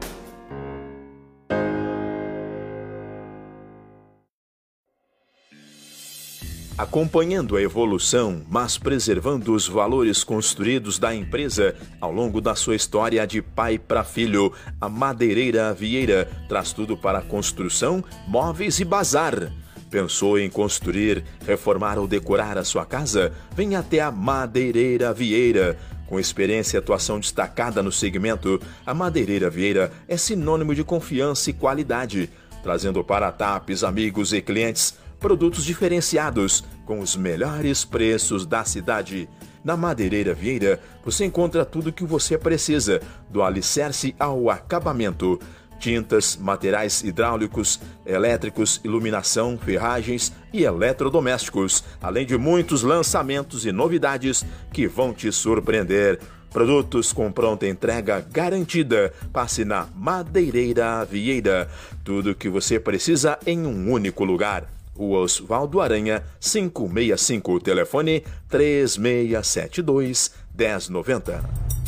Acompanhando 6.77 7.57
a 7.57 7.63
evolução, 7.63 8.45
mas 8.47 8.77
preservando 8.77 9.55
os 9.55 9.67
valores 9.67 10.23
construídos 10.23 10.99
da 10.99 11.15
empresa 11.15 11.75
ao 11.99 12.13
longo 12.13 12.39
da 12.39 12.55
sua 12.55 12.77
história 12.77 13.27
de 13.27 13.41
pai 13.41 13.79
para 13.79 14.05
filho, 14.05 14.53
a 14.79 14.87
Madeireira 14.87 15.73
Vieira 15.73 16.29
traz 16.47 16.75
tudo 16.75 16.95
para 16.95 17.23
construção, 17.23 18.05
móveis 18.29 18.79
e 18.81 18.85
bazar 18.85 19.51
Pensou 19.93 20.39
em 20.39 20.49
construir, 20.49 21.23
reformar 21.47 21.99
ou 21.99 22.09
decorar 22.09 22.57
a 22.57 22.65
sua 22.65 22.87
casa? 22.87 23.31
Venha 23.55 23.81
até 23.81 24.01
a 24.01 24.11
Madeireira 24.11 25.13
Vieira 25.13 25.79
Com 26.07 26.19
experiência 26.19 26.79
e 26.79 26.81
atuação 26.81 27.21
destacada 27.21 27.83
no 27.83 27.93
segmento, 27.93 28.59
a 28.87 28.95
Madeireira 28.95 29.51
Vieira 29.51 29.93
é 30.09 30.17
sinônimo 30.17 30.75
de 30.75 30.83
confiança 30.83 31.51
e 31.51 31.53
qualidade, 31.53 32.31
trazendo 32.63 33.05
para 33.05 33.31
TAPs, 33.31 33.85
amigos 33.85 34.33
e 34.33 34.41
clientes 34.41 34.95
produtos 35.21 35.63
diferenciados 35.63 36.65
com 36.87 36.99
os 36.99 37.15
melhores 37.15 37.85
preços 37.85 38.47
da 38.47 38.65
cidade. 38.65 39.29
Na 39.63 39.77
Madeireira 39.77 40.33
Vieira, 40.33 40.81
você 41.05 41.27
encontra 41.27 41.67
tudo 41.67 41.91
o 41.91 41.93
que 41.93 42.05
você 42.05 42.39
precisa, 42.39 43.01
do 43.29 43.43
alicerce 43.43 44.15
ao 44.19 44.49
acabamento 44.49 45.39
tintas, 45.83 46.37
materiais 46.37 47.03
hidráulicos, 47.03 47.81
elétricos, 48.07 48.81
iluminação, 48.85 49.59
ferragens 49.59 50.33
e 50.53 50.63
eletrodomésticos, 50.63 51.83
além 52.01 52.25
de 52.25 52.39
muitos 52.39 52.85
lançamentos 52.85 53.67
e 53.67 53.73
novidades 53.73 54.47
que 54.73 54.87
vão 54.87 55.13
te 55.13 55.33
surpreender. 55.33 56.21
Produtos 56.53 57.13
com 57.13 57.33
pronta 57.33 57.67
entrega 57.67 58.25
garantida. 58.31 59.13
Passe 59.33 59.65
na 59.65 59.89
Madeireira 59.97 61.05
Vieira. 61.05 61.69
Tudo 62.05 62.31
o 62.31 62.35
que 62.35 62.49
você 62.49 62.79
precisa 62.79 63.37
em 63.45 63.67
um 63.67 63.91
único 63.91 64.23
lugar. 64.25 64.71
O 64.95 65.15
Oswaldo 65.15 65.81
Aranha, 65.81 66.23
565, 66.39 67.59
telefone 67.59 68.23
3672 68.49 70.31
1090. 70.57 71.82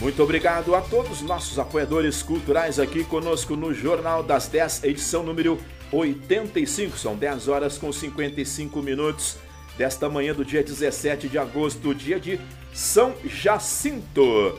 Muito 0.00 0.22
obrigado 0.22 0.74
a 0.74 0.80
todos 0.80 1.20
os 1.20 1.20
nossos 1.20 1.58
apoiadores 1.58 2.22
culturais 2.22 2.78
aqui 2.78 3.04
conosco 3.04 3.54
no 3.54 3.74
Jornal 3.74 4.22
das 4.22 4.48
10, 4.48 4.84
edição 4.84 5.22
número 5.22 5.58
85. 5.92 6.96
São 6.96 7.14
10 7.14 7.48
horas 7.48 7.76
com 7.76 7.92
55 7.92 8.80
minutos 8.80 9.36
desta 9.76 10.08
manhã 10.08 10.32
do 10.32 10.42
dia 10.42 10.62
17 10.62 11.28
de 11.28 11.36
agosto, 11.38 11.94
dia 11.94 12.18
de 12.18 12.40
São 12.72 13.12
Jacinto. 13.26 14.58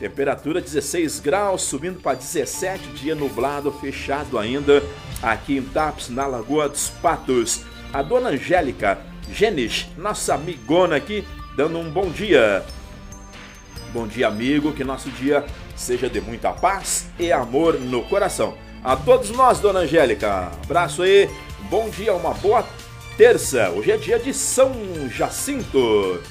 Temperatura 0.00 0.60
16 0.60 1.20
graus, 1.20 1.62
subindo 1.62 2.00
para 2.00 2.16
17, 2.16 2.84
dia 2.94 3.14
nublado, 3.14 3.70
fechado 3.70 4.36
ainda 4.36 4.82
aqui 5.22 5.58
em 5.58 5.62
Taps, 5.62 6.08
na 6.08 6.26
Lagoa 6.26 6.68
dos 6.68 6.88
Patos. 6.88 7.60
A 7.92 8.02
dona 8.02 8.30
Angélica 8.30 8.98
Genes, 9.32 9.86
nossa 9.96 10.34
amigona 10.34 10.96
aqui, 10.96 11.24
dando 11.56 11.78
um 11.78 11.88
bom 11.88 12.10
dia. 12.10 12.64
Bom 13.92 14.06
dia, 14.06 14.26
amigo. 14.26 14.72
Que 14.72 14.82
nosso 14.82 15.10
dia 15.10 15.44
seja 15.76 16.08
de 16.08 16.18
muita 16.18 16.50
paz 16.50 17.10
e 17.18 17.30
amor 17.30 17.78
no 17.78 18.02
coração. 18.04 18.54
A 18.82 18.96
todos 18.96 19.28
nós, 19.30 19.60
dona 19.60 19.80
Angélica, 19.80 20.50
abraço 20.64 21.02
aí. 21.02 21.28
Bom 21.68 21.90
dia, 21.90 22.14
uma 22.14 22.32
boa 22.32 22.66
terça. 23.18 23.68
Hoje 23.68 23.90
é 23.90 23.98
dia 23.98 24.18
de 24.18 24.32
São 24.32 24.72
Jacinto. 25.10 26.22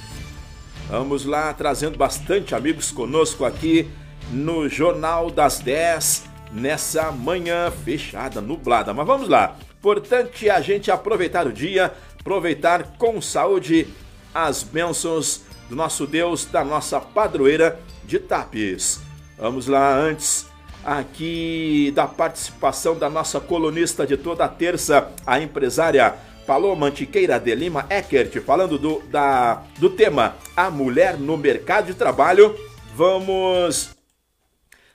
Vamos 0.90 1.24
lá, 1.24 1.54
trazendo 1.54 2.00
bastante 2.00 2.56
amigos 2.56 2.92
conosco 2.92 3.46
aqui 3.46 3.88
no 4.32 4.68
Jornal 4.68 5.30
das 5.30 5.60
10, 5.60 6.26
nessa 6.52 7.12
manhã 7.12 7.70
fechada, 7.70 8.42
nublada. 8.42 8.92
Mas 8.92 9.06
vamos 9.06 9.30
lá. 9.30 9.56
Importante 9.78 10.50
a 10.50 10.60
gente 10.62 10.90
aproveitar 10.90 11.46
o 11.46 11.54
dia, 11.54 11.94
aproveitar 12.20 12.98
com 12.98 13.22
saúde 13.22 13.88
as 14.34 14.64
bênçãos 14.64 15.44
do 15.72 15.76
nosso 15.78 16.06
Deus, 16.06 16.44
da 16.44 16.66
nossa 16.66 17.00
padroeira 17.00 17.80
de 18.04 18.20
Tapes. 18.20 19.00
Vamos 19.38 19.68
lá, 19.68 19.96
antes 19.96 20.46
aqui 20.84 21.94
da 21.96 22.06
participação 22.06 23.00
da 23.00 23.10
nossa 23.10 23.40
colunista 23.40 24.06
de 24.06 24.18
toda 24.18 24.44
a 24.44 24.50
terça, 24.50 25.10
a 25.26 25.40
empresária 25.40 26.14
Paloma 26.46 26.88
Antiqueira 26.88 27.40
de 27.40 27.56
Lima 27.56 27.86
Eckert, 27.90 28.42
falando 28.42 28.78
do, 28.78 29.00
da, 29.04 29.64
do 29.80 29.90
tema 29.90 30.36
A 30.58 30.70
Mulher 30.70 31.18
no 31.18 31.38
Mercado 31.38 31.86
de 31.86 31.94
Trabalho. 31.94 32.54
Vamos 32.94 33.92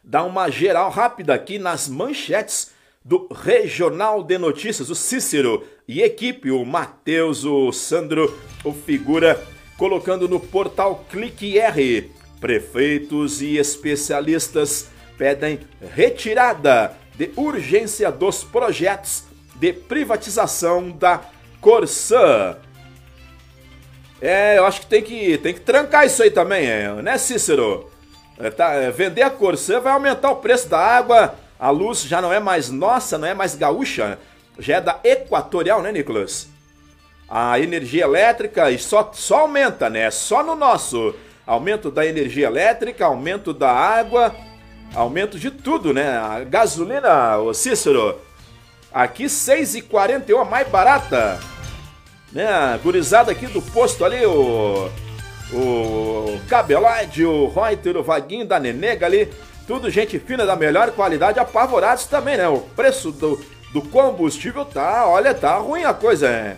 dar 0.05 0.24
uma 0.24 0.51
geral 0.51 0.91
rápida 0.91 1.33
aqui 1.33 1.59
nas 1.59 1.89
manchetes 1.89 2.72
do 3.03 3.29
Regional 3.33 4.22
de 4.22 4.37
Notícias, 4.37 4.91
o 4.91 4.95
Cícero 4.95 5.66
e 5.89 6.03
equipe, 6.03 6.51
o 6.51 6.66
Matheus, 6.66 7.47
o 7.47 7.72
Sandro, 7.72 8.39
o 8.62 8.74
Figura 8.74 9.43
colocando 9.77 10.29
no 10.29 10.41
portal 10.41 11.05
Clique 11.11 11.59
R. 11.59 12.11
Prefeitos 12.41 13.41
e 13.41 13.57
especialistas 13.57 14.89
pedem 15.16 15.61
retirada 15.95 16.95
de 17.14 17.31
urgência 17.37 18.11
dos 18.12 18.45
projetos 18.45 19.24
de 19.55 19.72
privatização 19.72 20.91
da 20.91 21.22
Corsã. 21.61 22.57
É, 24.20 24.59
eu 24.59 24.66
acho 24.66 24.81
que 24.81 24.87
tem 24.87 25.03
que, 25.03 25.39
tem 25.39 25.55
que 25.55 25.61
trancar 25.61 26.07
isso 26.07 26.22
aí 26.22 26.31
também, 26.31 26.66
né, 27.03 27.18
Cícero? 27.18 27.91
É, 28.39 28.51
tá, 28.51 28.74
é, 28.74 28.91
vender 28.91 29.22
a 29.22 29.31
Corsã 29.31 29.81
vai 29.81 29.93
aumentar 29.93 30.31
o 30.31 30.37
preço 30.37 30.68
da 30.68 30.79
água, 30.79 31.35
a 31.59 31.70
luz 31.70 32.03
já 32.03 32.20
não 32.20 32.33
é 32.33 32.39
mais 32.39 32.68
nossa, 32.68 33.16
não 33.16 33.27
é 33.27 33.35
mais 33.35 33.55
gaúcha, 33.55 34.18
já 34.59 34.77
é 34.77 34.81
da 34.81 35.01
Equatorial, 35.03 35.83
né, 35.83 35.91
Nicolas? 35.91 36.49
A 37.29 37.59
energia 37.59 38.05
elétrica 38.05 38.70
e 38.70 38.79
só, 38.79 39.11
só 39.12 39.41
aumenta, 39.41 39.91
né? 39.91 40.11
Só 40.11 40.43
no 40.43 40.55
nosso. 40.55 41.14
Aumento 41.47 41.93
da 41.93 42.05
energia 42.05 42.49
elétrica, 42.49 43.05
aumento 43.05 43.55
da 43.55 43.70
água, 43.70 44.35
aumento 44.93 45.39
de 45.39 45.49
tudo, 45.51 45.95
né? 45.95 46.18
A 46.18 46.43
gasolina, 46.43 47.39
o 47.39 47.55
Cícero, 47.55 48.18
aqui 48.93 49.27
6,41 49.27 50.49
mais 50.49 50.66
barata. 50.68 51.39
Né? 52.33 52.49
Gurizada 52.83 53.31
aqui 53.31 53.47
do 53.47 53.62
posto 53.62 54.05
ali, 54.05 54.27
o, 54.27 54.91
o 55.53 56.41
Cabelade, 56.49 57.24
o 57.24 57.47
Reuter, 57.47 57.97
o 57.97 58.03
Vaguinho 58.03 58.45
da 58.45 58.59
Nenega 58.59 59.07
ali, 59.07 59.33
tudo 59.68 59.89
gente 59.89 60.18
fina 60.18 60.45
da 60.45 60.57
melhor 60.57 60.91
qualidade, 60.91 61.39
apavorados 61.39 62.07
também, 62.07 62.37
né? 62.37 62.49
O 62.49 62.59
preço 62.59 63.12
do, 63.12 63.41
do 63.72 63.83
combustível 63.83 64.64
tá, 64.64 65.07
olha, 65.07 65.33
tá 65.33 65.57
ruim 65.59 65.85
a 65.85 65.95
coisa, 65.95 66.29
é 66.29 66.57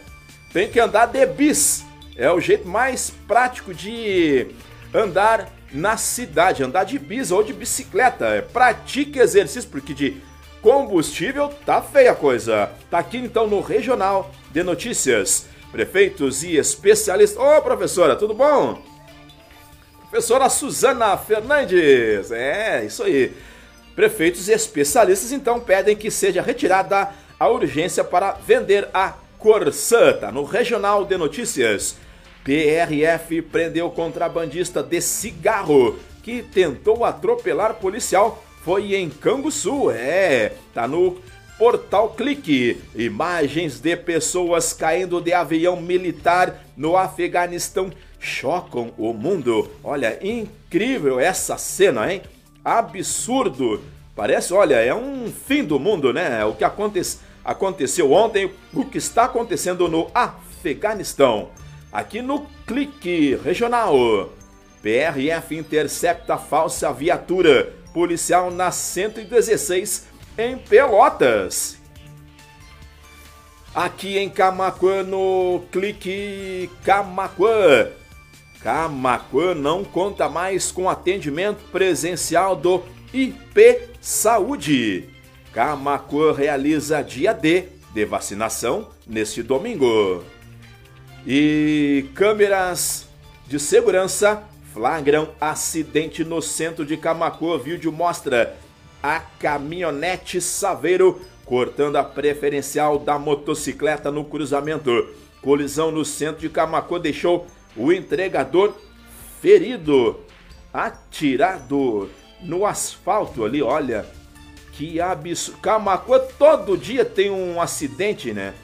tem 0.52 0.68
que 0.68 0.80
andar 0.80 1.06
de 1.06 1.24
bis. 1.26 1.84
É 2.16 2.30
o 2.30 2.40
jeito 2.40 2.66
mais 2.66 3.10
prático 3.26 3.72
de 3.72 4.48
andar 4.92 5.48
na 5.72 5.96
cidade, 5.96 6.62
andar 6.62 6.84
de 6.84 6.98
bis 6.98 7.30
ou 7.30 7.42
de 7.42 7.52
bicicleta. 7.52 8.26
É, 8.26 8.40
pratique 8.40 9.18
exercício, 9.18 9.70
porque 9.70 9.94
de 9.94 10.16
combustível 10.60 11.48
tá 11.64 11.80
feia 11.80 12.12
a 12.12 12.16
coisa. 12.16 12.70
Tá 12.90 12.98
aqui 12.98 13.18
então 13.18 13.46
no 13.46 13.60
Regional 13.60 14.30
de 14.50 14.62
Notícias. 14.62 15.46
Prefeitos 15.70 16.42
e 16.42 16.56
especialistas. 16.56 17.38
Ô, 17.40 17.60
professora, 17.60 18.16
tudo 18.16 18.34
bom? 18.34 18.82
Professora 20.10 20.48
Suzana 20.48 21.16
Fernandes. 21.18 22.32
É, 22.32 22.84
isso 22.84 23.02
aí. 23.02 23.32
Prefeitos 23.94 24.48
e 24.48 24.52
especialistas 24.52 25.32
então 25.32 25.60
pedem 25.60 25.94
que 25.94 26.10
seja 26.10 26.40
retirada 26.40 27.10
a 27.38 27.48
urgência 27.48 28.02
para 28.02 28.32
vender 28.32 28.88
a 28.94 29.14
Corsã, 29.38 30.12
tá 30.14 30.32
no 30.32 30.42
Regional 30.42 31.04
de 31.04 31.16
Notícias. 31.16 31.96
PRF 32.42 33.40
prendeu 33.42 33.88
contrabandista 33.90 34.82
de 34.82 35.00
cigarro 35.00 35.96
que 36.22 36.42
tentou 36.42 37.04
atropelar 37.04 37.74
policial. 37.74 38.42
Foi 38.64 38.96
em 38.96 39.08
Canguçu, 39.08 39.90
é, 39.90 40.52
tá 40.74 40.88
no 40.88 41.18
Portal 41.56 42.10
Clique. 42.10 42.80
Imagens 42.96 43.78
de 43.78 43.96
pessoas 43.96 44.72
caindo 44.72 45.20
de 45.20 45.32
avião 45.32 45.80
militar 45.80 46.64
no 46.76 46.96
Afeganistão 46.96 47.90
chocam 48.18 48.92
o 48.98 49.12
mundo. 49.12 49.70
Olha, 49.84 50.18
incrível 50.20 51.20
essa 51.20 51.56
cena, 51.56 52.12
hein? 52.12 52.22
Absurdo. 52.64 53.80
Parece, 54.16 54.52
olha, 54.52 54.74
é 54.74 54.92
um 54.92 55.32
fim 55.32 55.62
do 55.62 55.78
mundo, 55.78 56.12
né? 56.12 56.44
O 56.44 56.54
que 56.54 56.64
acontece 56.64 57.18
aconteceu 57.48 58.12
ontem, 58.12 58.52
o 58.74 58.84
que 58.84 58.98
está 58.98 59.24
acontecendo 59.24 59.88
no 59.88 60.10
Afeganistão. 60.14 61.48
Aqui 61.90 62.20
no 62.20 62.46
Clique 62.66 63.40
Regional. 63.42 64.28
PRF 64.82 65.56
intercepta 65.56 66.36
falsa 66.36 66.92
viatura 66.92 67.72
policial 67.94 68.50
na 68.50 68.70
116 68.70 70.06
em 70.36 70.58
Pelotas. 70.58 71.78
Aqui 73.74 74.18
em 74.18 74.28
Camacuã, 74.28 75.02
no 75.02 75.62
Clique 75.72 76.70
Camacuã. 76.84 77.88
Camacuã 78.62 79.54
não 79.54 79.84
conta 79.84 80.28
mais 80.28 80.70
com 80.70 80.86
atendimento 80.86 81.64
presencial 81.72 82.54
do 82.54 82.82
IP 83.10 83.88
Saúde. 84.02 85.17
Camacuã 85.58 86.32
realiza 86.32 87.02
dia 87.02 87.34
D 87.34 87.64
de 87.92 88.04
vacinação 88.04 88.90
neste 89.04 89.42
domingo. 89.42 90.22
E 91.26 92.06
câmeras 92.14 93.08
de 93.44 93.58
segurança 93.58 94.44
flagram 94.72 95.30
acidente 95.40 96.22
no 96.22 96.40
centro 96.40 96.86
de 96.86 96.96
Camacuã. 96.96 97.58
Vídeo 97.58 97.90
mostra 97.90 98.56
a 99.02 99.18
caminhonete 99.18 100.40
Saveiro 100.40 101.20
cortando 101.44 101.96
a 101.96 102.04
preferencial 102.04 102.96
da 102.96 103.18
motocicleta 103.18 104.12
no 104.12 104.24
cruzamento. 104.24 105.08
Colisão 105.42 105.90
no 105.90 106.04
centro 106.04 106.40
de 106.40 106.48
Camacuã 106.48 107.00
deixou 107.00 107.48
o 107.76 107.92
entregador 107.92 108.74
ferido, 109.42 110.20
atirado 110.72 112.08
no 112.40 112.64
asfalto 112.64 113.44
ali, 113.44 113.60
olha. 113.60 114.06
Que 114.78 115.00
absurdo. 115.00 115.58
Camacuã 115.58 116.20
todo 116.38 116.78
dia 116.78 117.04
tem 117.04 117.32
um 117.32 117.60
acidente, 117.60 118.32
né? 118.32 118.54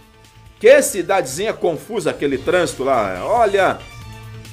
Que 0.60 0.80
cidadezinha 0.80 1.52
confusa 1.52 2.10
aquele 2.10 2.38
trânsito 2.38 2.84
lá. 2.84 3.20
Olha, 3.26 3.80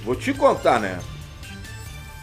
vou 0.04 0.16
te 0.16 0.34
contar, 0.34 0.80
né? 0.80 1.00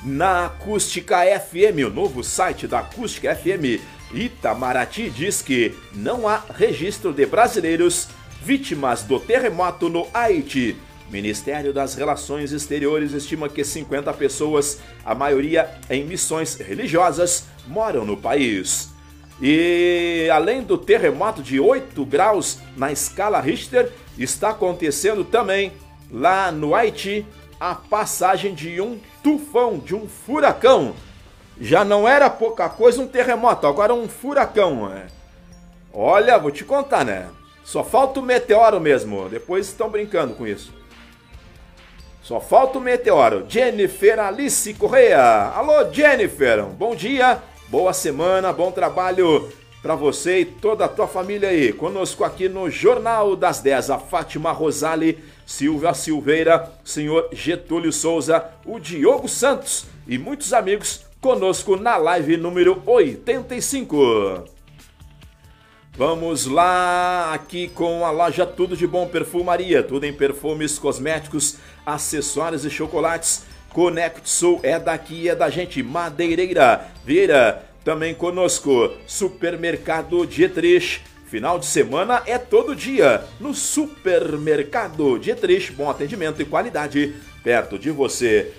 Na 0.03 0.47
Acústica 0.47 1.19
FM, 1.19 1.87
o 1.87 1.91
novo 1.91 2.25
site 2.25 2.67
da 2.67 2.81
Acústica 2.81 3.33
FM, 3.33 3.81
Itamaraty 4.13 5.09
diz 5.09 5.41
que 5.41 5.73
não 5.95 6.27
há 6.27 6.43
registro 6.57 7.13
de 7.13 7.25
brasileiros 7.25 8.09
vítimas 8.43 9.05
do 9.05 9.21
terremoto 9.21 9.89
no 9.89 10.09
Haiti. 10.13 10.77
Ministério 11.11 11.73
das 11.73 11.95
Relações 11.95 12.51
Exteriores 12.51 13.13
estima 13.13 13.49
que 13.49 13.65
50 13.65 14.13
pessoas, 14.15 14.81
a 15.05 15.15
maioria 15.15 15.71
em 15.89 16.05
missões 16.05 16.57
religiosas, 16.57 17.45
moram 17.69 18.05
no 18.05 18.17
país. 18.17 18.98
E 19.41 20.29
além 20.33 20.63
do 20.63 20.77
terremoto 20.77 21.43
de 21.43 21.61
8 21.61 22.05
graus 22.05 22.59
na 22.77 22.91
escala 22.91 23.41
Richter, 23.41 23.93
está 24.19 24.51
acontecendo 24.51 25.25
também 25.25 25.73
lá 26.11 26.51
no 26.51 26.75
Haiti 26.75 27.25
a 27.61 27.75
passagem 27.75 28.55
de 28.55 28.81
um 28.81 28.99
tufão, 29.23 29.79
de 29.79 29.95
um 29.95 30.09
furacão. 30.09 30.95
Já 31.61 31.85
não 31.85 32.09
era 32.09 32.31
pouca 32.31 32.69
coisa 32.69 33.01
um 33.01 33.07
terremoto, 33.07 33.67
agora 33.67 33.95
um 33.95 34.09
furacão. 34.09 34.93
É. 34.93 35.07
Olha, 35.93 36.39
vou 36.39 36.51
te 36.51 36.65
contar, 36.65 37.05
né? 37.05 37.29
Só 37.65 37.85
falta 37.85 38.21
o 38.21 38.23
meteoro 38.23 38.81
mesmo. 38.81 39.29
Depois 39.29 39.67
estão 39.67 39.91
brincando 39.91 40.35
com 40.35 40.47
isso. 40.47 40.73
Só 42.23 42.41
falta 42.41 42.79
o 42.79 42.81
meteoro. 42.81 43.45
Jennifer 43.49 44.19
Alice 44.21 44.73
Correia. 44.75 45.21
Alô, 45.55 45.93
Jennifer. 45.93 46.65
Bom 46.65 46.95
dia. 46.95 47.43
Boa 47.71 47.93
semana, 47.93 48.51
bom 48.51 48.73
trabalho 48.73 49.53
para 49.83 49.95
você 49.95 50.39
e 50.39 50.45
toda 50.47 50.87
a 50.87 50.89
tua 50.89 51.07
família 51.07 51.51
aí. 51.51 51.71
Conosco 51.71 52.25
aqui 52.25 52.49
no 52.49 52.71
Jornal 52.71 53.37
das 53.37 53.61
10, 53.61 53.91
a 53.91 53.99
Fátima 53.99 54.53
Rosale, 54.53 55.19
Silvia 55.45 55.93
Silveira, 55.93 56.73
senhor 56.83 57.29
Getúlio 57.31 57.93
Souza, 57.93 58.43
o 58.65 58.79
Diogo 58.79 59.29
Santos 59.29 59.85
e 60.07 60.17
muitos 60.17 60.55
amigos 60.55 61.05
conosco 61.21 61.77
na 61.77 61.99
live 61.99 62.39
número 62.39 62.83
85. 62.87 64.45
Vamos 65.95 66.47
lá, 66.47 67.35
aqui 67.35 67.69
com 67.69 68.07
a 68.07 68.11
loja 68.11 68.47
Tudo 68.47 68.75
de 68.75 68.87
Bom 68.87 69.07
Perfumaria, 69.09 69.83
tudo 69.83 70.07
em 70.07 70.13
perfumes, 70.15 70.79
cosméticos, 70.79 71.59
acessórios 71.85 72.65
e 72.65 72.71
chocolates 72.71 73.45
Sul 74.25 74.59
é 74.65 74.77
daqui, 74.77 75.29
é 75.29 75.37
da 75.37 75.49
gente. 75.49 75.83
Madeireira, 75.85 76.89
Vieira, 77.05 77.65
também 77.85 78.13
conosco. 78.13 78.91
Supermercado 79.07 80.27
Dietrich. 80.27 81.01
Final 81.27 81.59
de 81.61 81.67
semana 81.67 82.23
é 82.27 82.39
todo 82.39 82.75
dia 82.75 83.23
no 83.39 83.55
Supermercado 83.55 85.19
Dietrich. 85.19 85.73
Bom 85.73 85.89
atendimento 85.89 86.43
e 86.43 86.45
qualidade 86.45 87.15
perto 87.45 87.79
de 87.79 87.91
você. 87.91 88.53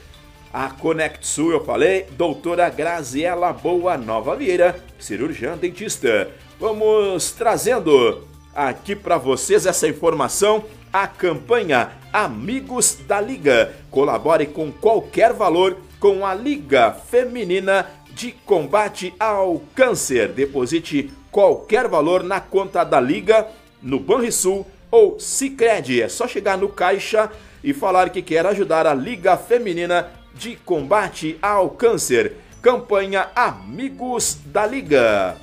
A 0.54 0.74
Sul, 1.20 1.52
eu 1.52 1.66
falei, 1.66 2.08
doutora 2.12 2.70
Graziela 2.70 3.52
Boa 3.52 3.98
Nova 3.98 4.38
Vieira, 4.38 4.82
cirurgiã 4.98 5.58
dentista. 5.58 6.30
Vamos 6.58 7.32
trazendo 7.32 8.24
aqui 8.56 8.96
para 8.96 9.18
vocês 9.18 9.66
essa 9.66 9.88
informação 9.88 10.64
a 10.92 11.08
campanha 11.08 11.92
Amigos 12.12 12.98
da 13.08 13.22
Liga. 13.22 13.74
Colabore 13.92 14.48
com 14.48 14.72
qualquer 14.72 15.34
valor 15.34 15.78
com 16.00 16.26
a 16.26 16.34
Liga 16.34 16.92
Feminina 16.92 17.86
de 18.12 18.32
Combate 18.32 19.14
ao 19.20 19.62
Câncer. 19.76 20.30
Deposite 20.30 21.12
qualquer 21.32 21.88
valor 21.88 22.24
na 22.24 22.40
conta 22.40 22.84
da 22.84 23.00
Liga 23.00 23.48
no 23.82 24.00
Banrisul 24.00 24.66
ou 24.90 25.20
Sicredi. 25.20 26.02
É 26.02 26.10
só 26.10 26.28
chegar 26.28 26.58
no 26.58 26.70
caixa 26.70 27.30
e 27.64 27.74
falar 27.74 28.10
que 28.10 28.22
quer 28.22 28.46
ajudar 28.46 28.88
a 28.88 28.94
Liga 28.94 29.38
Feminina 29.38 30.10
de 30.34 30.56
Combate 30.56 31.38
ao 31.42 31.70
Câncer. 31.70 32.38
Campanha 32.62 33.30
Amigos 33.36 34.38
da 34.46 34.66
Liga. 34.66 35.38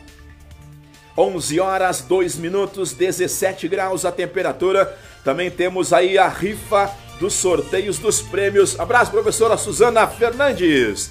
11 1.17 1.61
horas 1.61 2.03
2 2.03 2.37
minutos, 2.37 2.93
17 2.93 3.69
graus 3.69 4.05
a 4.05 4.13
temperatura. 4.13 4.99
Também 5.27 5.51
temos 5.51 5.93
aí 5.93 6.17
a 6.17 6.29
rifa 6.29 6.89
dos 7.19 7.35
sorteios 7.35 7.99
dos 7.99 8.23
prêmios. 8.23 8.79
Abraço, 8.79 9.11
professora 9.11 9.57
Suzana 9.57 10.07
Fernandes. 10.07 11.11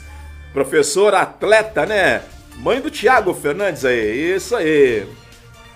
Professora 0.54 1.20
atleta, 1.20 1.86
né? 1.86 2.24
Mãe 2.56 2.80
do 2.80 2.90
Tiago 2.90 3.34
Fernandes 3.34 3.84
aí. 3.84 4.34
Isso 4.34 4.56
aí. 4.56 5.06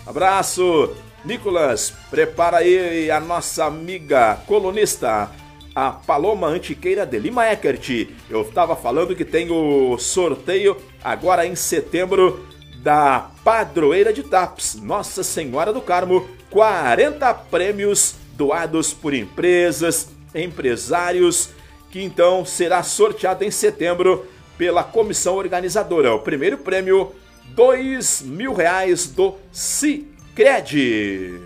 Abraço. 0.08 0.96
Nicolas, 1.26 1.94
prepara 2.10 2.60
aí 2.60 3.12
a 3.12 3.20
nossa 3.20 3.66
amiga 3.66 4.40
colunista, 4.48 5.30
a 5.76 5.92
Paloma 5.92 6.48
Antiqueira 6.48 7.06
de 7.06 7.20
Lima 7.20 7.46
Eckert. 7.46 8.08
Eu 8.30 8.44
estava 8.44 8.74
falando 8.74 9.18
que 9.18 9.26
tem 9.26 9.52
o 9.52 9.98
sorteio 9.98 10.78
agora 11.04 11.46
em 11.46 11.56
setembro 11.56 12.48
da 12.78 13.32
Padroeira 13.44 14.14
de 14.14 14.24
Taps, 14.24 14.76
Nossa 14.76 15.26
Senhora 15.26 15.74
do 15.74 15.82
Carmo, 15.82 16.26
40 16.50 17.34
prêmios 17.34 18.16
doados 18.40 18.94
por 18.94 19.14
empresas, 19.14 20.08
empresários, 20.34 21.50
que 21.92 22.02
então 22.02 22.46
será 22.46 22.82
sorteado 22.82 23.44
em 23.44 23.52
setembro 23.52 24.26
pela 24.58 24.82
comissão 24.82 25.36
organizadora. 25.36 26.16
O 26.16 26.20
primeiro 26.20 26.58
prêmio, 26.58 27.14
dois 27.50 28.22
mil 28.22 28.54
reais 28.54 29.08
do 29.08 29.36
Cicred. 29.52 31.42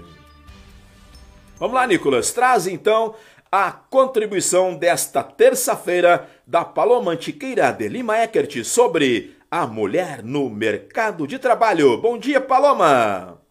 Vamos 1.57 1.75
lá, 1.75 1.87
Nicolas, 1.87 2.31
traz 2.31 2.67
então 2.67 3.15
a 3.51 3.71
contribuição 3.71 4.75
desta 4.75 5.23
terça-feira 5.23 6.29
da 6.45 6.63
Paloma 6.63 7.13
Antiqueira 7.13 7.71
de 7.71 7.87
Lima 7.87 8.19
Eckert 8.19 8.63
sobre 8.63 9.35
a 9.49 9.65
mulher 9.65 10.23
no 10.23 10.47
mercado 10.47 11.25
de 11.25 11.39
trabalho. 11.39 11.97
Bom 11.97 12.19
dia, 12.19 12.39
Paloma! 12.39 13.42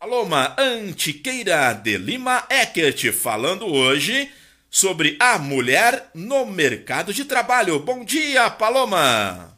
Paloma 0.00 0.54
Antiqueira 0.56 1.74
de 1.74 1.98
Lima 1.98 2.44
Eckert 2.48 3.12
falando 3.12 3.66
hoje 3.66 4.30
sobre 4.70 5.14
a 5.20 5.38
mulher 5.38 6.08
no 6.14 6.46
mercado 6.46 7.12
de 7.12 7.26
trabalho. 7.26 7.78
Bom 7.80 8.02
dia, 8.02 8.48
Paloma! 8.48 9.54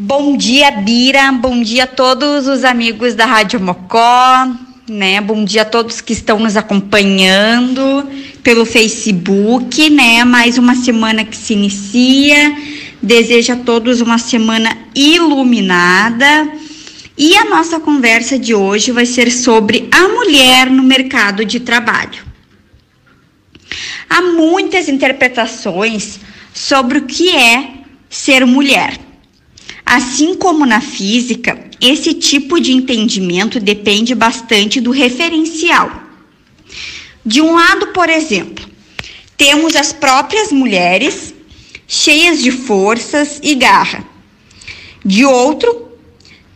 Bom 0.00 0.38
dia, 0.38 0.70
Bira. 0.70 1.30
Bom 1.32 1.62
dia 1.62 1.84
a 1.84 1.86
todos 1.86 2.46
os 2.46 2.64
amigos 2.64 3.14
da 3.14 3.26
Rádio 3.26 3.60
Mocó, 3.60 4.48
né? 4.88 5.20
Bom 5.20 5.44
dia 5.44 5.62
a 5.62 5.66
todos 5.66 6.00
que 6.00 6.14
estão 6.14 6.38
nos 6.38 6.56
acompanhando 6.56 8.08
pelo 8.42 8.64
Facebook, 8.64 9.90
né? 9.90 10.24
Mais 10.24 10.56
uma 10.56 10.74
semana 10.74 11.26
que 11.26 11.36
se 11.36 11.52
inicia. 11.52 12.56
Desejo 13.02 13.52
a 13.52 13.56
todos 13.56 14.00
uma 14.00 14.16
semana 14.16 14.78
iluminada 14.94 16.48
e 17.18 17.36
a 17.36 17.46
nossa 17.46 17.80
conversa 17.80 18.38
de 18.38 18.54
hoje 18.54 18.92
vai 18.92 19.04
ser 19.04 19.30
sobre 19.32 19.88
a 19.90 20.06
mulher 20.06 20.70
no 20.70 20.84
mercado 20.84 21.44
de 21.44 21.58
trabalho. 21.58 22.24
Há 24.08 24.22
muitas 24.22 24.88
interpretações 24.88 26.20
sobre 26.54 26.98
o 26.98 27.06
que 27.06 27.34
é 27.34 27.72
ser 28.08 28.46
mulher. 28.46 28.98
Assim 29.84 30.36
como 30.36 30.64
na 30.64 30.80
física, 30.80 31.58
esse 31.80 32.14
tipo 32.14 32.60
de 32.60 32.72
entendimento 32.72 33.58
depende 33.58 34.14
bastante 34.14 34.80
do 34.80 34.92
referencial. 34.92 35.90
De 37.26 37.40
um 37.40 37.54
lado, 37.54 37.88
por 37.88 38.08
exemplo, 38.08 38.64
temos 39.36 39.74
as 39.74 39.92
próprias 39.92 40.52
mulheres 40.52 41.34
cheias 41.86 42.40
de 42.40 42.52
forças 42.52 43.40
e 43.42 43.54
garra. 43.54 44.04
De 45.04 45.24
outro, 45.24 45.87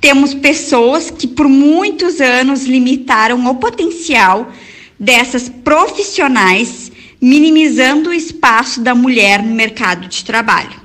temos 0.02 0.34
pessoas 0.34 1.10
que 1.10 1.26
por 1.28 1.48
muitos 1.48 2.20
anos 2.20 2.64
limitaram 2.64 3.46
o 3.46 3.54
potencial 3.54 4.52
dessas 4.98 5.48
profissionais, 5.48 6.90
minimizando 7.20 8.10
o 8.10 8.12
espaço 8.12 8.80
da 8.80 8.96
mulher 8.96 9.40
no 9.40 9.54
mercado 9.54 10.08
de 10.08 10.24
trabalho. 10.24 10.82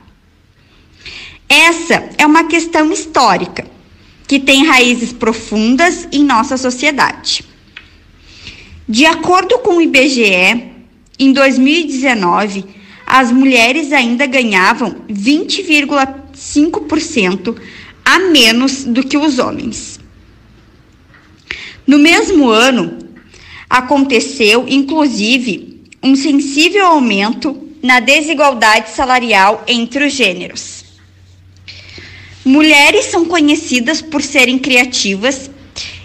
Essa 1.50 2.12
é 2.16 2.28
uma 2.28 2.44
questão 2.44 2.92
histórica 2.92 3.66
que 4.28 4.40
tem 4.40 4.68
raízes 4.68 5.12
profundas 5.12 6.08
em 6.12 6.24
nossa 6.24 6.56
sociedade. 6.56 7.44
De 8.88 9.08
acordo 9.08 9.58
com 9.60 9.78
o 9.78 9.82
IBGE, 9.82 10.74
em 11.18 11.34
2019, 11.34 12.66
as 13.04 13.32
mulheres 13.32 13.92
ainda 13.92 14.28
ganhavam 14.28 14.98
20,5% 15.10 17.56
a 18.08 18.20
menos 18.20 18.86
do 18.86 19.04
que 19.04 19.18
os 19.18 19.38
homens. 19.38 20.00
No 21.86 22.00
mesmo 22.00 22.48
ano, 22.50 23.00
aconteceu, 23.70 24.66
inclusive, 24.66 25.84
um 26.02 26.16
sensível 26.16 26.86
aumento 26.86 27.68
na 27.84 28.00
desigualdade 28.00 28.92
salarial 28.92 29.62
entre 29.68 30.06
os 30.06 30.14
gêneros. 30.14 30.86
Mulheres 32.46 33.08
são 33.08 33.26
conhecidas 33.26 34.02
por 34.02 34.22
serem 34.22 34.58
criativas 34.58 35.52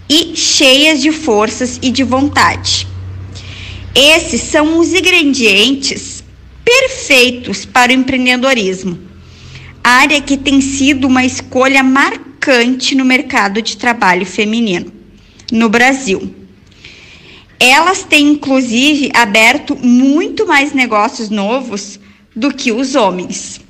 e 0.09 0.35
cheias 0.35 1.01
de 1.01 1.13
forças 1.13 1.79
e 1.81 1.89
de 1.89 2.03
vontade. 2.03 2.85
Esses 3.95 4.41
são 4.41 4.77
os 4.81 4.93
ingredientes 4.93 6.25
perfeitos 6.65 7.65
para 7.65 7.93
o 7.93 7.95
empreendedorismo, 7.95 9.12
área 9.83 10.20
que 10.20 10.37
tem 10.37 10.61
sido 10.61 11.07
uma 11.07 11.24
escolha 11.24 11.83
marcante 11.83 12.95
no 12.95 13.05
mercado 13.05 13.61
de 13.61 13.76
trabalho 13.76 14.24
feminino 14.24 14.93
no 15.51 15.68
Brasil. 15.68 16.35
Elas 17.59 18.03
têm, 18.03 18.28
inclusive, 18.28 19.11
aberto 19.14 19.76
muito 19.76 20.47
mais 20.47 20.72
negócios 20.72 21.30
novos 21.30 22.01
do 22.35 22.53
que 22.53 22.72
os 22.72 22.95
homens. 22.95 23.61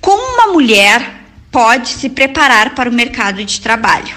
Como 0.00 0.22
uma 0.34 0.52
mulher 0.52 1.24
pode 1.52 1.88
se 1.88 2.08
preparar 2.08 2.74
para 2.74 2.90
o 2.90 2.92
mercado 2.92 3.44
de 3.44 3.60
trabalho? 3.60 4.14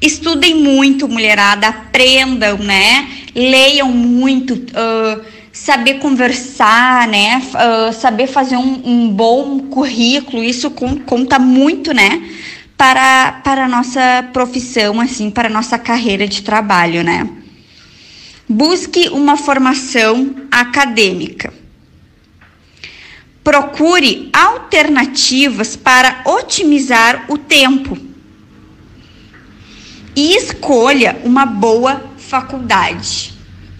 Estudem 0.00 0.56
muito, 0.56 1.08
mulherada, 1.08 1.68
aprendam, 1.68 2.58
né? 2.58 3.08
Leiam 3.34 3.88
muito, 3.92 4.54
uh, 4.54 5.24
saber 5.64 6.00
conversar, 6.00 7.06
né? 7.06 7.40
Uh, 7.54 7.92
saber 7.92 8.26
fazer 8.26 8.56
um, 8.56 8.82
um, 8.84 9.08
bom 9.08 9.60
currículo, 9.68 10.42
isso 10.42 10.72
conta 10.72 11.38
muito, 11.38 11.94
né? 11.94 12.20
Para, 12.76 13.40
para 13.44 13.66
a 13.66 13.68
nossa 13.68 14.28
profissão, 14.32 15.00
assim, 15.00 15.30
para 15.30 15.46
a 15.46 15.52
nossa 15.52 15.78
carreira 15.78 16.26
de 16.26 16.42
trabalho, 16.42 17.04
né? 17.04 17.28
Busque 18.48 19.08
uma 19.10 19.36
formação 19.36 20.34
acadêmica. 20.50 21.54
Procure 23.44 24.30
alternativas 24.32 25.76
para 25.76 26.22
otimizar 26.24 27.26
o 27.28 27.38
tempo 27.38 27.96
e 30.16 30.34
escolha 30.34 31.20
uma 31.24 31.46
boa 31.46 32.10
faculdade. 32.18 33.31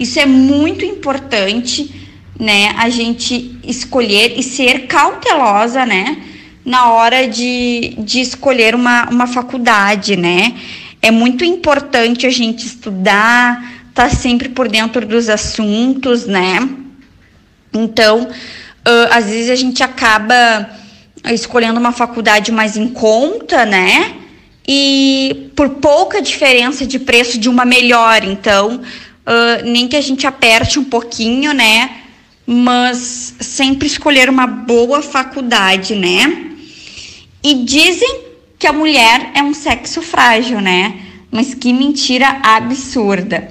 Isso 0.03 0.18
é 0.18 0.26
muito 0.26 0.84
importante, 0.84 1.94
né? 2.38 2.74
A 2.76 2.88
gente 2.88 3.57
escolher 3.62 4.34
e 4.36 4.42
ser 4.42 4.86
cautelosa, 4.86 5.86
né? 5.86 6.20
Na 6.64 6.90
hora 6.90 7.28
de, 7.28 7.94
de 7.98 8.20
escolher 8.20 8.74
uma, 8.74 9.09
uma 9.09 9.26
faculdade, 9.28 10.16
né? 10.16 10.55
É 11.00 11.11
muito 11.11 11.44
importante 11.44 12.26
a 12.26 12.30
gente 12.30 12.66
estudar, 12.66 13.62
estar 13.88 14.09
tá 14.09 14.11
sempre 14.11 14.48
por 14.48 14.68
dentro 14.68 15.07
dos 15.07 15.28
assuntos, 15.28 16.26
né? 16.26 16.68
Então, 17.72 18.24
uh, 18.24 19.09
às 19.11 19.26
vezes 19.26 19.50
a 19.50 19.55
gente 19.55 19.82
acaba 19.82 20.68
escolhendo 21.32 21.78
uma 21.78 21.92
faculdade 21.92 22.50
mais 22.50 22.76
em 22.76 22.88
conta, 22.88 23.64
né? 23.64 24.16
e 24.66 25.50
por 25.57 25.68
pouca 25.70 26.22
diferença 26.22 26.86
de 26.86 26.98
preço 26.98 27.38
de 27.38 27.48
uma 27.48 27.64
melhor. 27.64 28.22
Então, 28.24 28.80
uh, 29.26 29.64
nem 29.64 29.88
que 29.88 29.96
a 29.96 30.00
gente 30.00 30.26
aperte 30.26 30.78
um 30.78 30.84
pouquinho, 30.84 31.52
né? 31.52 31.98
Mas 32.46 33.34
sempre 33.40 33.86
escolher 33.86 34.28
uma 34.28 34.46
boa 34.46 35.02
faculdade, 35.02 35.94
né? 35.94 36.50
E 37.42 37.54
dizem 37.64 38.20
que 38.58 38.66
a 38.66 38.72
mulher 38.72 39.32
é 39.34 39.42
um 39.42 39.54
sexo 39.54 40.02
frágil, 40.02 40.60
né? 40.60 41.00
Mas 41.30 41.54
que 41.54 41.72
mentira 41.72 42.40
absurda. 42.42 43.50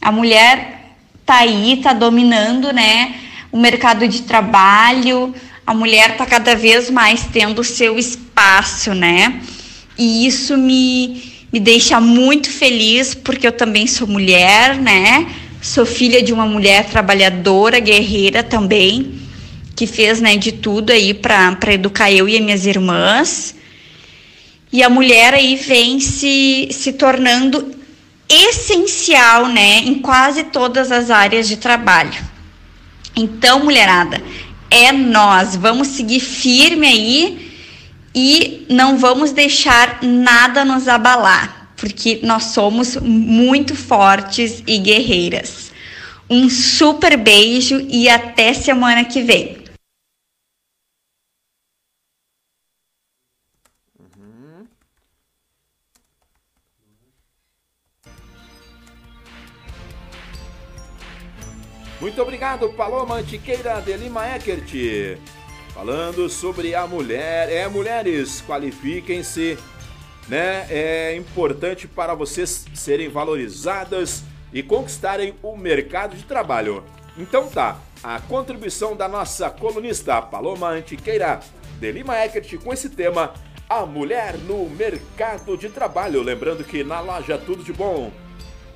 A 0.00 0.10
mulher 0.10 0.94
tá 1.24 1.36
aí, 1.38 1.80
tá 1.82 1.92
dominando, 1.92 2.72
né? 2.72 3.14
O 3.52 3.58
mercado 3.58 4.06
de 4.08 4.22
trabalho. 4.22 5.34
A 5.66 5.72
mulher 5.72 6.16
tá 6.16 6.26
cada 6.26 6.56
vez 6.56 6.90
mais 6.90 7.26
tendo 7.32 7.60
o 7.60 7.64
seu 7.64 7.98
espaço, 7.98 8.94
né? 8.94 9.40
E 9.96 10.26
isso 10.26 10.56
me, 10.56 11.22
me 11.52 11.58
deixa 11.58 12.00
muito 12.00 12.48
feliz, 12.50 13.14
porque 13.14 13.46
eu 13.46 13.52
também 13.52 13.86
sou 13.86 14.06
mulher, 14.06 14.76
né? 14.76 15.26
Sou 15.60 15.84
filha 15.84 16.22
de 16.22 16.32
uma 16.32 16.46
mulher 16.46 16.86
trabalhadora, 16.86 17.80
guerreira 17.80 18.42
também, 18.42 19.20
que 19.74 19.86
fez 19.86 20.20
né, 20.20 20.36
de 20.36 20.52
tudo 20.52 20.90
aí 20.90 21.12
para 21.12 21.72
educar 21.72 22.10
eu 22.10 22.28
e 22.28 22.36
as 22.36 22.42
minhas 22.42 22.66
irmãs. 22.66 23.56
E 24.72 24.82
a 24.82 24.88
mulher 24.88 25.34
aí 25.34 25.56
vem 25.56 25.98
se, 25.98 26.68
se 26.70 26.92
tornando 26.92 27.74
essencial, 28.28 29.48
né, 29.48 29.78
em 29.78 29.94
quase 29.96 30.44
todas 30.44 30.92
as 30.92 31.10
áreas 31.10 31.48
de 31.48 31.56
trabalho. 31.56 32.16
Então, 33.16 33.64
mulherada, 33.64 34.22
é 34.70 34.92
nós, 34.92 35.56
vamos 35.56 35.88
seguir 35.88 36.20
firme 36.20 36.86
aí 36.86 37.49
e 38.14 38.66
não 38.68 38.98
vamos 38.98 39.32
deixar 39.32 40.02
nada 40.02 40.64
nos 40.64 40.88
abalar, 40.88 41.72
porque 41.76 42.20
nós 42.22 42.44
somos 42.44 42.96
muito 42.96 43.74
fortes 43.74 44.62
e 44.66 44.78
guerreiras. 44.78 45.70
Um 46.28 46.48
super 46.48 47.16
beijo 47.16 47.80
e 47.88 48.08
até 48.08 48.52
semana 48.52 49.04
que 49.04 49.22
vem. 49.22 49.60
Muito 62.00 62.22
obrigado, 62.22 62.70
Paloma 62.70 63.16
Antiqueira 63.16 63.78
de 63.82 63.94
Lima 63.94 64.26
Eckert. 64.26 64.72
Falando 65.80 66.28
sobre 66.28 66.74
a 66.74 66.86
mulher. 66.86 67.50
É, 67.50 67.66
mulheres, 67.66 68.44
qualifiquem-se, 68.46 69.56
né? 70.28 70.66
É 70.68 71.16
importante 71.16 71.88
para 71.88 72.12
vocês 72.12 72.66
serem 72.74 73.08
valorizadas 73.08 74.22
e 74.52 74.62
conquistarem 74.62 75.34
o 75.42 75.56
mercado 75.56 76.14
de 76.14 76.24
trabalho. 76.24 76.84
Então 77.16 77.48
tá, 77.48 77.80
a 78.02 78.20
contribuição 78.20 78.94
da 78.94 79.08
nossa 79.08 79.48
colunista 79.48 80.20
Paloma 80.20 80.68
Antiqueira 80.68 81.40
de 81.78 81.90
Lima 81.90 82.14
Eckert 82.18 82.58
com 82.58 82.74
esse 82.74 82.90
tema 82.90 83.32
A 83.66 83.86
Mulher 83.86 84.36
no 84.36 84.68
Mercado 84.68 85.56
de 85.56 85.70
Trabalho. 85.70 86.22
Lembrando 86.22 86.62
que 86.62 86.84
na 86.84 87.00
loja 87.00 87.38
Tudo 87.38 87.64
de 87.64 87.72
Bom, 87.72 88.12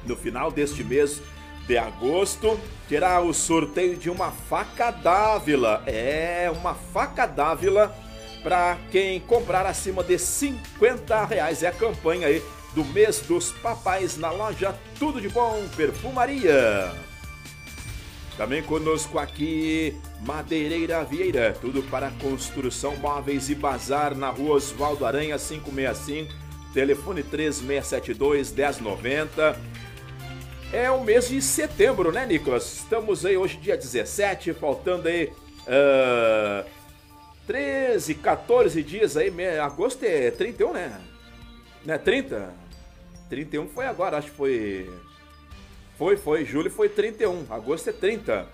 no 0.06 0.16
final 0.16 0.50
deste 0.50 0.82
mês 0.82 1.20
de 1.66 1.78
agosto, 1.78 2.58
terá 2.88 3.20
o 3.20 3.32
sorteio 3.32 3.96
de 3.96 4.10
uma 4.10 4.30
faca 4.30 4.90
d'Ávila. 4.90 5.82
É, 5.86 6.50
uma 6.54 6.74
faca 6.74 7.26
d'Ávila 7.26 7.94
para 8.42 8.76
quem 8.90 9.20
comprar 9.20 9.64
acima 9.66 10.02
de 10.02 10.18
50 10.18 11.24
reais. 11.24 11.62
É 11.62 11.68
a 11.68 11.72
campanha 11.72 12.26
aí 12.26 12.42
do 12.74 12.84
mês 12.84 13.20
dos 13.20 13.52
papais 13.52 14.16
na 14.16 14.30
loja 14.30 14.74
Tudo 14.98 15.20
de 15.20 15.28
Bom 15.28 15.64
Perfumaria. 15.76 16.92
Também 18.36 18.62
conosco 18.62 19.18
aqui, 19.18 19.96
Madeireira 20.26 21.04
Vieira, 21.04 21.56
tudo 21.60 21.84
para 21.84 22.10
construção, 22.20 22.96
móveis 22.96 23.48
e 23.48 23.54
bazar 23.54 24.12
na 24.16 24.28
rua 24.28 24.56
Osvaldo 24.56 25.06
Aranha 25.06 25.38
565, 25.38 26.34
telefone 26.74 27.22
3672 27.22 28.52
1090 28.52 29.56
é 30.74 30.90
o 30.90 31.04
mês 31.04 31.28
de 31.28 31.40
setembro, 31.40 32.10
né, 32.10 32.26
Nicolas? 32.26 32.78
Estamos 32.78 33.24
aí 33.24 33.36
hoje, 33.36 33.56
dia 33.58 33.76
17, 33.76 34.52
faltando 34.54 35.06
aí 35.06 35.32
uh, 35.68 36.68
13, 37.46 38.16
14 38.16 38.82
dias 38.82 39.16
aí. 39.16 39.32
Agosto 39.60 40.02
é 40.02 40.32
31, 40.32 40.72
né? 40.72 41.00
Não 41.84 41.94
é 41.94 41.98
30? 41.98 42.52
31 43.30 43.68
foi 43.68 43.86
agora, 43.86 44.18
acho 44.18 44.32
que 44.32 44.36
foi. 44.36 44.90
Foi, 45.96 46.16
foi. 46.16 46.44
Julho 46.44 46.70
foi 46.70 46.88
31. 46.88 47.46
Agosto 47.50 47.90
é 47.90 47.92
30. 47.92 48.48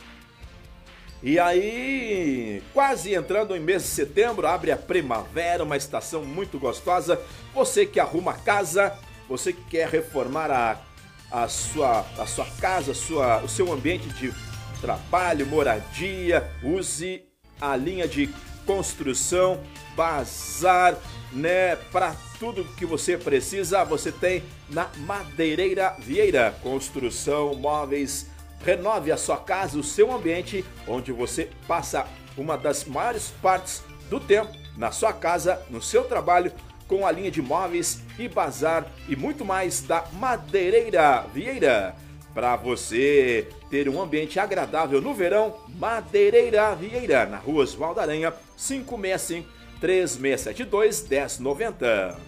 E 1.22 1.38
aí, 1.38 2.62
quase 2.74 3.14
entrando 3.14 3.56
em 3.56 3.60
mês 3.60 3.82
de 3.82 3.88
setembro, 3.88 4.46
abre 4.46 4.70
a 4.70 4.76
primavera, 4.76 5.64
uma 5.64 5.76
estação 5.76 6.22
muito 6.22 6.58
gostosa. 6.58 7.18
Você 7.54 7.86
que 7.86 7.98
arruma 7.98 8.34
casa, 8.34 8.92
você 9.26 9.54
que 9.54 9.62
quer 9.64 9.88
reformar 9.88 10.50
a 10.50 10.89
a 11.30 11.48
sua, 11.48 12.06
a 12.18 12.26
sua 12.26 12.46
casa, 12.60 12.92
a 12.92 12.94
sua, 12.94 13.42
o 13.42 13.48
seu 13.48 13.72
ambiente 13.72 14.08
de 14.08 14.32
trabalho, 14.80 15.46
moradia, 15.46 16.50
use 16.62 17.22
a 17.60 17.76
linha 17.76 18.08
de 18.08 18.28
construção, 18.66 19.60
bazar, 19.94 20.96
né? 21.32 21.76
Para 21.76 22.16
tudo 22.38 22.64
que 22.76 22.86
você 22.86 23.16
precisa, 23.16 23.84
você 23.84 24.10
tem 24.10 24.42
na 24.68 24.88
Madeireira 24.98 25.94
Vieira. 25.98 26.54
Construção, 26.62 27.54
móveis, 27.54 28.26
Renove 28.64 29.10
a 29.10 29.16
sua 29.16 29.38
casa, 29.38 29.78
o 29.78 29.82
seu 29.82 30.12
ambiente, 30.12 30.64
onde 30.86 31.12
você 31.12 31.48
passa 31.66 32.06
uma 32.36 32.58
das 32.58 32.84
maiores 32.84 33.32
partes 33.42 33.82
do 34.10 34.20
tempo 34.20 34.52
na 34.76 34.92
sua 34.92 35.12
casa, 35.12 35.62
no 35.70 35.80
seu 35.80 36.04
trabalho, 36.04 36.52
com 36.90 37.06
a 37.06 37.12
linha 37.12 37.30
de 37.30 37.40
móveis 37.40 38.02
e 38.18 38.26
bazar 38.26 38.84
e 39.08 39.14
muito 39.14 39.44
mais 39.44 39.80
da 39.80 40.04
Madeireira 40.14 41.24
Vieira. 41.32 41.94
Para 42.34 42.56
você 42.56 43.46
ter 43.70 43.88
um 43.88 44.02
ambiente 44.02 44.40
agradável 44.40 45.00
no 45.00 45.14
verão, 45.14 45.54
Madeireira 45.68 46.74
Vieira, 46.74 47.26
na 47.26 47.36
rua 47.36 47.62
Oswaldo 47.62 48.00
Aranha, 48.00 48.34
565 48.56 49.48
3672 49.80 51.06
1090. 51.08 52.18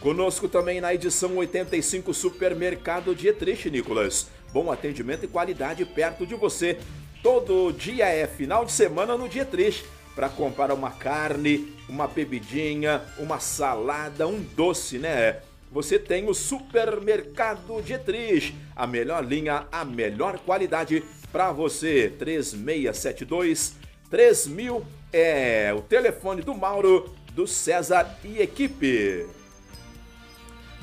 Conosco 0.00 0.48
também 0.48 0.80
na 0.80 0.92
edição 0.92 1.36
85 1.36 2.12
Supermercado 2.12 3.14
Dietrich 3.14 3.70
Nicolas. 3.70 4.28
Bom 4.52 4.72
atendimento 4.72 5.24
e 5.24 5.28
qualidade 5.28 5.84
perto 5.84 6.26
de 6.26 6.34
você. 6.34 6.80
Todo 7.22 7.72
dia 7.72 8.06
é 8.06 8.26
final 8.26 8.64
de 8.64 8.72
semana 8.72 9.16
no 9.16 9.28
Dietrich 9.28 9.84
para 10.18 10.28
comprar 10.28 10.72
uma 10.72 10.90
carne, 10.90 11.72
uma 11.88 12.08
bebidinha, 12.08 13.02
uma 13.20 13.38
salada, 13.38 14.26
um 14.26 14.40
doce, 14.40 14.98
né? 14.98 15.36
Você 15.70 15.96
tem 15.96 16.28
o 16.28 16.34
Supermercado 16.34 17.80
Dietrich, 17.80 18.52
a 18.74 18.84
melhor 18.84 19.24
linha, 19.24 19.68
a 19.70 19.84
melhor 19.84 20.40
qualidade 20.40 21.04
para 21.30 21.52
você. 21.52 22.12
3672 22.18 23.76
3000 24.10 24.84
é 25.12 25.72
o 25.72 25.82
telefone 25.82 26.42
do 26.42 26.52
Mauro, 26.52 27.14
do 27.32 27.46
César 27.46 28.18
e 28.24 28.40
equipe. 28.40 29.24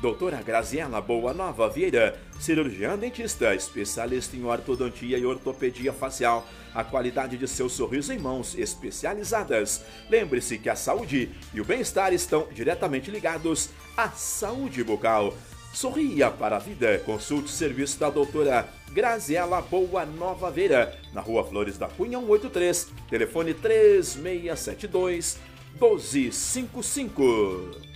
Doutora 0.01 0.41
Graziela 0.41 0.99
Boa 0.99 1.33
Nova 1.33 1.69
Vieira, 1.69 2.19
cirurgiã 2.39 2.97
dentista, 2.97 3.55
especialista 3.55 4.35
em 4.35 4.43
ortodontia 4.43 5.17
e 5.17 5.25
ortopedia 5.25 5.93
facial. 5.93 6.45
A 6.73 6.83
qualidade 6.83 7.37
de 7.37 7.47
seu 7.47 7.69
sorriso 7.69 8.11
em 8.11 8.19
mãos 8.19 8.57
especializadas. 8.57 9.85
Lembre-se 10.09 10.57
que 10.57 10.69
a 10.69 10.75
saúde 10.75 11.31
e 11.53 11.61
o 11.61 11.65
bem-estar 11.65 12.13
estão 12.13 12.47
diretamente 12.51 13.09
ligados 13.09 13.69
à 13.95 14.09
saúde 14.09 14.83
bucal. 14.83 15.33
Sorria 15.73 16.29
para 16.29 16.57
a 16.57 16.59
vida. 16.59 16.99
Consulte 16.99 17.45
o 17.45 17.49
serviço 17.49 17.97
da 17.99 18.09
doutora 18.09 18.67
Graziela 18.91 19.61
Boa 19.61 20.05
Nova 20.05 20.51
Veira, 20.51 20.99
na 21.13 21.21
rua 21.21 21.45
Flores 21.45 21.77
da 21.77 21.87
Cunha 21.87 22.19
183, 22.19 22.89
telefone 23.09 23.53
3672 23.53 25.37
1255. 25.79 27.94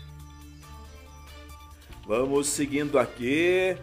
Vamos 2.10 2.47
seguindo 2.47 2.97
aqui. 2.97 3.78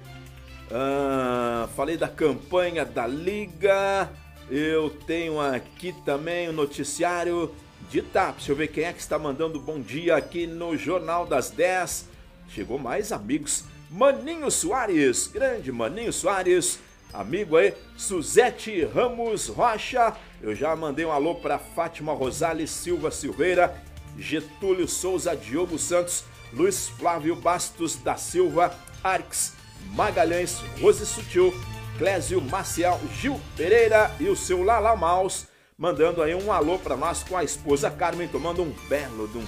Ah, 0.68 1.68
falei 1.76 1.96
da 1.96 2.08
campanha 2.08 2.84
da 2.84 3.06
Liga. 3.06 4.10
Eu 4.50 4.90
tenho 4.90 5.40
aqui 5.40 5.94
também 6.04 6.48
o 6.48 6.52
noticiário 6.52 7.54
de 7.88 8.02
TAP. 8.02 8.38
Deixa 8.38 8.50
eu 8.50 8.56
ver 8.56 8.66
quem 8.66 8.82
é 8.82 8.92
que 8.92 8.98
está 8.98 9.16
mandando 9.16 9.60
bom 9.60 9.80
dia 9.80 10.16
aqui 10.16 10.44
no 10.44 10.76
Jornal 10.76 11.24
das 11.24 11.50
10. 11.50 12.08
Chegou 12.48 12.80
mais 12.80 13.12
amigos. 13.12 13.62
Maninho 13.88 14.50
Soares, 14.50 15.28
grande 15.28 15.70
Maninho 15.70 16.12
Soares, 16.12 16.80
amigo 17.14 17.56
aí, 17.56 17.74
Suzete 17.96 18.84
Ramos 18.86 19.46
Rocha. 19.46 20.16
Eu 20.42 20.52
já 20.52 20.74
mandei 20.74 21.04
um 21.04 21.12
alô 21.12 21.36
para 21.36 21.60
Fátima 21.60 22.12
Rosales 22.12 22.70
Silva 22.70 23.12
Silveira, 23.12 23.80
Getúlio 24.18 24.88
Souza, 24.88 25.36
Diogo 25.36 25.78
Santos, 25.78 26.24
Luiz 26.56 26.88
Flávio 26.88 27.36
Bastos 27.36 27.96
da 27.96 28.16
Silva, 28.16 28.74
Arx 29.04 29.52
Magalhães, 29.92 30.62
Rose 30.80 31.04
Sutil, 31.04 31.52
Clésio 31.98 32.40
Maciel, 32.40 32.98
Gil 33.20 33.38
Pereira 33.56 34.10
e 34.18 34.28
o 34.28 34.34
seu 34.34 34.62
Lala 34.62 34.96
Maus, 34.96 35.46
mandando 35.78 36.22
aí 36.22 36.34
um 36.34 36.50
alô 36.50 36.78
para 36.78 36.96
nós 36.96 37.22
com 37.22 37.36
a 37.36 37.44
esposa 37.44 37.90
Carmen, 37.90 38.26
tomando 38.26 38.62
um 38.62 38.70
belo 38.88 39.28
de 39.28 39.36
um 39.36 39.46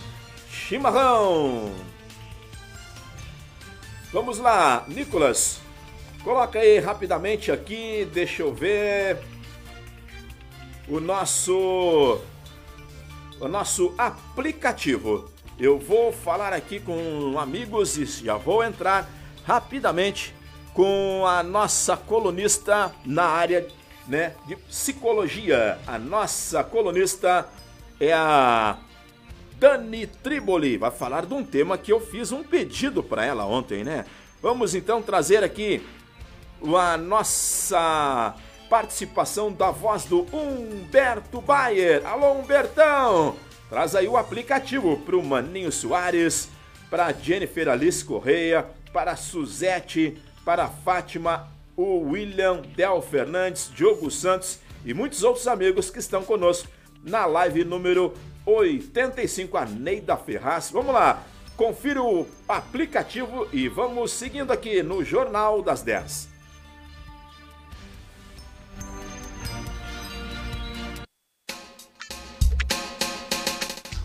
chimarrão. 0.51 1.73
Vamos 4.13 4.39
lá, 4.39 4.85
Nicolas, 4.87 5.61
coloca 6.23 6.59
aí 6.59 6.79
rapidamente 6.79 7.51
aqui, 7.51 8.07
deixa 8.13 8.43
eu 8.43 8.55
ver, 8.55 9.19
o 10.87 11.01
nosso, 11.01 12.21
o 13.41 13.49
nosso 13.49 13.95
aplicativo. 13.97 15.31
Eu 15.61 15.77
vou 15.77 16.13
falar 16.13 16.53
aqui 16.53 16.79
com 16.79 17.37
amigos 17.37 17.99
e 17.99 18.05
já 18.05 18.37
vou 18.37 18.63
entrar 18.63 19.11
rapidamente 19.45 20.33
com 20.73 21.27
a 21.27 21.43
nossa 21.43 21.97
colunista 21.97 22.93
na 23.05 23.25
área 23.25 23.67
né, 24.07 24.35
de 24.47 24.55
psicologia. 24.55 25.77
A 25.85 25.99
nossa 25.99 26.63
colunista 26.63 27.49
é 27.99 28.13
a 28.13 28.79
Dani 29.59 30.07
Triboli. 30.07 30.77
Vai 30.79 30.93
falar 30.93 31.27
de 31.27 31.35
um 31.35 31.43
tema 31.43 31.77
que 31.77 31.93
eu 31.93 31.99
fiz 31.99 32.31
um 32.31 32.45
pedido 32.45 33.03
para 33.03 33.25
ela 33.25 33.45
ontem, 33.45 33.83
né? 33.83 34.05
Vamos 34.41 34.77
então 34.77 35.03
trazer 35.03 35.43
aqui 35.43 35.85
a 36.77 36.97
nossa 36.97 38.37
participação 38.71 39.51
da 39.51 39.73
voz 39.73 40.05
do 40.05 40.25
Humberto 40.33 41.41
Bayer. 41.41 42.07
Alô, 42.07 42.35
Humbertão! 42.35 43.48
Traz 43.69 43.95
aí 43.95 44.09
o 44.09 44.17
aplicativo 44.17 44.97
para 44.99 45.17
o 45.17 45.23
Maninho 45.23 45.71
Soares, 45.71 46.49
para 46.91 47.13
Jennifer 47.13 47.69
Alice 47.69 48.03
Correia, 48.03 48.67
para 48.93 49.15
Suzete, 49.15 50.17
para 50.45 50.69
Fátima, 50.69 51.49
o 51.77 51.99
William 52.11 52.63
Del 52.75 53.03
Fernandes, 53.03 53.71
Diogo 53.75 54.11
Santos 54.11 54.59
e 54.85 54.95
muitos 54.95 55.23
outros 55.23 55.47
amigos 55.47 55.91
que 55.91 55.99
estão 55.99 56.25
conosco 56.25 56.69
na 57.03 57.27
live 57.27 57.63
número 57.65 58.15
85, 58.47 59.57
a 59.59 59.67
Neida 59.67 60.17
Ferraz. 60.17 60.71
Vamos 60.71 60.95
lá, 60.95 61.23
confira 61.57 62.03
o 62.03 62.27
aplicativo 62.49 63.47
e 63.53 63.69
vamos 63.69 64.13
seguindo 64.13 64.51
aqui 64.51 64.83
no 64.83 65.05
Jornal 65.05 65.61
das 65.63 65.83
10. 65.83 66.28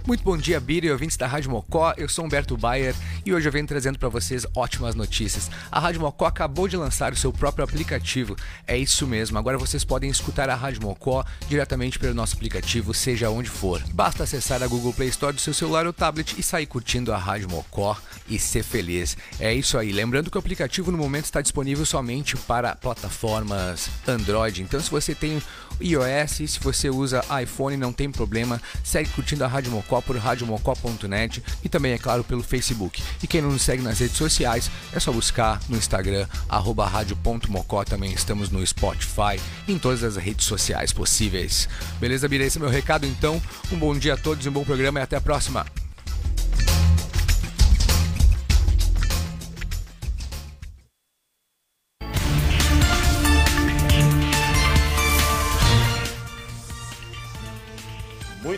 Muito 0.06 0.22
bom 0.22 0.36
dia, 0.36 0.60
Bira 0.60 0.88
e 0.88 0.92
ouvintes 0.92 1.16
da 1.16 1.26
Rádio 1.26 1.50
Mocó. 1.50 1.94
Eu 1.96 2.10
sou 2.10 2.26
Humberto 2.26 2.58
Bayer 2.58 2.94
e 3.26 3.34
hoje 3.34 3.48
eu 3.48 3.52
venho 3.54 3.66
trazendo 3.66 3.98
para 3.98 4.10
vocês 4.10 4.46
ótimas 4.54 4.96
notícias. 4.96 5.50
A 5.72 5.80
Rádio 5.80 6.02
Mocó 6.02 6.26
acabou 6.26 6.68
de 6.68 6.76
lançar 6.76 7.14
o 7.14 7.16
seu 7.16 7.32
próprio 7.32 7.64
aplicativo. 7.64 8.36
É 8.68 8.78
isso 8.78 9.08
mesmo, 9.08 9.38
agora 9.38 9.58
vocês 9.58 9.86
podem 9.86 10.10
escutar 10.10 10.50
a 10.50 10.56
Rádio 10.56 10.82
Mocó 10.82 11.24
diretamente 11.48 11.98
pelo 11.98 12.14
nosso 12.14 12.36
aplicativo, 12.36 12.94
seja 12.94 13.30
onde 13.30 13.50
for. 13.50 13.82
Basta 13.94 14.24
acessar 14.24 14.62
a 14.62 14.68
Google 14.68 14.92
Play 14.92 15.08
Store 15.08 15.34
do 15.34 15.40
seu 15.40 15.54
celular 15.54 15.88
ou 15.88 15.94
tablet 15.94 16.36
e 16.38 16.44
sair 16.44 16.66
curtindo 16.66 17.14
a 17.14 17.18
Rádio 17.18 17.50
Mocó 17.50 17.98
e 18.28 18.38
ser 18.38 18.64
feliz. 18.64 19.16
É 19.40 19.54
isso 19.54 19.78
aí. 19.78 19.94
Lembrando 19.94 20.30
que 20.30 20.36
o 20.36 20.40
aplicativo 20.40 20.92
no 20.92 20.98
momento 20.98 21.26
está 21.26 21.40
disponível 21.40 21.86
somente 21.86 22.36
para 22.36 22.76
plataformas 22.76 23.90
Android. 24.06 24.64
Então, 24.64 24.82
se 24.82 24.92
você 24.92 25.16
tem 25.16 25.42
iOS, 25.84 26.52
se 26.52 26.60
você 26.60 26.90
usa 26.90 27.24
iPhone, 27.42 27.78
não 27.78 27.92
tem 27.92 28.12
problema. 28.12 28.62
Segue 28.84 29.10
curtindo 29.10 29.44
a 29.44 29.48
Rádio 29.48 29.72
Mocó 29.72 30.02
por 30.02 30.18
radiomocó.net 30.18 31.44
e 31.64 31.70
também, 31.70 31.94
é 31.94 31.98
claro, 31.98 32.24
pelo 32.24 32.42
Facebook. 32.42 33.04
E 33.22 33.28
quem 33.28 33.42
não 33.42 33.52
nos 33.52 33.62
segue 33.62 33.84
nas 33.84 34.00
redes 34.00 34.18
sociais, 34.18 34.72
é 34.94 35.00
só 35.00 35.12
buscar 35.12 35.60
no 35.68 35.78
Instagram, 35.78 36.28
rádio.mocó. 36.50 37.84
Também 37.84 38.14
estamos 38.14 38.50
no 38.50 38.66
Spotify, 38.66 39.40
em 39.68 39.78
todas 39.78 40.04
as 40.04 40.16
redes 40.16 40.46
sociais 40.46 40.94
possíveis. 40.94 41.68
Beleza, 42.00 42.28
Bira? 42.28 42.46
Esse 42.46 42.58
é 42.58 42.62
meu 42.62 42.70
recado, 42.70 43.06
então. 43.06 43.42
Um 43.72 43.78
bom 43.78 43.98
dia 43.98 44.14
a 44.14 44.18
todos, 44.18 44.46
um 44.46 44.52
bom 44.52 44.64
programa 44.64 45.00
e 45.00 45.04
até 45.04 45.16
a 45.16 45.22
próxima. 45.22 45.83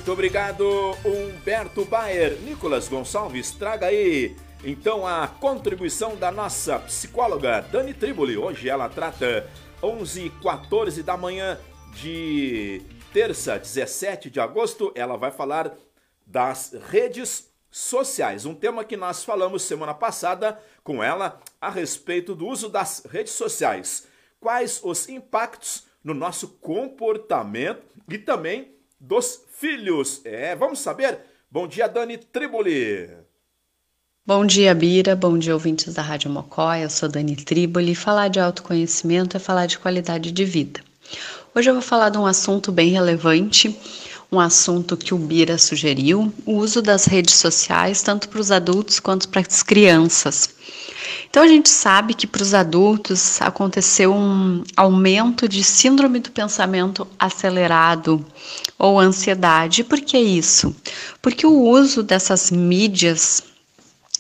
Muito 0.06 0.14
obrigado, 0.14 0.96
Humberto 1.04 1.84
Bayer. 1.84 2.40
Nicolas 2.42 2.88
Gonçalves, 2.88 3.50
traga 3.50 3.88
aí 3.88 4.36
então 4.64 5.08
a 5.08 5.28
contribuição 5.28 6.16
da 6.16 6.30
nossa 6.30 6.78
psicóloga 6.78 7.62
Dani 7.72 7.92
Triboli. 7.92 8.38
Hoje 8.38 8.70
ela 8.70 8.88
trata 8.88 9.50
11 9.82 10.28
h 10.28 10.40
14 10.44 11.02
da 11.02 11.18
manhã 11.18 11.58
de 11.96 12.84
terça, 13.12 13.58
17 13.58 14.30
de 14.30 14.40
agosto. 14.40 14.92
Ela 14.94 15.18
vai 15.18 15.32
falar 15.32 15.74
das 16.24 16.78
redes 16.88 17.50
sociais, 17.72 18.46
um 18.46 18.54
tema 18.54 18.84
que 18.84 18.96
nós 18.96 19.24
falamos 19.24 19.64
semana 19.64 19.96
passada 19.96 20.62
com 20.84 21.04
ela 21.04 21.42
a 21.60 21.72
respeito 21.72 22.36
do 22.36 22.46
uso 22.46 22.70
das 22.70 23.08
redes 23.10 23.34
sociais. 23.34 24.08
Quais 24.40 24.80
os 24.84 25.10
impactos 25.10 25.88
no 26.04 26.14
nosso 26.14 26.60
comportamento 26.60 27.82
e 28.08 28.20
também 28.20 28.75
dos 29.00 29.42
filhos. 29.58 30.22
É, 30.24 30.56
vamos 30.56 30.80
saber? 30.80 31.20
Bom 31.50 31.68
dia, 31.68 31.88
Dani 31.88 32.18
Triboli. 32.18 33.10
Bom 34.26 34.46
dia, 34.46 34.74
Bira. 34.74 35.16
Bom 35.16 35.38
dia, 35.38 35.54
ouvintes 35.54 35.94
da 35.94 36.02
Rádio 36.02 36.32
Mocó. 36.32 36.74
Eu 36.74 36.90
sou 36.90 37.08
Dani 37.08 37.36
Triboli. 37.36 37.94
Falar 37.94 38.28
de 38.28 38.40
autoconhecimento 38.40 39.38
é 39.38 39.40
falar 39.40 39.68
de 39.68 39.78
qualidade 39.78 40.32
de 40.32 40.46
vida. 40.46 40.82
Hoje 41.54 41.70
eu 41.70 41.76
vou 41.76 41.82
falar 41.82 42.10
de 42.10 42.18
um 42.18 42.26
assunto 42.26 42.72
bem 42.72 42.90
relevante, 42.90 43.78
um 44.32 44.40
assunto 44.40 44.98
que 44.98 45.14
o 45.14 45.18
Bira 45.18 45.58
sugeriu: 45.58 46.34
o 46.46 46.54
uso 46.54 46.82
das 46.82 47.06
redes 47.06 47.36
sociais, 47.36 48.02
tanto 48.02 48.28
para 48.28 48.42
os 48.42 48.52
adultos 48.52 49.00
quanto 49.00 49.30
para 49.30 49.42
as 49.42 49.62
crianças. 49.62 50.50
Então 51.30 51.44
a 51.44 51.48
gente 51.48 51.70
sabe 51.70 52.14
que 52.14 52.28
para 52.28 52.44
os 52.44 52.54
adultos 52.54 53.42
aconteceu 53.42 54.14
um 54.14 54.64
aumento 54.76 55.48
de 55.48 55.64
síndrome 55.64 56.20
do 56.20 56.32
pensamento 56.32 57.08
acelerado 57.20 58.26
ou 58.78 59.00
ansiedade. 59.00 59.84
Por 59.84 60.00
que 60.02 60.18
isso? 60.18 60.76
Porque 61.22 61.46
o 61.46 61.68
uso 61.68 62.04
dessas 62.04 62.52
mídias 62.52 63.44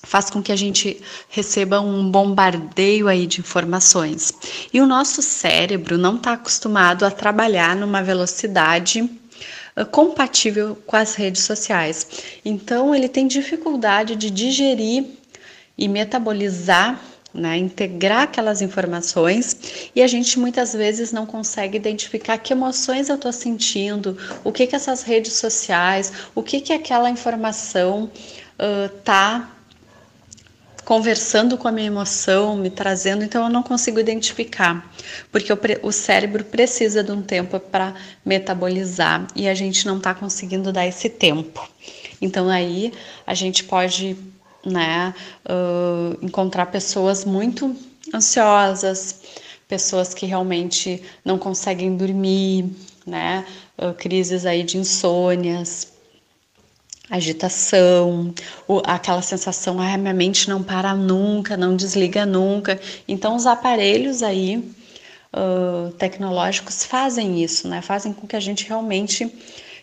faz 0.05 0.29
com 0.29 0.41
que 0.41 0.51
a 0.51 0.55
gente 0.55 1.01
receba 1.29 1.81
um 1.81 2.09
bombardeio 2.09 3.07
aí 3.07 3.25
de 3.25 3.41
informações. 3.41 4.31
E 4.71 4.79
o 4.79 4.85
nosso 4.85 5.21
cérebro 5.21 5.97
não 5.97 6.15
está 6.15 6.33
acostumado 6.33 7.05
a 7.05 7.11
trabalhar 7.11 7.75
numa 7.75 8.03
velocidade 8.03 9.09
ah, 9.75 9.83
compatível 9.83 10.77
com 10.85 10.95
as 10.95 11.15
redes 11.15 11.43
sociais. 11.43 12.07
Então 12.45 12.93
ele 12.93 13.09
tem 13.09 13.27
dificuldade 13.27 14.15
de 14.15 14.29
digerir 14.29 15.05
e 15.77 15.87
metabolizar, 15.87 16.99
né, 17.33 17.57
integrar 17.57 18.23
aquelas 18.23 18.61
informações 18.61 19.89
e 19.93 20.01
a 20.01 20.07
gente 20.07 20.39
muitas 20.39 20.73
vezes 20.73 21.11
não 21.11 21.25
consegue 21.25 21.75
identificar 21.77 22.37
que 22.37 22.53
emoções 22.53 23.09
eu 23.09 23.15
estou 23.15 23.33
sentindo, 23.33 24.17
o 24.43 24.51
que 24.53 24.65
que 24.65 24.75
essas 24.75 25.03
redes 25.03 25.33
sociais, 25.33 26.13
o 26.33 26.41
que 26.41 26.61
que 26.61 26.71
aquela 26.71 27.09
informação 27.09 28.09
uh, 28.57 28.89
conversando 30.85 31.57
com 31.57 31.67
a 31.67 31.71
minha 31.71 31.87
emoção, 31.87 32.55
me 32.55 32.69
trazendo, 32.69 33.23
então 33.23 33.43
eu 33.43 33.49
não 33.49 33.63
consigo 33.63 33.99
identificar, 33.99 34.89
porque 35.31 35.51
o, 35.51 35.59
o 35.81 35.91
cérebro 35.91 36.45
precisa 36.45 37.03
de 37.03 37.11
um 37.11 37.23
tempo 37.23 37.59
para 37.59 37.95
metabolizar 38.23 39.27
e 39.35 39.49
a 39.49 39.55
gente 39.55 39.85
não 39.87 39.97
está 39.97 40.13
conseguindo 40.13 40.71
dar 40.71 40.85
esse 40.85 41.09
tempo. 41.09 41.67
Então 42.21 42.49
aí 42.49 42.93
a 43.25 43.33
gente 43.33 43.63
pode 43.63 44.15
né, 44.65 45.13
uh, 45.47 46.25
encontrar 46.25 46.67
pessoas 46.67 47.23
muito 47.23 47.75
ansiosas, 48.13 49.21
pessoas 49.67 50.13
que 50.13 50.25
realmente 50.25 51.01
não 51.23 51.37
conseguem 51.37 51.95
dormir, 51.95 52.69
né, 53.05 53.45
uh, 53.77 53.93
crises 53.93 54.45
aí 54.45 54.63
de 54.63 54.77
insônias, 54.77 55.93
agitação, 57.09 58.33
aquela 58.83 59.21
sensação, 59.21 59.79
ah, 59.79 59.97
minha 59.97 60.13
mente 60.13 60.49
não 60.49 60.63
para 60.63 60.93
nunca, 60.95 61.55
não 61.55 61.75
desliga 61.75 62.25
nunca. 62.25 62.79
Então, 63.07 63.35
os 63.35 63.45
aparelhos 63.45 64.23
aí 64.23 64.57
uh, 65.35 65.91
tecnológicos 65.93 66.83
fazem 66.83 67.43
isso, 67.43 67.67
né? 67.67 67.81
Fazem 67.81 68.13
com 68.13 68.25
que 68.25 68.35
a 68.35 68.39
gente 68.39 68.65
realmente 68.65 69.31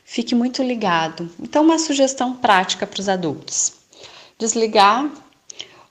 fique 0.05 0.35
muito 0.35 0.63
ligado. 0.63 1.31
Então, 1.41 1.63
uma 1.63 1.79
sugestão 1.79 2.35
prática 2.35 2.87
para 2.87 3.01
os 3.01 3.09
adultos: 3.09 3.73
desligar, 4.43 5.05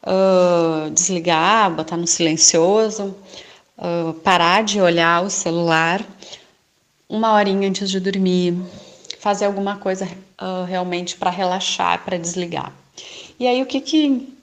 uh, 0.03 0.89
desligar, 0.91 1.71
botar 1.71 1.95
no 1.95 2.05
silencioso, 2.05 3.15
uh, 3.77 4.13
parar 4.15 4.63
de 4.63 4.81
olhar 4.81 5.23
o 5.23 5.29
celular 5.29 6.05
uma 7.07 7.33
horinha 7.33 7.69
antes 7.69 7.89
de 7.89 7.99
dormir 7.99 8.57
fazer 9.19 9.45
alguma 9.45 9.77
coisa 9.77 10.05
uh, 10.05 10.65
realmente 10.65 11.15
para 11.15 11.29
relaxar, 11.29 12.03
para 12.03 12.17
desligar. 12.17 12.73
E 13.39 13.47
aí, 13.47 13.61
o 13.61 13.65
que, 13.65 13.79
que 13.79 14.33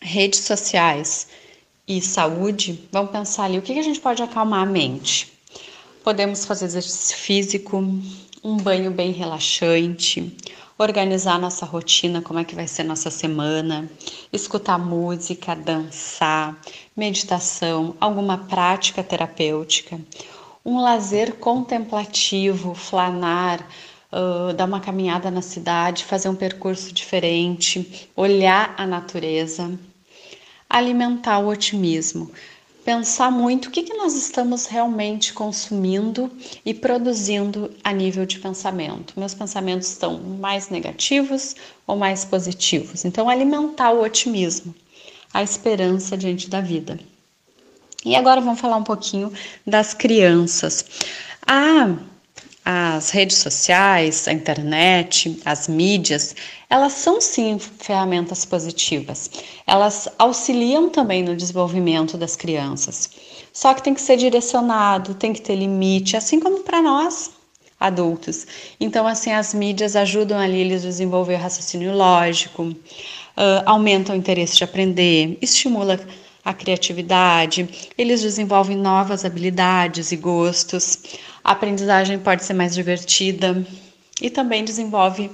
redes 0.00 0.40
sociais 0.40 1.28
e 1.86 2.00
saúde 2.00 2.88
vão 2.90 3.06
pensar 3.06 3.44
ali? 3.44 3.58
O 3.58 3.62
que, 3.62 3.74
que 3.74 3.80
a 3.80 3.84
gente 3.84 4.00
pode 4.00 4.22
acalmar 4.22 4.62
a 4.62 4.66
mente? 4.66 5.32
Podemos 6.04 6.44
fazer 6.44 6.66
exercício 6.66 7.16
físico, 7.16 7.76
um 8.44 8.56
banho 8.56 8.90
bem 8.90 9.10
relaxante, 9.12 10.34
organizar 10.78 11.40
nossa 11.40 11.66
rotina, 11.66 12.22
como 12.22 12.38
é 12.38 12.44
que 12.44 12.54
vai 12.54 12.68
ser 12.68 12.84
nossa 12.84 13.10
semana, 13.10 13.90
escutar 14.32 14.78
música, 14.78 15.56
dançar, 15.56 16.56
meditação, 16.96 17.96
alguma 18.00 18.38
prática 18.38 19.02
terapêutica, 19.02 20.00
um 20.64 20.80
lazer 20.80 21.34
contemplativo, 21.34 22.74
flanar, 22.74 23.60
uh, 24.12 24.52
dar 24.52 24.66
uma 24.66 24.80
caminhada 24.80 25.30
na 25.30 25.42
cidade, 25.42 26.04
fazer 26.04 26.28
um 26.28 26.36
percurso 26.36 26.92
diferente, 26.92 28.08
olhar 28.14 28.74
a 28.76 28.86
natureza, 28.86 29.76
alimentar 30.70 31.40
o 31.40 31.48
otimismo, 31.48 32.30
pensar 32.88 33.30
muito 33.30 33.66
o 33.66 33.70
que, 33.70 33.82
que 33.82 33.92
nós 33.92 34.14
estamos 34.14 34.64
realmente 34.64 35.34
consumindo 35.34 36.32
e 36.64 36.72
produzindo 36.72 37.70
a 37.84 37.92
nível 37.92 38.24
de 38.24 38.38
pensamento. 38.38 39.12
Meus 39.14 39.34
pensamentos 39.34 39.88
estão 39.88 40.18
mais 40.18 40.70
negativos 40.70 41.54
ou 41.86 41.96
mais 41.96 42.24
positivos? 42.24 43.04
Então, 43.04 43.28
alimentar 43.28 43.90
o 43.90 44.02
otimismo, 44.02 44.74
a 45.34 45.42
esperança 45.42 46.16
diante 46.16 46.48
da 46.48 46.62
vida. 46.62 46.98
E 48.06 48.16
agora 48.16 48.40
vamos 48.40 48.58
falar 48.58 48.78
um 48.78 48.84
pouquinho 48.84 49.30
das 49.66 49.92
crianças. 49.92 50.82
Ah, 51.46 51.94
as 52.70 53.08
redes 53.08 53.38
sociais, 53.38 54.28
a 54.28 54.32
internet, 54.34 55.40
as 55.42 55.66
mídias, 55.68 56.36
elas 56.68 56.92
são 56.92 57.18
sim 57.18 57.58
ferramentas 57.58 58.44
positivas. 58.44 59.30
Elas 59.66 60.06
auxiliam 60.18 60.90
também 60.90 61.22
no 61.22 61.34
desenvolvimento 61.34 62.18
das 62.18 62.36
crianças. 62.36 63.08
Só 63.54 63.72
que 63.72 63.82
tem 63.82 63.94
que 63.94 64.02
ser 64.02 64.18
direcionado, 64.18 65.14
tem 65.14 65.32
que 65.32 65.40
ter 65.40 65.56
limite, 65.56 66.14
assim 66.14 66.38
como 66.38 66.58
para 66.62 66.82
nós 66.82 67.30
adultos. 67.80 68.46
Então, 68.78 69.06
assim, 69.06 69.32
as 69.32 69.54
mídias 69.54 69.96
ajudam 69.96 70.38
ali 70.38 70.58
eles 70.58 70.84
a 70.84 70.88
desenvolver 70.88 71.36
raciocínio 71.36 71.96
lógico, 71.96 72.64
uh, 72.64 72.76
aumentam 73.64 74.14
o 74.14 74.18
interesse 74.18 74.58
de 74.58 74.64
aprender, 74.64 75.38
estimula 75.40 75.98
a 76.44 76.52
criatividade, 76.52 77.90
eles 77.96 78.22
desenvolvem 78.22 78.76
novas 78.76 79.24
habilidades 79.24 80.12
e 80.12 80.16
gostos, 80.16 80.98
a 81.48 81.52
aprendizagem 81.52 82.18
pode 82.18 82.44
ser 82.44 82.52
mais 82.52 82.74
divertida 82.74 83.66
e 84.20 84.28
também 84.28 84.62
desenvolve 84.62 85.30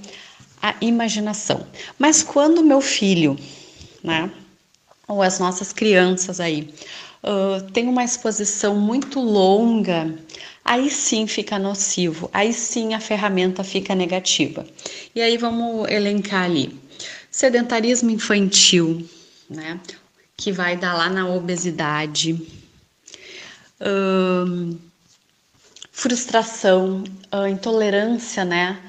a 0.62 0.72
imaginação. 0.80 1.66
Mas 1.98 2.22
quando 2.22 2.62
meu 2.62 2.80
filho, 2.80 3.36
né, 4.00 4.30
ou 5.08 5.20
as 5.20 5.40
nossas 5.40 5.72
crianças 5.72 6.38
aí, 6.38 6.72
uh, 7.24 7.68
tem 7.72 7.88
uma 7.88 8.04
exposição 8.04 8.76
muito 8.76 9.18
longa, 9.18 10.16
aí 10.64 10.88
sim 10.88 11.26
fica 11.26 11.58
nocivo, 11.58 12.30
aí 12.32 12.52
sim 12.52 12.94
a 12.94 13.00
ferramenta 13.00 13.64
fica 13.64 13.92
negativa. 13.92 14.64
E 15.16 15.20
aí 15.20 15.36
vamos 15.36 15.90
elencar 15.90 16.44
ali: 16.44 16.78
sedentarismo 17.28 18.08
infantil, 18.08 19.04
né? 19.50 19.80
que 20.36 20.52
vai 20.52 20.76
dar 20.76 20.94
lá 20.94 21.10
na 21.10 21.28
obesidade, 21.28 22.40
hum, 23.80 24.78
frustração, 25.96 27.04
a 27.30 27.48
intolerância, 27.48 28.44
né? 28.44 28.80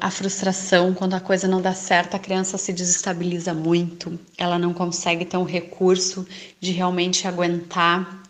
A 0.00 0.10
frustração, 0.10 0.92
quando 0.92 1.14
a 1.14 1.20
coisa 1.20 1.48
não 1.48 1.62
dá 1.62 1.72
certo, 1.72 2.14
a 2.14 2.18
criança 2.18 2.58
se 2.58 2.72
desestabiliza 2.72 3.54
muito, 3.54 4.18
ela 4.36 4.58
não 4.58 4.74
consegue 4.74 5.24
ter 5.24 5.36
um 5.36 5.44
recurso 5.44 6.26
de 6.60 6.72
realmente 6.72 7.26
aguentar 7.26 8.22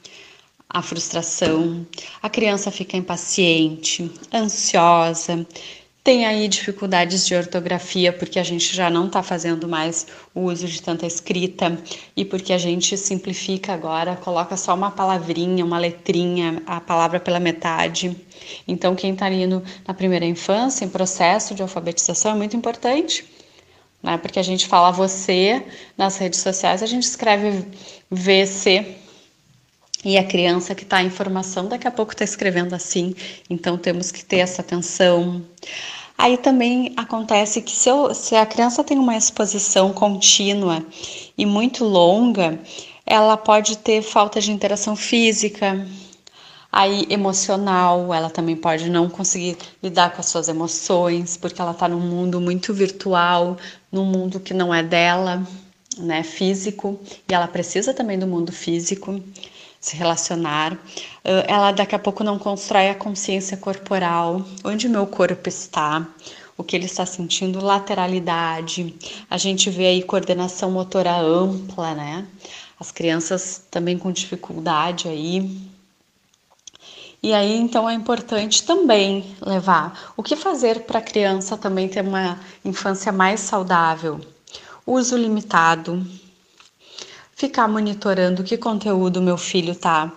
a 0.68 0.82
frustração, 0.82 1.86
a 2.23 2.28
criança 2.28 2.70
fica 2.70 2.97
impaciente, 2.97 4.10
ansiosa, 4.32 5.47
tem 6.06 6.24
aí 6.24 6.46
dificuldades 6.46 7.26
de 7.26 7.34
ortografia, 7.34 8.12
porque 8.12 8.38
a 8.38 8.44
gente 8.44 8.72
já 8.72 8.88
não 8.88 9.08
está 9.08 9.24
fazendo 9.24 9.66
mais 9.66 10.06
o 10.32 10.42
uso 10.42 10.68
de 10.68 10.80
tanta 10.80 11.04
escrita 11.04 11.76
e 12.16 12.24
porque 12.24 12.52
a 12.52 12.58
gente 12.58 12.96
simplifica 12.96 13.72
agora, 13.72 14.14
coloca 14.14 14.56
só 14.56 14.72
uma 14.72 14.92
palavrinha, 14.92 15.64
uma 15.64 15.80
letrinha, 15.80 16.62
a 16.64 16.80
palavra 16.80 17.18
pela 17.18 17.40
metade. 17.40 18.16
Então, 18.68 18.94
quem 18.94 19.14
está 19.14 19.28
no, 19.28 19.64
na 19.84 19.92
primeira 19.92 20.24
infância, 20.24 20.84
em 20.84 20.88
processo 20.88 21.56
de 21.56 21.62
alfabetização, 21.62 22.30
é 22.30 22.34
muito 22.36 22.56
importante. 22.56 23.24
Né? 24.00 24.16
Porque 24.16 24.38
a 24.38 24.44
gente 24.44 24.64
fala 24.68 24.92
você 24.92 25.60
nas 25.98 26.18
redes 26.18 26.38
sociais, 26.38 26.84
a 26.84 26.86
gente 26.86 27.02
escreve 27.02 27.66
VC, 28.08 28.94
e 30.06 30.16
a 30.16 30.22
criança 30.22 30.72
que 30.72 30.84
está 30.84 31.02
em 31.02 31.10
formação 31.10 31.66
daqui 31.66 31.88
a 31.88 31.90
pouco 31.90 32.12
está 32.12 32.22
escrevendo 32.22 32.74
assim, 32.74 33.12
então 33.50 33.76
temos 33.76 34.12
que 34.12 34.24
ter 34.24 34.36
essa 34.36 34.62
atenção. 34.62 35.42
Aí 36.16 36.38
também 36.38 36.94
acontece 36.96 37.60
que 37.60 37.72
se, 37.72 37.88
eu, 37.88 38.14
se 38.14 38.36
a 38.36 38.46
criança 38.46 38.84
tem 38.84 39.00
uma 39.00 39.16
exposição 39.16 39.92
contínua 39.92 40.86
e 41.36 41.44
muito 41.44 41.84
longa, 41.84 42.56
ela 43.04 43.36
pode 43.36 43.78
ter 43.78 44.00
falta 44.00 44.40
de 44.40 44.52
interação 44.52 44.94
física, 44.94 45.84
aí 46.70 47.04
emocional, 47.10 48.14
ela 48.14 48.30
também 48.30 48.54
pode 48.54 48.88
não 48.88 49.10
conseguir 49.10 49.56
lidar 49.82 50.12
com 50.12 50.20
as 50.20 50.26
suas 50.26 50.46
emoções, 50.48 51.36
porque 51.36 51.60
ela 51.60 51.72
está 51.72 51.88
num 51.88 51.98
mundo 51.98 52.40
muito 52.40 52.72
virtual, 52.72 53.56
num 53.90 54.04
mundo 54.04 54.38
que 54.38 54.54
não 54.54 54.72
é 54.72 54.84
dela. 54.84 55.44
né, 55.98 56.22
físico 56.22 57.00
e 57.28 57.34
ela 57.34 57.48
precisa 57.48 57.94
também 57.94 58.18
do 58.18 58.26
mundo 58.26 58.52
físico 58.52 59.20
se 59.86 59.96
relacionar. 59.96 60.76
Ela 61.22 61.70
daqui 61.70 61.94
a 61.94 61.98
pouco 61.98 62.24
não 62.24 62.40
constrói 62.40 62.88
a 62.88 62.94
consciência 62.94 63.56
corporal, 63.56 64.44
onde 64.64 64.88
meu 64.88 65.06
corpo 65.06 65.48
está, 65.48 66.04
o 66.58 66.64
que 66.64 66.74
ele 66.74 66.86
está 66.86 67.06
sentindo, 67.06 67.64
lateralidade. 67.64 68.96
A 69.30 69.38
gente 69.38 69.70
vê 69.70 69.86
aí 69.86 70.02
coordenação 70.02 70.72
motora 70.72 71.16
ampla, 71.16 71.94
né? 71.94 72.26
As 72.80 72.90
crianças 72.90 73.62
também 73.70 73.96
com 73.96 74.10
dificuldade 74.10 75.06
aí. 75.06 75.56
E 77.22 77.32
aí, 77.32 77.56
então, 77.56 77.88
é 77.88 77.94
importante 77.94 78.64
também 78.64 79.36
levar 79.40 80.12
o 80.16 80.22
que 80.22 80.34
fazer 80.34 80.80
para 80.80 80.98
a 80.98 81.02
criança 81.02 81.56
também 81.56 81.88
ter 81.88 82.02
uma 82.02 82.40
infância 82.64 83.12
mais 83.12 83.38
saudável. 83.38 84.20
Uso 84.84 85.16
limitado, 85.16 86.04
ficar 87.36 87.68
monitorando 87.68 88.42
que 88.42 88.56
conteúdo 88.56 89.20
meu 89.20 89.36
filho 89.36 89.72
está 89.72 90.10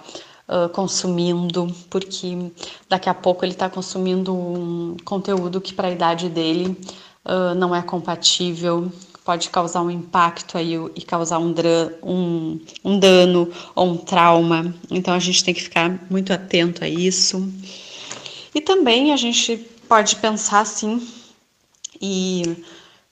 uh, 0.47 0.69
consumindo, 0.69 1.67
porque 1.89 2.51
daqui 2.87 3.09
a 3.09 3.13
pouco 3.13 3.43
ele 3.43 3.51
está 3.51 3.69
consumindo 3.69 4.33
um 4.33 4.95
conteúdo 5.03 5.59
que 5.59 5.73
para 5.73 5.89
a 5.89 5.91
idade 5.91 6.29
dele 6.29 6.77
uh, 7.25 7.53
não 7.55 7.75
é 7.75 7.81
compatível, 7.81 8.89
pode 9.25 9.49
causar 9.49 9.81
um 9.81 9.91
impacto 9.91 10.57
aí 10.57 10.75
e 10.95 11.01
causar 11.01 11.39
um, 11.39 11.53
um, 12.01 12.59
um 12.85 12.97
dano 12.97 13.51
ou 13.75 13.89
um 13.89 13.97
trauma. 13.97 14.73
Então 14.89 15.13
a 15.13 15.19
gente 15.19 15.43
tem 15.43 15.53
que 15.53 15.61
ficar 15.61 15.99
muito 16.09 16.31
atento 16.31 16.85
a 16.85 16.87
isso. 16.87 17.51
E 18.55 18.61
também 18.61 19.11
a 19.11 19.17
gente 19.17 19.57
pode 19.89 20.15
pensar 20.15 20.61
assim 20.61 21.05
e 22.01 22.63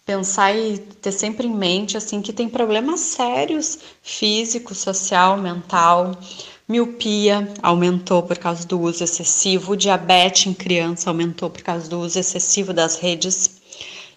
pensar 0.08 0.56
e 0.56 0.78
ter 0.78 1.12
sempre 1.12 1.48
em 1.48 1.54
mente 1.54 1.98
assim 1.98 2.22
que 2.22 2.32
tem 2.32 2.48
problemas 2.48 3.02
sérios 3.02 3.78
físico, 4.02 4.74
social, 4.74 5.38
mental. 5.38 6.18
Miopia 6.66 7.54
aumentou 7.62 8.24
por 8.24 8.38
causa 8.38 8.66
do 8.66 8.80
uso 8.80 9.04
excessivo, 9.04 9.76
diabetes 9.76 10.48
em 10.48 10.54
criança 10.54 11.10
aumentou 11.10 11.50
por 11.50 11.62
causa 11.62 11.90
do 11.90 12.00
uso 12.00 12.18
excessivo 12.18 12.74
das 12.74 12.96
redes, 12.98 13.62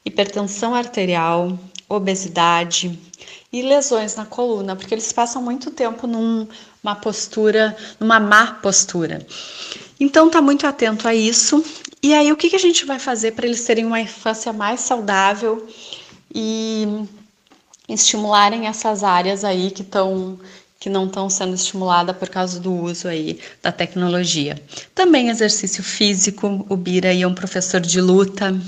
hipertensão 0.04 0.74
arterial, 0.74 1.58
obesidade 1.88 2.96
e 3.52 3.62
lesões 3.62 4.14
na 4.14 4.24
coluna, 4.24 4.76
porque 4.76 4.94
eles 4.94 5.12
passam 5.12 5.42
muito 5.42 5.72
tempo 5.72 6.06
numa 6.06 6.94
postura, 6.94 7.76
numa 7.98 8.20
má 8.20 8.54
postura. 8.54 9.26
Então 9.98 10.30
tá 10.30 10.40
muito 10.40 10.66
atento 10.66 11.06
a 11.06 11.14
isso 11.14 11.64
e 12.02 12.14
aí, 12.14 12.32
o 12.32 12.36
que, 12.36 12.50
que 12.50 12.56
a 12.56 12.60
gente 12.60 12.84
vai 12.86 12.98
fazer 12.98 13.32
para 13.32 13.46
eles 13.46 13.64
terem 13.64 13.84
uma 13.84 14.00
infância 14.00 14.52
mais 14.52 14.80
saudável 14.80 15.68
e 16.34 17.04
estimularem 17.88 18.66
essas 18.66 19.02
áreas 19.02 19.44
aí 19.44 19.70
que 19.70 19.82
estão 19.82 20.38
que 20.78 20.88
não 20.88 21.04
estão 21.04 21.28
sendo 21.28 21.54
estimuladas 21.54 22.16
por 22.16 22.30
causa 22.30 22.58
do 22.58 22.72
uso 22.72 23.06
aí 23.06 23.38
da 23.62 23.70
tecnologia. 23.70 24.58
Também 24.94 25.28
exercício 25.28 25.84
físico, 25.84 26.64
o 26.70 26.74
Bira 26.74 27.14
é 27.14 27.26
um 27.26 27.34
professor 27.34 27.82
de 27.82 28.00
luta. 28.00 28.58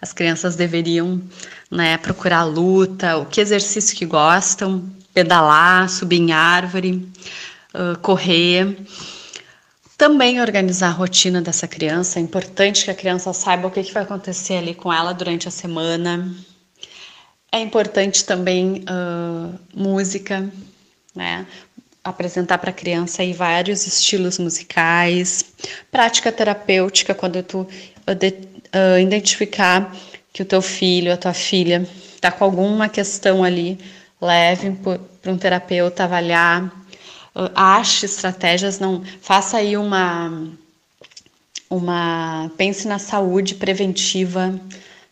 As 0.00 0.14
crianças 0.14 0.56
deveriam, 0.56 1.20
né, 1.70 1.98
procurar 1.98 2.44
luta, 2.44 3.18
o 3.18 3.26
que 3.26 3.38
exercício 3.38 3.94
que 3.94 4.06
gostam, 4.06 4.82
pedalar, 5.12 5.90
subir 5.90 6.20
em 6.20 6.32
árvore, 6.32 7.06
correr. 8.00 8.74
Também 10.02 10.40
organizar 10.40 10.88
a 10.88 10.90
rotina 10.90 11.40
dessa 11.40 11.68
criança. 11.68 12.18
É 12.18 12.22
importante 12.22 12.84
que 12.84 12.90
a 12.90 12.94
criança 12.94 13.32
saiba 13.32 13.68
o 13.68 13.70
que, 13.70 13.84
que 13.84 13.92
vai 13.92 14.02
acontecer 14.02 14.54
ali 14.54 14.74
com 14.74 14.92
ela 14.92 15.14
durante 15.14 15.46
a 15.46 15.50
semana. 15.52 16.34
É 17.52 17.60
importante 17.60 18.24
também 18.24 18.82
uh, 18.90 19.56
música, 19.72 20.50
né? 21.14 21.46
Apresentar 22.02 22.58
para 22.58 22.70
a 22.70 22.72
criança 22.72 23.22
aí 23.22 23.32
vários 23.32 23.86
estilos 23.86 24.38
musicais, 24.40 25.44
prática 25.88 26.32
terapêutica 26.32 27.14
quando 27.14 27.40
tu 27.40 27.60
uh, 27.60 28.14
de, 28.16 28.34
identificar 29.00 29.94
que 30.32 30.42
o 30.42 30.44
teu 30.44 30.60
filho, 30.60 31.12
a 31.12 31.16
tua 31.16 31.32
filha 31.32 31.88
está 32.16 32.32
com 32.32 32.42
alguma 32.42 32.88
questão 32.88 33.44
ali, 33.44 33.78
leve 34.20 34.72
para 35.22 35.30
um 35.30 35.38
terapeuta 35.38 36.02
avaliar 36.02 36.81
ache 37.54 38.06
estratégias, 38.06 38.78
não 38.78 39.02
faça 39.20 39.58
aí 39.58 39.76
uma 39.76 40.48
uma 41.70 42.50
pense 42.58 42.86
na 42.86 42.98
saúde 42.98 43.54
preventiva, 43.54 44.60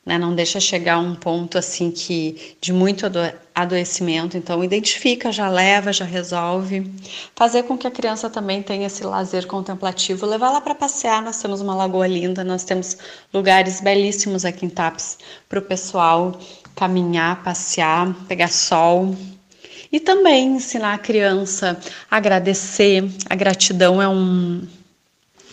né? 0.05 0.19
Não 0.19 0.35
deixa 0.35 0.61
chegar 0.61 0.99
um 0.99 1.15
ponto 1.15 1.57
assim 1.57 1.91
que 1.91 2.57
de 2.61 2.73
muito 2.73 3.07
adoecimento, 3.55 4.37
então 4.37 4.63
identifica, 4.63 5.33
já 5.33 5.49
leva, 5.49 5.93
já 5.93 6.05
resolve. 6.05 6.91
Fazer 7.35 7.63
com 7.63 7.79
que 7.79 7.87
a 7.87 7.91
criança 7.91 8.29
também 8.29 8.63
tenha 8.63 8.87
esse 8.87 9.05
lazer 9.05 9.47
contemplativo, 9.47 10.27
levar 10.27 10.51
lá 10.51 10.61
para 10.61 10.75
passear. 10.75 11.23
Nós 11.23 11.41
temos 11.41 11.61
uma 11.61 11.75
lagoa 11.75 12.07
linda, 12.07 12.45
nós 12.45 12.65
temos 12.65 12.99
lugares 13.33 13.81
belíssimos 13.81 14.45
aqui 14.45 14.67
em 14.67 14.71
Tapes 14.71 15.19
para 15.49 15.59
o 15.59 15.63
pessoal 15.63 16.39
caminhar, 16.75 17.43
passear, 17.43 18.15
pegar 18.29 18.49
sol. 18.49 19.15
E 19.93 19.99
também 19.99 20.57
ensinar 20.57 20.95
a 20.95 20.99
criança 20.99 21.79
a 22.11 22.17
agradecer. 22.17 23.05
A 23.29 23.35
gratidão 23.35 24.01
é, 24.01 24.09
um, 24.09 24.67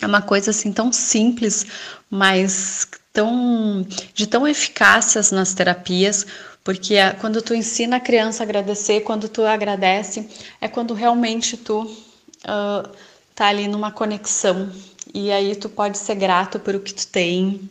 é 0.00 0.06
uma 0.06 0.22
coisa 0.22 0.50
assim 0.50 0.72
tão 0.72 0.92
simples, 0.92 1.66
mas 2.10 2.86
tão, 3.12 3.86
de 4.14 4.26
tão 4.26 4.46
eficácias 4.46 5.32
nas 5.32 5.54
terapias, 5.54 6.26
porque 6.62 6.94
quando 7.20 7.42
tu 7.42 7.54
ensina 7.54 7.96
a 7.96 8.00
criança 8.00 8.42
a 8.42 8.44
agradecer, 8.44 9.00
quando 9.00 9.28
tu 9.28 9.42
agradece, 9.42 10.28
é 10.60 10.68
quando 10.68 10.94
realmente 10.94 11.56
tu 11.56 11.82
uh, 11.82 12.88
tá 13.34 13.46
ali 13.46 13.66
numa 13.66 13.90
conexão. 13.90 14.70
E 15.12 15.32
aí 15.32 15.56
tu 15.56 15.68
pode 15.68 15.98
ser 15.98 16.14
grato 16.14 16.60
por 16.60 16.74
o 16.74 16.80
que 16.80 16.92
tu 16.94 17.06
tem, 17.06 17.68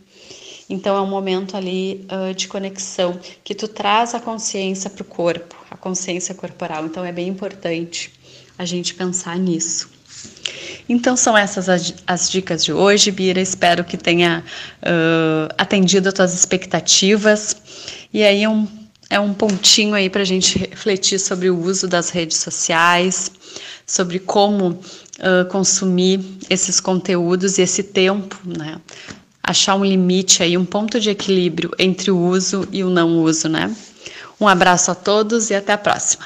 então 0.69 0.97
é 0.97 1.01
um 1.01 1.07
momento 1.07 1.55
ali 1.55 2.05
uh, 2.11 2.33
de 2.33 2.47
conexão 2.47 3.19
que 3.43 3.55
tu 3.55 3.67
traz 3.67 4.13
a 4.13 4.19
consciência 4.19 4.89
para 4.89 5.03
o 5.03 5.05
corpo, 5.05 5.55
consciência 5.87 6.35
corporal. 6.35 6.85
Então 6.85 7.05
é 7.05 7.13
bem 7.13 7.29
importante 7.29 8.11
a 8.57 8.65
gente 8.65 8.93
pensar 8.93 9.39
nisso. 9.39 9.89
Então 10.89 11.15
são 11.15 11.37
essas 11.37 11.69
as, 11.69 11.93
as 12.05 12.29
dicas 12.29 12.65
de 12.65 12.73
hoje, 12.73 13.09
Bira. 13.09 13.39
Espero 13.39 13.85
que 13.85 13.95
tenha 13.95 14.43
uh, 14.81 15.53
atendido 15.57 16.09
as 16.09 16.13
tuas 16.13 16.33
expectativas. 16.33 17.55
E 18.13 18.21
aí 18.21 18.43
é 18.43 18.49
um, 18.49 18.67
é 19.09 19.19
um 19.19 19.33
pontinho 19.33 19.93
aí 19.93 20.09
para 20.09 20.23
a 20.23 20.25
gente 20.25 20.57
refletir 20.59 21.19
sobre 21.19 21.49
o 21.49 21.57
uso 21.57 21.87
das 21.87 22.09
redes 22.09 22.37
sociais, 22.37 23.31
sobre 23.85 24.19
como 24.19 24.71
uh, 24.71 25.45
consumir 25.49 26.19
esses 26.49 26.81
conteúdos 26.81 27.57
e 27.57 27.61
esse 27.61 27.83
tempo, 27.83 28.37
né? 28.45 28.81
achar 29.41 29.75
um 29.75 29.85
limite 29.85 30.43
aí, 30.43 30.57
um 30.57 30.65
ponto 30.65 30.99
de 30.99 31.09
equilíbrio 31.09 31.71
entre 31.79 32.11
o 32.11 32.19
uso 32.19 32.67
e 32.69 32.83
o 32.83 32.89
não 32.89 33.19
uso, 33.23 33.47
né? 33.47 33.73
Um 34.39 34.47
abraço 34.47 34.91
a 34.91 34.95
todos 34.95 35.49
e 35.49 35.55
até 35.55 35.73
a 35.73 35.77
próxima. 35.77 36.25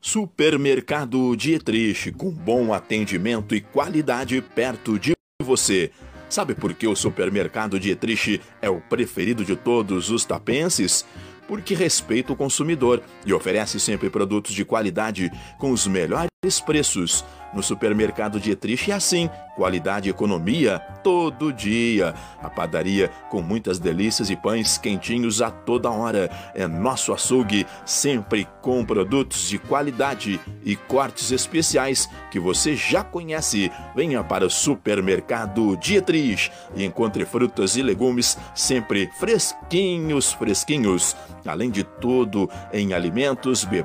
Supermercado 0.00 1.34
Dietrich, 1.34 2.12
com 2.12 2.30
bom 2.30 2.72
atendimento 2.72 3.54
e 3.54 3.60
qualidade 3.60 4.40
perto 4.40 4.98
de 4.98 5.14
você. 5.42 5.90
Sabe 6.28 6.54
por 6.54 6.74
que 6.74 6.86
o 6.86 6.94
supermercado 6.94 7.80
Dietrich 7.80 8.40
é 8.62 8.70
o 8.70 8.80
preferido 8.80 9.44
de 9.44 9.56
todos 9.56 10.10
os 10.10 10.24
tapenses? 10.24 11.04
porque 11.46 11.74
respeita 11.74 12.32
o 12.32 12.36
consumidor 12.36 13.02
e 13.24 13.32
oferece 13.32 13.78
sempre 13.78 14.10
produtos 14.10 14.54
de 14.54 14.64
qualidade 14.64 15.30
com 15.58 15.70
os 15.70 15.86
melhores 15.86 16.30
preços. 16.64 17.24
No 17.54 17.62
supermercado 17.62 18.40
Dietrich 18.40 18.90
é 18.90 18.94
assim, 18.94 19.30
qualidade 19.54 20.08
e 20.08 20.10
economia 20.10 20.80
todo 21.04 21.52
dia. 21.52 22.12
A 22.42 22.50
padaria 22.50 23.08
com 23.30 23.40
muitas 23.40 23.78
delícias 23.78 24.28
e 24.28 24.34
pães 24.36 24.76
quentinhos 24.76 25.40
a 25.40 25.50
toda 25.50 25.88
hora. 25.88 26.28
É 26.54 26.66
nosso 26.66 27.12
açougue, 27.12 27.64
sempre 27.86 28.48
com 28.60 28.84
produtos 28.84 29.48
de 29.48 29.58
qualidade 29.58 30.40
e 30.64 30.74
cortes 30.74 31.30
especiais 31.30 32.08
que 32.30 32.40
você 32.40 32.74
já 32.74 33.04
conhece. 33.04 33.70
Venha 33.94 34.24
para 34.24 34.46
o 34.46 34.50
supermercado 34.50 35.76
Dietrich 35.76 36.50
e 36.74 36.84
encontre 36.84 37.24
frutas 37.24 37.76
e 37.76 37.82
legumes 37.82 38.36
sempre 38.54 39.08
fresquinhos, 39.20 40.32
fresquinhos. 40.32 41.16
Além 41.46 41.70
de 41.70 41.84
tudo, 41.84 42.50
em 42.72 42.92
alimentos, 42.94 43.64
bebidas 43.64 43.84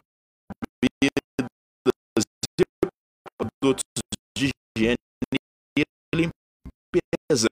produtos 3.40 3.84
de 4.38 4.52
higiene 4.78 4.96
e 5.78 5.84
limpeza. 6.14 7.48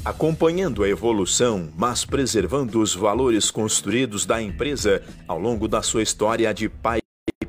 Acompanhando 0.04 0.84
a 0.84 0.88
evolução, 0.88 1.70
mas 1.76 2.04
preservando 2.04 2.80
os 2.80 2.94
valores 2.94 3.50
construídos 3.50 4.26
da 4.26 4.40
empresa 4.40 5.02
ao 5.26 5.40
longo 5.40 5.66
da 5.66 5.82
sua 5.82 6.02
história 6.02 6.52
de 6.52 6.68
pai 6.68 6.98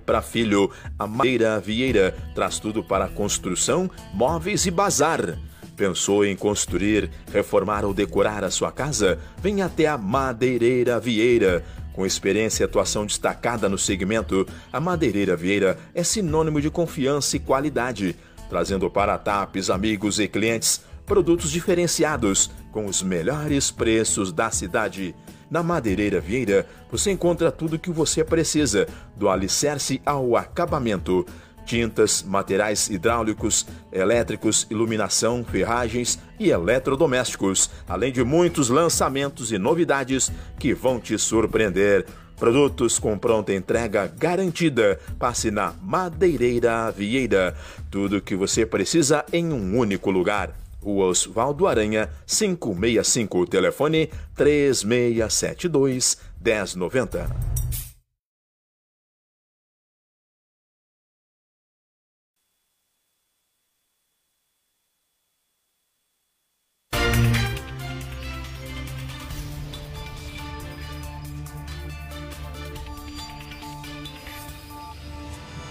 para 0.06 0.22
filho. 0.22 0.72
A 0.98 1.06
Madeira 1.06 1.60
Vieira 1.60 2.16
traz 2.34 2.58
tudo 2.58 2.82
para 2.82 3.10
construção, 3.10 3.92
móveis 4.14 4.66
e 4.66 4.72
bazar. 4.72 5.38
Pensou 5.76 6.24
em 6.24 6.38
construir, 6.38 7.10
reformar 7.34 7.84
ou 7.84 7.94
decorar 7.94 8.46
a 8.46 8.52
sua 8.52 8.72
casa? 8.72 9.20
Vem 9.42 9.62
até 9.62 9.88
a 9.88 9.98
Madeireira 9.98 10.98
Vieira. 10.98 11.66
Com 11.92 12.06
experiência 12.06 12.64
e 12.64 12.66
atuação 12.66 13.06
destacada 13.06 13.68
no 13.68 13.78
segmento, 13.78 14.48
a 14.72 14.80
Madeireira 14.80 15.36
Vieira 15.36 15.78
é 15.94 16.04
sinônimo 16.04 16.62
de 16.62 16.70
confiança 16.70 17.36
e 17.36 17.40
qualidade, 17.40 18.16
trazendo 18.50 18.90
para 18.90 19.18
TAPs, 19.18 19.70
amigos 19.70 20.20
e 20.20 20.28
clientes 20.28 20.82
produtos 21.06 21.52
diferenciados 21.52 22.50
com 22.72 22.86
os 22.86 23.02
melhores 23.02 23.72
preços 23.72 24.32
da 24.32 24.50
cidade. 24.50 25.16
Na 25.50 25.62
Madeireira 25.62 26.20
Vieira, 26.20 26.68
você 26.92 27.12
encontra 27.12 27.52
tudo 27.52 27.76
o 27.76 27.80
que 27.80 27.92
você 27.92 28.24
precisa, 28.24 28.88
do 29.16 29.30
alicerce 29.30 30.02
ao 30.06 30.36
acabamento. 30.36 31.26
Tintas, 31.66 32.22
materiais 32.22 32.90
hidráulicos, 32.90 33.66
elétricos, 33.92 34.68
iluminação, 34.70 35.44
ferragens 35.44 36.20
e 36.40 36.50
eletrodomésticos, 36.50 37.72
além 37.88 38.12
de 38.12 38.24
muitos 38.24 38.70
lançamentos 38.70 39.52
e 39.52 39.58
novidades 39.58 40.32
que 40.60 40.74
vão 40.74 41.00
te 41.00 41.18
surpreender. 41.18 42.06
Produtos 42.38 43.00
com 43.00 43.18
pronta 43.18 43.54
entrega 43.54 44.08
garantida. 44.08 45.00
Passe 45.18 45.50
na 45.50 45.74
Madeireira 45.82 46.92
Vieira. 46.92 47.56
Tudo 47.90 48.18
o 48.18 48.22
que 48.22 48.36
você 48.36 48.66
precisa 48.66 49.26
em 49.32 49.54
um 49.54 49.78
único 49.78 50.12
lugar. 50.12 50.65
Rua 50.86 51.08
Osvaldo 51.08 51.66
Aranha, 51.66 52.12
565, 52.28 53.48
telefone 53.48 54.08
3672 54.36 56.16
1090. 56.40 57.28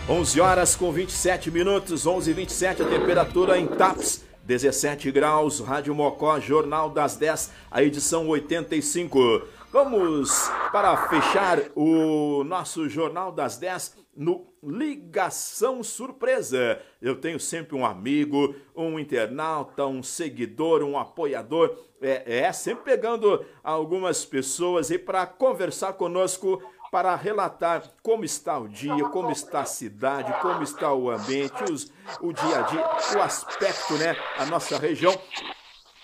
Onze 0.07 0.41
horas 0.41 0.75
com 0.75 0.93
27 0.93 1.53
minutos, 1.53 2.05
onze 2.05 2.33
e 2.33 2.35
27 2.35 2.83
a 2.83 2.85
temperatura 2.85 3.57
em 3.57 3.67
TAPS 3.67 4.24
17 4.45 5.11
graus, 5.11 5.59
Rádio 5.61 5.95
Mocó, 5.95 6.39
Jornal 6.39 6.91
das 6.91 7.17
10, 7.17 7.51
a 7.71 7.83
edição 7.83 8.29
85. 8.29 9.43
Vamos 9.73 10.51
para 10.71 11.09
fechar 11.09 11.61
o 11.75 12.45
nosso 12.45 12.87
Jornal 12.87 13.33
das 13.33 13.57
10 13.57 13.97
no 14.15 14.47
Ligação 14.63 15.83
Surpresa. 15.83 16.79
Eu 17.01 17.17
tenho 17.17 17.41
sempre 17.41 17.75
um 17.75 17.87
amigo, 17.87 18.55
um 18.77 18.99
internauta, 18.99 19.87
um 19.87 20.03
seguidor, 20.03 20.83
um 20.83 20.99
apoiador. 20.99 21.77
É, 22.03 22.41
é 22.41 22.53
sempre 22.53 22.85
pegando 22.85 23.45
algumas 23.63 24.27
pessoas 24.27 24.91
e 24.91 24.99
para 24.99 25.27
conversar 25.27 25.95
conosco 25.95 26.63
para 26.95 27.17
relatar 27.17 27.83
como 28.05 28.25
está 28.25 28.57
o 28.57 28.69
dia, 28.69 29.09
como 29.09 29.33
está 29.33 29.63
a 29.63 29.65
cidade, 29.65 30.33
como 30.41 30.63
está 30.63 30.95
o 30.95 31.11
ambiente, 31.11 31.65
os, 31.65 31.91
o 32.21 32.33
dia 32.33 32.61
a 32.61 32.63
dia, 32.63 33.19
o 33.19 33.21
aspecto, 33.21 33.95
né, 33.95 34.15
a 34.39 34.47
nossa 34.47 34.79
região. 34.79 35.13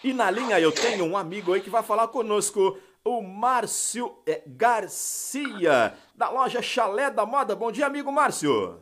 E 0.03 0.13
na 0.13 0.29
linha 0.33 0.59
eu 0.59 0.73
tenho 0.73 1.05
um 1.05 1.17
amigo 1.17 1.53
aí 1.53 1.61
que 1.61 1.71
vai 1.71 1.85
falar 1.85 2.09
conosco, 2.09 2.77
o 3.05 3.23
Márcio 3.23 4.19
é, 4.27 4.43
Garcia, 4.45 5.95
da 6.13 6.29
loja 6.29 6.61
Chalé 6.61 7.09
da 7.09 7.25
Moda. 7.25 7.55
Bom 7.55 7.71
dia, 7.71 7.87
amigo 7.87 8.11
Márcio. 8.11 8.81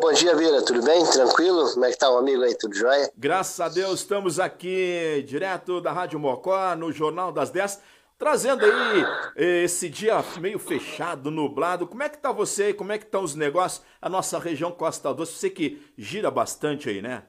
Bom 0.00 0.12
dia, 0.12 0.36
Vira. 0.36 0.64
Tudo 0.64 0.84
bem? 0.84 1.04
Tranquilo? 1.04 1.68
Como 1.72 1.84
é 1.84 1.90
que 1.90 1.98
tá 1.98 2.08
o 2.08 2.18
amigo 2.18 2.44
aí? 2.44 2.56
Tudo 2.56 2.76
jóia? 2.76 3.10
Graças 3.16 3.58
a 3.58 3.68
Deus, 3.68 4.02
estamos 4.02 4.38
aqui 4.38 5.24
direto 5.26 5.80
da 5.80 5.90
Rádio 5.90 6.20
Mocó, 6.20 6.76
no 6.76 6.92
Jornal 6.92 7.32
das 7.32 7.50
10 7.50 7.96
Trazendo 8.18 8.64
aí 8.64 9.04
eh, 9.36 9.64
esse 9.64 9.90
dia 9.90 10.24
meio 10.40 10.58
fechado, 10.58 11.30
nublado, 11.30 11.86
como 11.86 12.02
é 12.02 12.08
que 12.08 12.16
tá 12.16 12.32
você? 12.32 12.72
Como 12.72 12.90
é 12.90 12.98
que 12.98 13.04
estão 13.04 13.22
os 13.22 13.34
negócios? 13.34 13.84
A 14.00 14.08
nossa 14.08 14.38
região 14.38 14.72
Costa 14.72 15.12
Doce, 15.12 15.34
você 15.34 15.50
que 15.50 15.92
gira 15.98 16.30
bastante 16.30 16.88
aí, 16.88 17.02
né? 17.02 17.24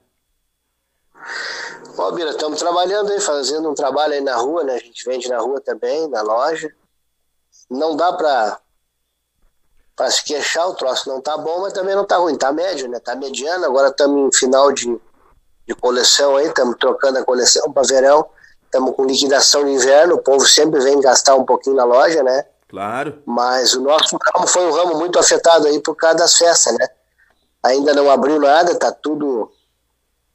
Ó, 1.98 2.12
Bira, 2.12 2.30
estamos 2.30 2.60
trabalhando 2.60 3.12
aí, 3.12 3.20
fazendo 3.20 3.70
um 3.70 3.74
trabalho 3.74 4.14
aí 4.14 4.22
na 4.22 4.38
rua, 4.38 4.64
né? 4.64 4.76
A 4.76 4.80
gente 4.80 5.04
vende 5.04 5.28
na 5.28 5.40
rua 5.40 5.60
também, 5.60 6.08
na 6.08 6.22
loja. 6.22 6.74
Não 7.70 7.98
dá 7.98 8.14
pra, 8.14 8.62
pra 9.94 10.10
se 10.10 10.24
queixar, 10.24 10.70
o 10.70 10.76
troço 10.76 11.10
não 11.10 11.20
tá 11.20 11.38
bom, 11.38 11.62
mas 11.62 11.74
também 11.74 11.96
não 11.96 12.06
tá 12.06 12.16
ruim, 12.16 12.38
tá 12.38 12.54
médio, 12.54 12.88
né? 12.88 12.98
Tá 13.00 13.14
mediano, 13.14 13.66
agora 13.66 13.90
estamos 13.90 14.34
em 14.34 14.40
final 14.40 14.72
de, 14.72 14.98
de 15.68 15.76
coleção 15.76 16.38
aí, 16.38 16.48
estamos 16.48 16.78
trocando 16.80 17.18
a 17.18 17.26
coleção 17.26 17.74
para 17.74 17.86
verão 17.86 18.30
estamos 18.68 18.96
com 18.96 19.06
liquidação 19.06 19.66
de 19.66 19.72
inverno, 19.72 20.16
o 20.16 20.20
povo 20.20 20.46
sempre 20.46 20.80
vem 20.80 21.02
gastar 21.02 21.36
um 21.36 21.44
pouquinho 21.44 21.76
na 21.76 21.84
loja, 21.84 22.22
né? 22.22 22.46
Claro. 22.70 23.22
Mas 23.26 23.74
o 23.74 23.82
nosso 23.82 24.18
ramo 24.18 24.46
foi 24.46 24.68
um 24.68 24.72
ramo 24.72 24.96
muito 24.98 25.18
afetado 25.18 25.68
aí 25.68 25.80
por 25.80 25.96
causa 25.96 26.18
das 26.18 26.38
festas, 26.38 26.78
né? 26.78 26.88
Ainda 27.64 27.94
não 27.94 28.12
abriu 28.12 28.40
nada, 28.40 28.76
tá 28.76 28.92
tudo 28.92 29.52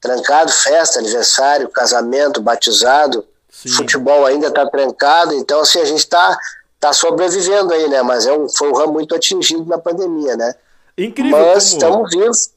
trancado, 0.01 0.51
festa, 0.51 0.99
aniversário, 0.99 1.69
casamento, 1.69 2.43
batizado, 2.43 3.25
Sim. 3.49 3.69
futebol 3.71 4.27
ainda 4.27 4.51
tá 4.51 4.67
trancado, 4.69 5.35
então 5.35 5.61
assim, 5.61 5.81
a 5.81 5.85
gente 5.85 6.07
tá, 6.09 6.37
tá 6.81 6.93
sobrevivendo 6.93 7.73
aí, 7.73 7.89
né? 7.89 8.03
Mas 8.03 8.27
é 8.27 8.33
um, 8.33 8.49
foi 8.49 8.69
um 8.69 8.75
ramo 8.75 8.95
muito 8.95 9.15
atingido 9.15 9.65
na 9.67 9.79
pandemia, 9.79 10.37
né? 10.37 10.55
Incrível. 10.97 11.39
Mas 11.39 11.67
estamos 11.69 12.11
vivos. 12.11 12.51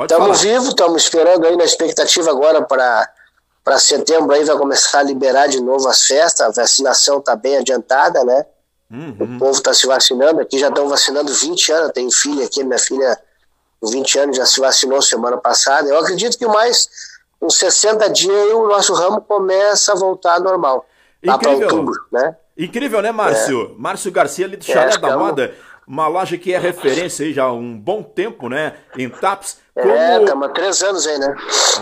Estamos 0.00 0.40
vivos, 0.42 0.68
estamos 0.68 1.02
esperando 1.02 1.46
aí 1.46 1.56
na 1.56 1.64
expectativa 1.64 2.30
agora 2.30 2.62
para 2.62 3.10
para 3.64 3.78
setembro 3.78 4.32
aí 4.32 4.44
vai 4.44 4.56
começar 4.56 5.00
a 5.00 5.02
liberar 5.02 5.46
de 5.48 5.60
novo 5.60 5.88
as 5.88 6.04
festas, 6.04 6.58
a 6.58 6.62
vacinação 6.62 7.18
está 7.18 7.36
bem 7.36 7.58
adiantada, 7.58 8.24
né? 8.24 8.46
Uhum. 8.90 9.16
O 9.20 9.38
povo 9.38 9.52
está 9.52 9.74
se 9.74 9.86
vacinando, 9.86 10.40
aqui 10.40 10.58
já 10.58 10.68
estão 10.68 10.88
vacinando 10.88 11.32
20 11.32 11.72
anos, 11.72 11.92
tem 11.92 12.10
filha 12.10 12.46
aqui, 12.46 12.64
minha 12.64 12.78
filha 12.78 13.18
com 13.80 13.88
20 13.88 14.18
anos 14.18 14.36
já 14.36 14.46
se 14.46 14.60
vacinou 14.60 15.02
semana 15.02 15.36
passada. 15.36 15.88
Eu 15.88 15.98
acredito 15.98 16.38
que 16.38 16.46
mais 16.46 16.88
uns 17.40 17.56
60 17.58 18.08
dias 18.10 18.52
o 18.54 18.66
nosso 18.66 18.94
ramo 18.94 19.20
começa 19.20 19.92
a 19.92 19.96
voltar 19.96 20.34
ao 20.34 20.42
normal. 20.42 20.86
Para 21.22 21.50
outubro, 21.50 21.94
né? 22.10 22.36
Incrível, 22.56 23.02
né, 23.02 23.12
Márcio? 23.12 23.72
É. 23.72 23.80
Márcio 23.80 24.10
Garcia 24.10 24.46
ali 24.46 24.56
do 24.56 24.64
Chalé 24.64 24.94
é, 24.94 24.98
da 24.98 25.16
Moda, 25.16 25.54
uma 25.86 26.08
loja 26.08 26.36
que 26.36 26.52
é 26.52 26.58
referência 26.58 27.24
aí 27.24 27.32
já 27.32 27.44
há 27.44 27.52
um 27.52 27.78
bom 27.78 28.02
tempo, 28.02 28.48
né, 28.48 28.74
em 28.96 29.08
TAPS. 29.08 29.58
É, 29.76 29.82
Como... 29.82 29.94
É, 29.94 30.22
estamos 30.22 30.48
há 30.48 30.52
três 30.52 30.82
anos 30.82 31.06
aí, 31.06 31.18
né? 31.18 31.36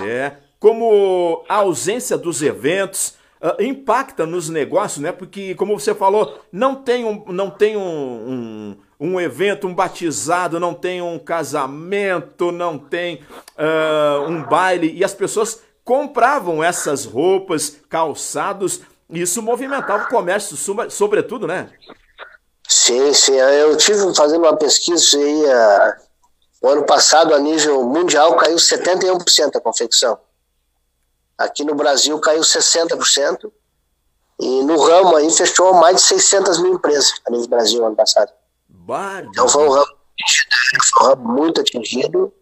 É. 0.05 0.46
Como 0.59 1.45
a 1.49 1.57
ausência 1.57 2.17
dos 2.17 2.43
eventos, 2.43 3.17
uh, 3.41 3.63
impacta 3.63 4.27
nos 4.27 4.49
negócios, 4.49 5.01
né? 5.01 5.13
Porque, 5.13 5.55
como 5.55 5.79
você 5.79 5.95
falou, 5.95 6.41
não 6.51 6.75
tem 6.75 7.05
um, 7.05 7.25
não 7.29 7.51
tem 7.51 7.77
um, 7.77 7.81
um, 7.81 8.77
um 8.99 9.21
evento, 9.21 9.67
um 9.67 9.75
batizado, 9.75 10.61
não 10.61 10.75
tem 10.75 11.03
um 11.03 11.19
casamento, 11.19 12.51
não 12.51 12.79
tem 12.79 13.23
uh, 13.59 14.29
um 14.29 14.43
baile, 14.43 14.93
e 14.93 15.05
as 15.05 15.15
pessoas 15.15 15.61
compravam 15.85 16.63
essas 16.63 17.05
roupas, 17.05 17.77
calçados, 17.89 18.81
e 19.09 19.21
isso 19.21 19.41
movimentava 19.41 20.05
o 20.05 20.09
comércio, 20.09 20.57
sobretudo, 20.91 21.47
né? 21.47 21.71
Sim, 22.69 23.15
sim. 23.15 23.37
Eu 23.37 23.77
tive 23.77 24.13
fazendo 24.17 24.43
uma 24.43 24.57
pesquisa 24.57 25.17
aí, 25.17 25.45
uh, 25.45 26.07
o 26.63 26.69
ano 26.69 26.85
passado, 26.85 27.33
a 27.33 27.39
nível 27.39 27.85
mundial, 27.85 28.35
caiu 28.37 28.57
71% 28.57 29.55
a 29.55 29.61
confecção. 29.61 30.19
Aqui 31.39 31.65
no 31.65 31.75
Brasil 31.75 32.19
caiu 32.19 32.41
60%. 32.41 33.51
E 34.39 34.63
no 34.65 34.79
ramo 34.79 35.17
aí 35.17 35.31
fechou 35.31 35.73
mais 35.75 35.97
de 35.97 36.03
600 36.03 36.59
mil 36.59 36.75
empresas 36.75 37.15
a 37.27 37.31
nível 37.31 37.49
Brasil 37.49 37.85
ano 37.85 37.97
passado. 37.97 38.31
Então 39.31 39.49
foi 39.49 39.67
um 39.67 39.71
ramo, 39.71 39.97
foi 40.91 41.07
um 41.07 41.09
ramo 41.09 41.29
muito 41.33 41.61
atingido, 41.61 42.33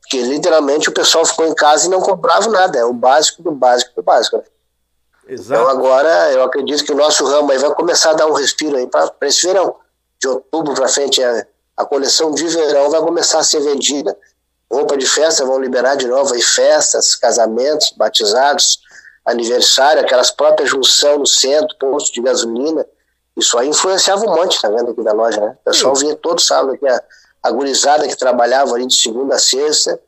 porque 0.00 0.22
literalmente 0.22 0.88
o 0.88 0.92
pessoal 0.92 1.26
ficou 1.26 1.46
em 1.46 1.54
casa 1.54 1.86
e 1.86 1.90
não 1.90 2.00
comprava 2.00 2.48
nada. 2.48 2.78
É 2.78 2.84
o 2.84 2.92
básico 2.92 3.42
do 3.42 3.50
básico 3.50 3.92
do 3.96 4.02
básico. 4.04 4.36
Né? 4.36 4.44
Exato. 5.28 5.60
Então 5.60 5.68
agora 5.68 6.32
eu 6.32 6.44
acredito 6.44 6.84
que 6.84 6.92
o 6.92 6.96
nosso 6.96 7.24
ramo 7.26 7.50
aí 7.50 7.58
vai 7.58 7.74
começar 7.74 8.10
a 8.10 8.14
dar 8.14 8.26
um 8.28 8.32
respiro 8.32 8.76
aí 8.76 8.86
para 8.86 9.12
esse 9.22 9.46
verão. 9.46 9.76
De 10.20 10.28
outubro 10.28 10.74
para 10.74 10.88
frente, 10.88 11.22
a, 11.22 11.46
a 11.76 11.84
coleção 11.84 12.32
de 12.32 12.46
verão 12.46 12.88
vai 12.88 13.00
começar 13.00 13.40
a 13.40 13.44
ser 13.44 13.60
vendida 13.60 14.16
roupa 14.70 14.96
de 14.96 15.06
festa 15.06 15.44
vão 15.44 15.60
liberar 15.60 15.96
de 15.96 16.06
novo 16.06 16.34
aí 16.34 16.42
festas, 16.42 17.14
casamentos, 17.14 17.92
batizados, 17.96 18.80
aniversário, 19.24 20.02
aquelas 20.02 20.30
próprias 20.30 20.70
junção 20.70 21.18
no 21.18 21.26
centro, 21.26 21.76
posto 21.78 22.14
de 22.14 22.22
gasolina. 22.22 22.86
Isso 23.36 23.58
aí 23.58 23.68
influenciava 23.68 24.24
um 24.24 24.34
monte, 24.34 24.60
tá 24.60 24.68
vendo 24.68 24.90
aqui 24.90 25.02
da 25.02 25.12
loja, 25.12 25.40
né? 25.40 25.56
O 25.60 25.64
pessoal 25.64 25.94
vinha 25.94 26.16
todo 26.16 26.40
sábado 26.40 26.72
aqui, 26.72 26.86
a, 26.88 27.02
a 27.42 27.50
gurizada 27.50 28.08
que 28.08 28.16
trabalhava 28.16 28.74
ali 28.74 28.86
de 28.86 28.96
segunda 28.96 29.34
a 29.34 29.38
sexta, 29.38 30.00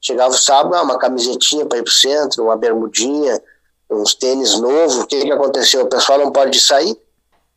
chegava 0.00 0.34
o 0.34 0.38
sábado, 0.38 0.74
ah, 0.74 0.82
uma 0.82 0.98
camisetinha 0.98 1.64
para 1.64 1.78
ir 1.78 1.82
pro 1.82 1.92
centro, 1.92 2.44
uma 2.44 2.56
bermudinha, 2.56 3.40
uns 3.90 4.14
tênis 4.14 4.60
novos. 4.60 4.98
O 4.98 5.06
que 5.06 5.22
que 5.22 5.32
aconteceu? 5.32 5.82
O 5.82 5.88
pessoal 5.88 6.18
não 6.18 6.30
pode 6.30 6.60
sair, 6.60 6.96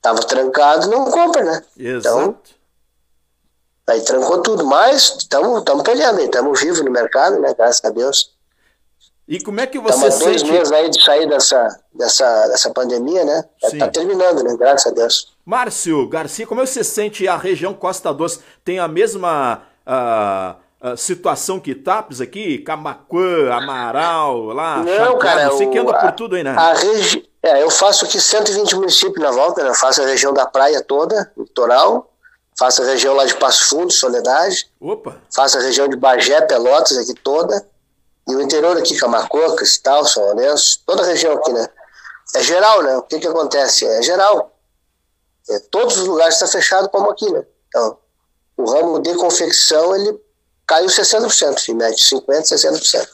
tava 0.01 0.19
trancado, 0.19 0.87
não 0.87 1.11
compra, 1.11 1.43
né? 1.43 1.63
Exato. 1.77 2.17
Então, 2.19 2.37
Aí 3.89 4.01
trancou 4.01 4.41
tudo, 4.41 4.65
mas 4.65 5.15
estamos 5.17 5.63
peleando, 5.81 6.19
estamos 6.19 6.59
vivos 6.59 6.81
no 6.83 6.91
mercado, 6.91 7.39
né? 7.39 7.53
Graças 7.57 7.83
a 7.85 7.89
Deus. 7.89 8.35
E 9.25 9.41
como 9.41 9.61
é 9.61 9.67
que 9.67 9.79
você 9.79 10.07
Estamos 10.07 10.19
dois 10.19 10.43
meses 10.43 10.71
aí 10.73 10.89
de 10.89 11.01
sair 11.01 11.27
dessa, 11.27 11.79
dessa, 11.93 12.47
dessa 12.47 12.69
pandemia, 12.71 13.23
né? 13.23 13.45
Está 13.63 13.87
terminando, 13.87 14.43
né? 14.43 14.57
Graças 14.57 14.91
a 14.91 14.95
Deus. 14.95 15.33
Márcio 15.45 16.07
Garcia, 16.09 16.45
como 16.45 16.61
é 16.61 16.65
que 16.65 16.69
você 16.69 16.83
sente 16.83 17.27
a 17.29 17.37
região 17.37 17.73
Costa 17.73 18.13
Doce? 18.13 18.41
Tem 18.63 18.77
a 18.77 18.89
mesma 18.89 19.63
uh, 19.85 20.89
uh, 20.89 20.97
situação 20.97 21.57
que 21.57 21.73
Tapes 21.73 22.19
aqui? 22.19 22.57
Camacuã, 22.57 23.53
Amaral, 23.53 24.47
lá? 24.47 24.83
Não, 24.83 25.17
cara. 25.17 25.49
Você 25.49 25.65
que 25.67 25.77
anda 25.77 25.93
por 25.93 26.11
tudo 26.11 26.35
aí, 26.35 26.43
né? 26.43 26.51
A 26.51 26.73
regi... 26.73 27.25
É, 27.41 27.63
eu 27.63 27.69
faço 27.69 28.03
aqui 28.03 28.19
120 28.19 28.75
municípios 28.75 29.23
na 29.23 29.31
volta, 29.31 29.63
né? 29.63 29.69
Eu 29.69 29.75
faço 29.75 30.01
a 30.01 30.05
região 30.05 30.33
da 30.33 30.45
praia 30.45 30.81
toda, 30.81 31.31
litoral 31.37 32.11
faço 32.57 32.81
a 32.81 32.85
região 32.85 33.13
lá 33.13 33.25
de 33.25 33.35
Passo 33.35 33.69
Fundo, 33.69 33.91
Soledade. 33.91 34.69
Opa! 34.79 35.21
Faço 35.33 35.57
a 35.57 35.61
região 35.61 35.87
de 35.87 35.95
Bagé, 35.95 36.41
Pelotas 36.41 36.97
aqui 36.97 37.13
toda. 37.13 37.65
E 38.27 38.35
o 38.35 38.41
interior 38.41 38.75
aqui, 38.77 38.97
Camacoca, 38.97 39.63
tal, 39.83 40.05
São 40.05 40.23
Lourenço, 40.23 40.81
toda 40.85 41.01
a 41.03 41.05
região 41.05 41.33
aqui, 41.33 41.53
né? 41.53 41.67
É 42.35 42.43
geral, 42.43 42.83
né? 42.83 42.97
O 42.97 43.03
que 43.03 43.19
que 43.19 43.27
acontece? 43.27 43.85
É 43.85 44.01
geral. 44.01 44.53
É, 45.49 45.59
todos 45.71 45.97
os 45.97 46.07
lugares 46.07 46.33
estão 46.33 46.47
fechados 46.49 46.89
como 46.91 47.09
aqui, 47.09 47.31
né? 47.31 47.45
Então, 47.69 47.97
o 48.57 48.69
ramo 48.69 48.99
de 48.99 49.13
confecção, 49.15 49.95
ele 49.95 50.19
caiu 50.65 50.87
60%, 50.87 51.69
em 51.69 51.73
média, 51.75 51.95
50%, 51.95 52.25
60%. 52.27 53.07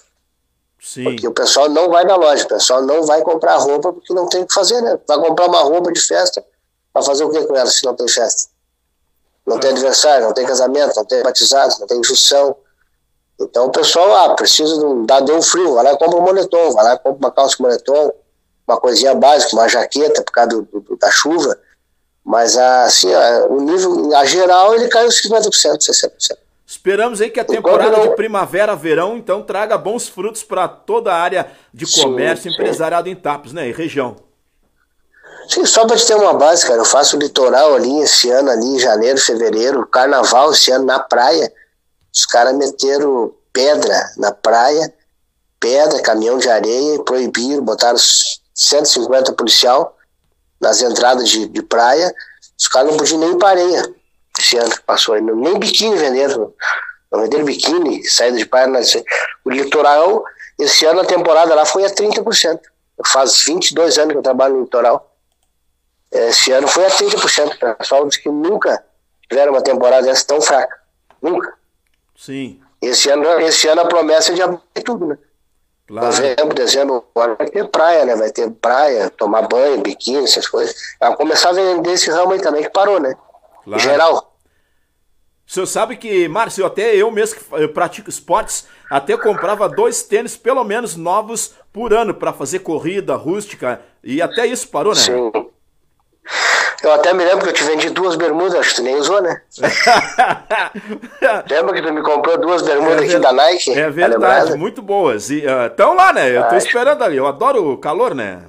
Sim. 0.82 1.04
Porque 1.04 1.28
o 1.28 1.32
pessoal 1.32 1.70
não 1.70 1.90
vai 1.90 2.04
na 2.04 2.16
loja, 2.16 2.44
o 2.44 2.48
pessoal 2.48 2.82
não 2.82 3.04
vai 3.04 3.22
comprar 3.22 3.56
roupa 3.58 3.94
porque 3.94 4.14
não 4.14 4.28
tem 4.28 4.42
o 4.42 4.48
que 4.48 4.54
fazer, 4.54 4.82
né? 4.82 5.00
Vai 5.08 5.18
comprar 5.20 5.48
uma 5.48 5.62
roupa 5.62 5.92
de 5.92 6.02
festa, 6.02 6.44
vai 6.94 7.04
fazer 7.04 7.24
o 7.24 7.30
que 7.30 7.42
com 7.46 7.56
ela 7.56 7.70
se 7.70 7.86
não 7.86 7.96
tem 7.96 8.08
festa? 8.08 8.53
Não 9.46 9.60
tem 9.60 9.72
aniversário, 9.72 10.26
não 10.26 10.34
tem 10.34 10.46
casamento, 10.46 10.96
não 10.96 11.06
tem 11.06 11.22
batizado, 11.24 11.76
não 11.80 11.88
tem 11.88 12.04
junção. 12.04 12.56
Então 13.40 13.66
o 13.66 13.72
pessoal, 13.72 14.16
ah, 14.26 14.36
precisa 14.36 14.78
de 14.78 14.86
um, 14.86 15.06
dá, 15.06 15.20
um 15.22 15.42
frio, 15.42 15.74
vai 15.74 15.84
lá 15.84 15.94
e 15.94 15.98
compra 15.98 16.18
um 16.18 16.22
moletom, 16.22 16.72
vai 16.72 16.84
lá 16.84 16.94
e 16.94 17.00
compra 17.00 17.28
uma 17.28 17.32
calça 17.32 17.58
com 17.58 17.64
moletom, 17.64 18.14
uma 18.68 18.80
coisinha 18.80 19.14
básica, 19.16 19.56
uma 19.56 19.68
jaqueta 19.68 20.24
por 20.24 20.32
causa 20.32 20.50
do, 20.50 20.80
do, 20.80 20.98
da 20.98 21.12
chuva. 21.12 21.58
Mas 22.24 22.58
assim, 22.58 23.10
o 23.50 23.60
nível, 23.60 24.16
a 24.16 24.24
geral, 24.24 24.74
ele 24.76 24.88
caiu 24.88 25.10
50%, 25.10 25.50
60%. 25.78 26.38
Esperamos 26.66 27.20
aí 27.22 27.30
que 27.30 27.40
a 27.40 27.46
temporada 27.46 28.00
de 28.00 28.16
primavera-verão, 28.16 29.18
então, 29.18 29.44
traga 29.44 29.78
bons 29.78 30.08
frutos 30.08 30.44
para 30.44 30.68
toda 30.68 31.14
a 31.14 31.18
área 31.18 31.52
de 31.74 31.86
comércio 32.02 32.50
sim, 32.50 32.56
empresariado 32.56 33.10
em 33.10 33.16
Tapos, 33.16 33.52
né? 33.52 33.68
E 33.68 33.72
região. 33.74 34.16
Sim, 35.50 35.66
só 35.66 35.86
para 35.86 35.98
te 35.98 36.06
ter 36.06 36.16
uma 36.16 36.34
base, 36.34 36.66
cara, 36.66 36.80
eu 36.80 36.86
faço 36.86 37.18
litoral 37.18 37.76
ali 37.76 38.02
esse 38.02 38.30
ano, 38.30 38.50
ali 38.50 38.66
em 38.66 38.80
janeiro, 38.80 39.20
fevereiro, 39.20 39.86
carnaval 39.88 40.52
esse 40.52 40.72
ano 40.72 40.86
na 40.86 41.00
praia. 41.00 41.52
Os 42.14 42.26
caras 42.26 42.56
meteram 42.56 43.34
pedra 43.52 44.12
na 44.18 44.32
praia, 44.32 44.94
pedra, 45.60 46.02
caminhão 46.02 46.38
de 46.38 46.50
areia, 46.50 46.96
e 46.96 47.04
proibiram, 47.04 47.64
botaram 47.64 47.98
150 48.56 49.34
policial 49.34 49.98
nas 50.60 50.82
entradas 50.82 51.28
de, 51.30 51.48
de 51.48 51.62
praia. 51.62 52.14
Os 52.58 52.68
caras 52.68 52.92
não 52.92 52.98
podiam 52.98 53.20
nem 53.20 53.32
ir 53.32 53.44
areia 53.44 53.94
esse 54.40 54.58
ano 54.58 54.72
que 54.72 54.82
passou 54.82 55.14
aí, 55.14 55.22
nem 55.22 55.60
biquíni 55.60 55.96
venderam. 55.96 56.54
Não 57.12 57.22
venderam 57.22 57.46
biquíni, 57.46 58.04
saída 58.06 58.38
de 58.38 58.46
praia. 58.46 58.68
O 59.46 59.50
litoral, 59.50 60.24
esse 60.60 60.86
ano 60.86 61.02
a 61.02 61.06
temporada 61.06 61.54
lá 61.54 61.66
foi 61.66 61.86
a 61.86 61.90
30%. 61.90 62.60
Faz 63.08 63.44
22 63.46 63.98
anos 63.98 64.14
que 64.14 64.18
eu 64.18 64.24
trabalho 64.24 64.56
no 64.56 64.62
litoral. 64.62 65.13
Esse 66.14 66.52
ano 66.52 66.68
foi 66.68 66.86
a 66.86 66.92
30%. 66.92 67.72
O 67.74 67.76
pessoal 67.76 68.08
disse 68.08 68.22
que 68.22 68.30
nunca 68.30 68.84
tiveram 69.28 69.54
uma 69.54 69.64
temporada 69.64 70.06
dessa 70.06 70.26
tão 70.26 70.40
fraca. 70.40 70.78
Nunca. 71.22 71.54
Sim. 72.16 72.62
Esse 72.82 73.10
ano, 73.10 73.26
esse 73.40 73.68
ano 73.68 73.82
a 73.82 73.86
promessa 73.86 74.32
é 74.32 74.36
de 74.36 74.42
abrir 74.42 74.60
tudo, 74.86 75.08
né? 75.08 75.18
Claro. 75.88 76.06
Novembro, 76.06 76.54
dezembro, 76.54 77.06
agora 77.16 77.36
vai 77.36 77.48
ter 77.48 77.68
praia, 77.68 78.06
né? 78.06 78.16
Vai 78.16 78.32
ter 78.32 78.50
praia, 78.52 79.10
tomar 79.10 79.42
banho, 79.44 79.82
biquíni, 79.82 80.24
essas 80.24 80.48
coisas. 80.48 80.76
Vai 81.00 81.16
começar 81.16 81.50
a 81.50 81.54
vender 81.54 81.94
esse 81.94 82.10
ramo 82.10 82.34
aí 82.34 82.42
também, 82.42 82.64
que 82.64 82.70
parou, 82.70 83.00
né? 83.00 83.16
Claro. 83.64 83.82
Em 83.82 83.84
geral. 83.84 84.38
O 85.46 85.52
senhor 85.52 85.66
sabe 85.66 85.98
que, 85.98 86.28
Márcio, 86.28 86.66
até 86.66 86.96
eu 86.96 87.12
mesmo 87.12 87.40
que 87.40 87.68
pratico 87.70 88.10
esportes, 88.10 88.66
até 88.90 89.18
comprava 89.18 89.68
dois 89.68 90.04
tênis, 90.04 90.38
pelo 90.38 90.64
menos 90.64 90.96
novos, 90.96 91.54
por 91.72 91.94
ano, 91.94 92.14
para 92.14 92.32
fazer 92.32 92.60
corrida 92.60 93.16
rústica. 93.16 93.82
E 94.04 94.22
até 94.22 94.46
isso 94.46 94.70
parou, 94.70 94.94
né? 94.94 95.02
Sim. 95.02 95.32
Eu 96.84 96.92
até 96.92 97.14
me 97.14 97.24
lembro 97.24 97.44
que 97.44 97.50
eu 97.50 97.54
te 97.54 97.64
vendi 97.64 97.90
duas 97.90 98.16
bermudas, 98.16 98.56
acho 98.56 98.72
que 98.72 98.76
tu 98.76 98.84
nem 98.84 98.96
usou, 98.96 99.22
né? 99.22 99.42
Lembra 101.50 101.74
que 101.74 101.82
tu 101.82 101.94
me 101.94 102.02
comprou 102.02 102.38
duas 102.38 102.62
bermudas 102.62 103.02
é 103.02 103.06
aqui 103.06 103.20
da 103.20 103.32
Nike? 103.32 103.72
É 103.72 103.84
tá 103.84 103.90
verdade, 103.90 104.58
muito 104.58 104.82
boas. 104.82 105.30
Estão 105.30 105.94
uh, 105.94 105.96
lá, 105.96 106.12
né? 106.12 106.36
Eu 106.36 106.44
tô 106.50 106.56
esperando 106.56 107.02
ali. 107.02 107.16
Eu 107.16 107.26
adoro 107.26 107.72
o 107.72 107.78
calor, 107.78 108.14
né? 108.14 108.42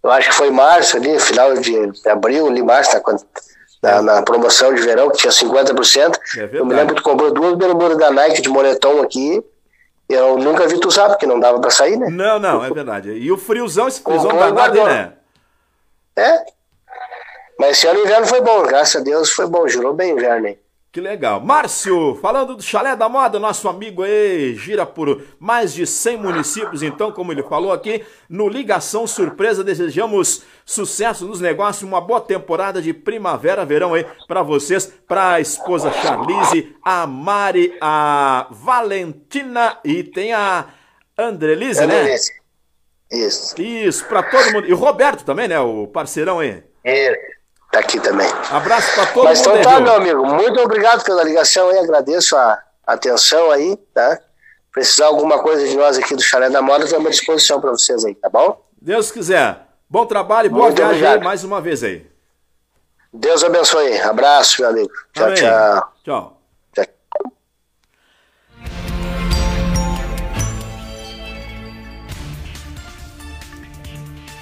Eu 0.00 0.12
acho 0.12 0.30
que 0.30 0.36
foi 0.36 0.50
março 0.50 0.96
ali, 0.96 1.18
final 1.18 1.54
de 1.54 1.92
abril, 2.08 2.46
ali, 2.46 2.62
março, 2.62 2.92
tá, 2.92 3.00
quando, 3.00 3.20
na, 3.82 4.00
na, 4.00 4.22
promoção 4.22 4.72
de 4.72 4.80
verão, 4.82 5.10
que 5.10 5.18
tinha 5.18 5.32
50%. 5.32 6.16
É 6.38 6.48
eu 6.52 6.64
me 6.64 6.72
lembro 6.72 6.94
que 6.94 7.02
tu 7.02 7.04
comprou 7.04 7.32
duas 7.32 7.54
bermudas 7.56 7.98
da 7.98 8.12
Nike 8.12 8.42
de 8.42 8.48
moletom 8.48 9.02
aqui. 9.02 9.42
Eu 10.08 10.38
nunca 10.38 10.68
vi 10.68 10.78
tu 10.78 10.86
usar, 10.86 11.08
porque 11.08 11.26
não 11.26 11.40
dava 11.40 11.60
pra 11.60 11.70
sair, 11.70 11.96
né? 11.96 12.08
Não, 12.08 12.38
não, 12.38 12.64
é 12.64 12.70
verdade. 12.70 13.10
E 13.10 13.32
o 13.32 13.36
friozão, 13.36 13.88
esse 13.88 14.00
friozão 14.00 14.30
danado, 14.36 14.84
né? 14.84 15.14
É, 16.16 16.44
mas 17.58 17.78
esse 17.78 17.86
ano 17.86 18.00
o 18.00 18.04
inverno 18.04 18.26
foi 18.26 18.40
bom, 18.40 18.62
graças 18.62 19.00
a 19.00 19.04
Deus 19.04 19.30
foi 19.30 19.46
bom, 19.46 19.66
jurou 19.68 19.94
bem 19.94 20.12
o 20.12 20.18
inverno, 20.18 20.48
hein? 20.48 20.58
Que 20.96 21.00
legal. 21.02 21.42
Márcio, 21.42 22.18
falando 22.22 22.56
do 22.56 22.62
Chalé 22.62 22.96
da 22.96 23.06
Moda, 23.06 23.38
nosso 23.38 23.68
amigo 23.68 24.02
aí, 24.02 24.54
gira 24.54 24.86
por 24.86 25.22
mais 25.38 25.74
de 25.74 25.86
100 25.86 26.16
municípios, 26.16 26.82
então, 26.82 27.12
como 27.12 27.32
ele 27.32 27.42
falou 27.42 27.70
aqui, 27.70 28.02
no 28.30 28.48
Ligação 28.48 29.06
Surpresa, 29.06 29.62
desejamos 29.62 30.42
sucesso 30.64 31.26
nos 31.26 31.38
negócios, 31.38 31.82
uma 31.82 32.00
boa 32.00 32.18
temporada 32.18 32.80
de 32.80 32.94
primavera, 32.94 33.62
verão 33.62 33.92
aí 33.92 34.06
para 34.26 34.42
vocês, 34.42 34.90
para 35.06 35.32
a 35.32 35.40
esposa 35.40 35.92
Charlize, 35.92 36.74
a 36.82 37.06
Mari, 37.06 37.76
a 37.78 38.46
Valentina 38.50 39.78
e 39.84 40.02
tem 40.02 40.32
a 40.32 40.64
Andrelise, 41.18 41.86
né? 41.86 42.16
Isso. 43.10 43.60
Isso, 43.60 44.04
pra 44.06 44.22
todo 44.22 44.50
mundo. 44.50 44.66
E 44.66 44.72
o 44.72 44.76
Roberto 44.76 45.26
também, 45.26 45.46
né? 45.46 45.60
O 45.60 45.86
parceirão 45.86 46.38
aí. 46.38 46.62
Isso. 46.82 47.35
Tá 47.70 47.80
aqui 47.80 48.00
também. 48.00 48.28
Abraço 48.50 48.94
pra 48.94 49.06
todo 49.06 49.24
Mas 49.24 49.38
mundo 49.46 49.58
então 49.58 49.72
aí, 49.72 49.76
tá, 49.76 49.80
meu 49.80 49.94
amigo. 49.94 50.26
Muito 50.26 50.60
obrigado 50.60 51.04
pela 51.04 51.22
ligação 51.22 51.68
aí. 51.68 51.78
Agradeço 51.78 52.36
a 52.36 52.62
atenção 52.86 53.50
aí, 53.50 53.76
tá? 53.92 54.18
Precisar 54.72 55.06
alguma 55.06 55.42
coisa 55.42 55.66
de 55.66 55.76
nós 55.76 55.98
aqui 55.98 56.14
do 56.14 56.22
Chalé 56.22 56.50
da 56.50 56.62
Moda, 56.62 56.84
estamos 56.84 57.06
à 57.06 57.10
disposição 57.10 57.60
para 57.60 57.70
vocês 57.70 58.04
aí, 58.04 58.14
tá 58.14 58.28
bom? 58.28 58.62
Deus 58.80 59.10
quiser. 59.10 59.66
Bom 59.88 60.04
trabalho 60.04 60.46
e 60.46 60.50
boa 60.50 60.66
Muito 60.66 60.76
viagem 60.76 61.06
aí 61.06 61.20
mais 61.20 61.44
uma 61.44 61.60
vez 61.60 61.82
aí. 61.82 62.06
Deus 63.12 63.42
abençoe. 63.42 63.98
Abraço, 64.00 64.60
meu 64.60 64.70
amigo. 64.70 64.92
Tchau, 65.14 65.34
tchau. 65.34 65.92
Tchau. 66.04 66.36
tchau. 66.74 66.86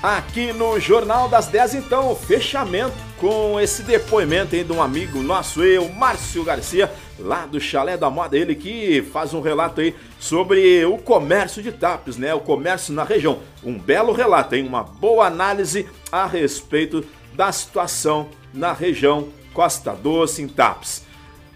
Aqui 0.03 0.53
no 0.53 0.79
Jornal 0.79 1.31
das 1.31 1.47
10, 1.47 1.77
então, 1.77 2.13
o 2.13 2.15
fechamento 2.15 2.93
com 3.25 3.59
esse 3.59 3.83
depoimento 3.83 4.55
aí 4.55 4.63
de 4.63 4.71
um 4.71 4.83
amigo 4.83 5.23
nosso, 5.23 5.65
eu, 5.65 5.89
Márcio 5.89 6.45
Garcia, 6.45 6.93
lá 7.19 7.47
do 7.47 7.59
Chalé 7.59 7.97
da 7.97 8.11
Moda, 8.11 8.37
ele 8.37 8.55
que 8.55 9.01
faz 9.01 9.33
um 9.33 9.41
relato 9.41 9.81
aí 9.81 9.97
sobre 10.21 10.85
o 10.85 10.99
comércio 10.99 11.63
de 11.63 11.73
Tapes, 11.73 12.19
né? 12.19 12.35
O 12.35 12.41
comércio 12.41 12.93
na 12.93 13.03
região. 13.03 13.39
Um 13.65 13.79
belo 13.79 14.13
relato, 14.13 14.55
hein? 14.55 14.67
Uma 14.67 14.83
boa 14.83 15.27
análise 15.27 15.89
a 16.13 16.27
respeito 16.27 17.03
da 17.33 17.51
situação 17.51 18.29
na 18.53 18.75
região 18.75 19.29
Costa 19.55 19.93
Doce, 19.93 20.43
em 20.43 20.47
Tapes. 20.47 21.07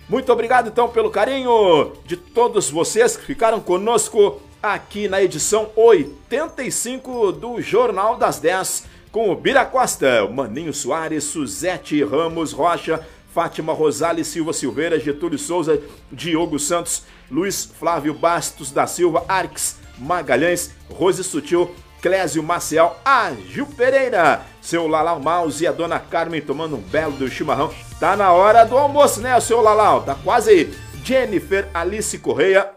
Muito 0.08 0.32
obrigado 0.32 0.68
então 0.68 0.88
pelo 0.88 1.10
carinho 1.10 1.92
de 2.06 2.16
todos 2.16 2.70
vocês 2.70 3.14
que 3.14 3.26
ficaram 3.26 3.60
conosco 3.60 4.40
aqui 4.62 5.06
na 5.06 5.22
edição 5.22 5.68
85 5.76 7.30
do 7.32 7.60
Jornal 7.60 8.16
das 8.16 8.40
10 8.40 8.96
com 9.10 9.30
o 9.30 9.34
Bira 9.34 9.64
Costa, 9.64 10.26
Maninho 10.28 10.72
Soares, 10.72 11.24
Suzete 11.24 12.02
Ramos 12.04 12.52
Rocha, 12.52 13.04
Fátima 13.32 13.72
Rosales 13.72 14.26
Silva 14.26 14.52
Silveira, 14.52 14.98
Getúlio 14.98 15.38
Souza, 15.38 15.80
Diogo 16.10 16.58
Santos, 16.58 17.04
Luiz 17.30 17.64
Flávio 17.64 18.14
Bastos 18.14 18.70
da 18.70 18.86
Silva, 18.86 19.24
Arques 19.28 19.76
Magalhães, 19.98 20.72
Rose 20.90 21.22
Sutil, 21.24 21.74
Clésio 22.00 22.42
Maciel, 22.42 22.96
a 23.04 23.32
Gil 23.48 23.66
Pereira, 23.66 24.42
seu 24.60 24.86
Lalau 24.86 25.20
Mouse 25.20 25.62
e 25.62 25.66
a 25.66 25.72
dona 25.72 25.98
Carmen 25.98 26.40
tomando 26.40 26.76
um 26.76 26.80
belo 26.80 27.12
do 27.12 27.28
chimarrão. 27.28 27.72
Tá 27.98 28.16
na 28.16 28.32
hora 28.32 28.64
do 28.64 28.76
almoço, 28.76 29.20
né, 29.20 29.38
seu 29.40 29.60
Lalau? 29.60 30.02
Tá 30.02 30.14
quase 30.14 30.50
aí. 30.50 30.74
Jennifer 31.04 31.68
Alice 31.72 32.16
Correia, 32.18 32.70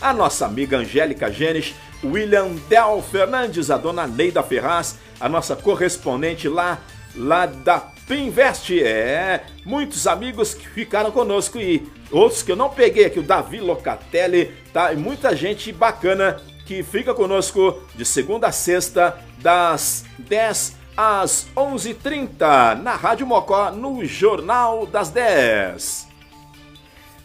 a 0.00 0.12
nossa 0.12 0.44
amiga 0.44 0.78
Angélica 0.78 1.30
Genes, 1.30 1.74
William 2.02 2.56
Del 2.68 3.02
Fernandes, 3.02 3.70
a 3.70 3.76
dona 3.76 4.06
Neida 4.06 4.42
Ferraz, 4.42 4.98
a 5.24 5.28
nossa 5.28 5.56
correspondente 5.56 6.50
lá, 6.50 6.78
lá 7.16 7.46
da 7.46 7.80
Pinvest. 8.06 8.78
É, 8.78 9.42
muitos 9.64 10.06
amigos 10.06 10.52
que 10.52 10.68
ficaram 10.68 11.10
conosco 11.10 11.58
e 11.58 11.90
outros 12.10 12.42
que 12.42 12.52
eu 12.52 12.56
não 12.56 12.68
peguei 12.68 13.06
aqui, 13.06 13.20
o 13.20 13.22
Davi 13.22 13.58
Locatelli, 13.58 14.52
tá? 14.70 14.92
E 14.92 14.96
muita 14.96 15.34
gente 15.34 15.72
bacana 15.72 16.42
que 16.66 16.82
fica 16.82 17.14
conosco 17.14 17.82
de 17.94 18.04
segunda 18.04 18.48
a 18.48 18.52
sexta, 18.52 19.18
das 19.38 20.04
10 20.18 20.76
às 20.94 21.46
11h30, 21.56 22.82
na 22.82 22.94
Rádio 22.94 23.26
Mocó, 23.26 23.70
no 23.70 24.04
Jornal 24.04 24.84
das 24.84 25.08
10. 25.08 26.03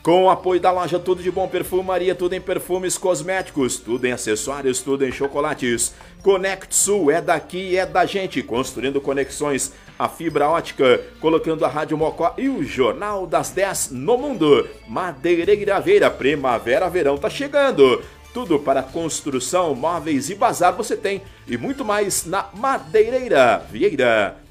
Com 0.02 0.24
o 0.24 0.30
apoio 0.30 0.62
da 0.62 0.72
loja 0.72 0.98
Tudo 0.98 1.22
de 1.22 1.30
Bom 1.30 1.46
Perfumaria, 1.46 2.16
tudo 2.16 2.34
em 2.34 2.40
perfumes 2.40 2.98
cosméticos, 2.98 3.78
tudo 3.78 4.06
em 4.06 4.14
acessórios, 4.14 4.82
tudo 4.82 5.06
em 5.06 5.12
chocolates. 5.12 5.94
Conect 6.24 6.74
Sul 6.74 7.12
é 7.12 7.22
daqui, 7.22 7.78
é 7.78 7.86
da 7.86 8.06
gente, 8.06 8.42
construindo 8.42 9.02
conexões, 9.02 9.74
a 9.98 10.08
fibra 10.08 10.48
ótica, 10.48 11.02
colocando 11.20 11.66
a 11.66 11.68
Rádio 11.68 11.98
Mocó 11.98 12.34
e 12.38 12.48
o 12.48 12.64
Jornal 12.64 13.28
das 13.28 13.50
10 13.50 13.92
no 13.92 14.18
mundo. 14.18 14.70
Madeireira 14.88 15.82
Veira, 15.82 16.10
primavera, 16.10 16.90
verão 16.90 17.18
tá 17.18 17.30
chegando. 17.30 18.02
Tudo 18.34 18.58
para 18.58 18.82
construção, 18.82 19.76
móveis 19.76 20.30
e 20.30 20.36
bazar 20.36 20.74
você 20.74 20.96
tem 20.96 21.22
e 21.46 21.58
muito 21.58 21.84
mais 21.84 22.26
na 22.26 22.48
Madeireira 22.54 23.66
Vieira. 23.70 24.49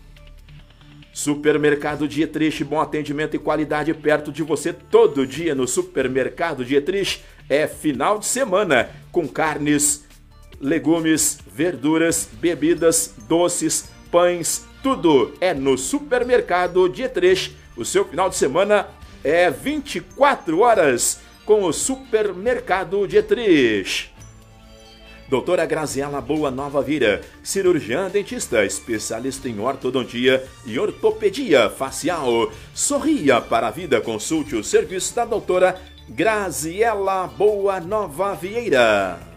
Supermercado 1.18 2.06
Dietrich, 2.06 2.62
bom 2.62 2.80
atendimento 2.80 3.34
e 3.34 3.40
qualidade 3.40 3.92
perto 3.92 4.30
de 4.30 4.40
você 4.40 4.72
todo 4.72 5.26
dia 5.26 5.52
no 5.52 5.66
Supermercado 5.66 6.64
Dietrich. 6.64 7.24
É 7.48 7.66
final 7.66 8.20
de 8.20 8.26
semana 8.26 8.88
com 9.10 9.26
carnes, 9.26 10.06
legumes, 10.60 11.40
verduras, 11.52 12.28
bebidas, 12.34 13.16
doces, 13.28 13.90
pães, 14.12 14.64
tudo 14.80 15.34
é 15.40 15.52
no 15.52 15.76
Supermercado 15.76 16.88
Dietrich. 16.88 17.56
O 17.76 17.84
seu 17.84 18.04
final 18.04 18.30
de 18.30 18.36
semana 18.36 18.86
é 19.24 19.50
24 19.50 20.60
horas 20.60 21.18
com 21.44 21.64
o 21.64 21.72
Supermercado 21.72 23.08
Dietrich. 23.08 24.12
Doutora 25.28 25.66
Graziela 25.66 26.22
Boa 26.22 26.50
Nova 26.50 26.80
Vira, 26.80 27.20
cirurgiã 27.42 28.08
dentista, 28.08 28.64
especialista 28.64 29.46
em 29.46 29.60
ortodontia 29.60 30.42
e 30.64 30.78
ortopedia 30.78 31.68
facial. 31.68 32.50
Sorria 32.72 33.38
para 33.38 33.68
a 33.68 33.70
vida, 33.70 34.00
consulte 34.00 34.56
o 34.56 34.64
serviço 34.64 35.14
da 35.14 35.26
doutora 35.26 35.78
Graziela 36.08 37.26
Boa 37.26 37.78
Nova 37.78 38.34
Vieira. 38.34 39.27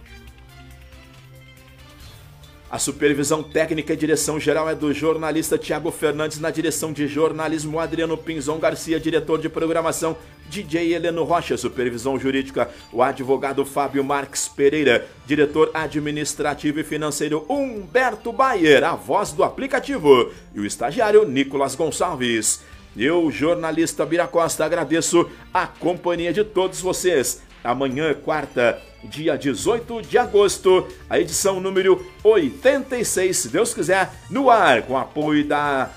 A 2.71 2.79
supervisão 2.79 3.43
técnica 3.43 3.91
e 3.91 3.97
direção 3.97 4.39
geral 4.39 4.69
é 4.69 4.73
do 4.73 4.93
jornalista 4.93 5.57
Tiago 5.57 5.91
Fernandes, 5.91 6.39
na 6.39 6.49
direção 6.49 6.93
de 6.93 7.05
jornalismo 7.05 7.77
Adriano 7.77 8.17
Pinzon 8.17 8.57
Garcia, 8.59 8.97
diretor 8.97 9.41
de 9.41 9.49
programação 9.49 10.15
DJ 10.49 10.93
Heleno 10.93 11.25
Rocha, 11.25 11.57
supervisão 11.57 12.17
jurídica 12.17 12.69
o 12.93 13.03
advogado 13.03 13.65
Fábio 13.65 14.05
Marques 14.05 14.47
Pereira, 14.47 15.05
diretor 15.25 15.69
administrativo 15.73 16.79
e 16.79 16.83
financeiro 16.85 17.45
Humberto 17.49 18.31
Bayer, 18.31 18.85
a 18.85 18.95
voz 18.95 19.33
do 19.33 19.43
aplicativo, 19.43 20.31
e 20.55 20.61
o 20.61 20.65
estagiário 20.65 21.27
Nicolas 21.27 21.75
Gonçalves. 21.75 22.61
Eu, 22.95 23.29
jornalista 23.29 24.05
Bira 24.05 24.27
Costa, 24.27 24.63
agradeço 24.63 25.29
a 25.53 25.67
companhia 25.67 26.31
de 26.31 26.45
todos 26.45 26.79
vocês. 26.79 27.41
Amanhã, 27.61 28.13
quarta, 28.13 28.81
dia 29.03 29.37
18 29.37 30.01
de 30.01 30.17
agosto, 30.17 30.87
a 31.09 31.19
edição 31.19 31.59
número 31.59 32.05
86, 32.23 33.37
se 33.37 33.49
Deus 33.49 33.73
quiser, 33.73 34.11
no 34.29 34.49
ar, 34.49 34.83
com 34.83 34.97
apoio 34.97 35.45
da 35.45 35.89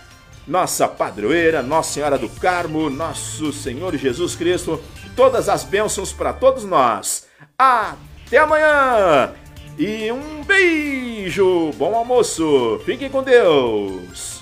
nossa 0.47 0.87
padroeira, 0.87 1.63
Nossa 1.63 1.95
Senhora 1.95 2.19
do 2.19 2.29
Carmo, 2.29 2.91
nosso 2.91 3.53
Senhor 3.53 3.97
Jesus 3.97 4.37
Cristo, 4.37 4.83
todas 5.17 5.49
as 5.49 5.65
bênçãos 5.65 6.13
para 6.13 6.33
todos 6.33 6.65
nós. 6.65 7.27
Até 7.59 8.39
amanhã! 8.39 9.33
E 9.79 10.11
um 10.13 10.45
beijo! 10.45 11.71
Bom 11.77 11.95
almoço! 11.95 12.81
Fiquem 12.85 13.09
com 13.09 13.23
Deus! 13.23 14.34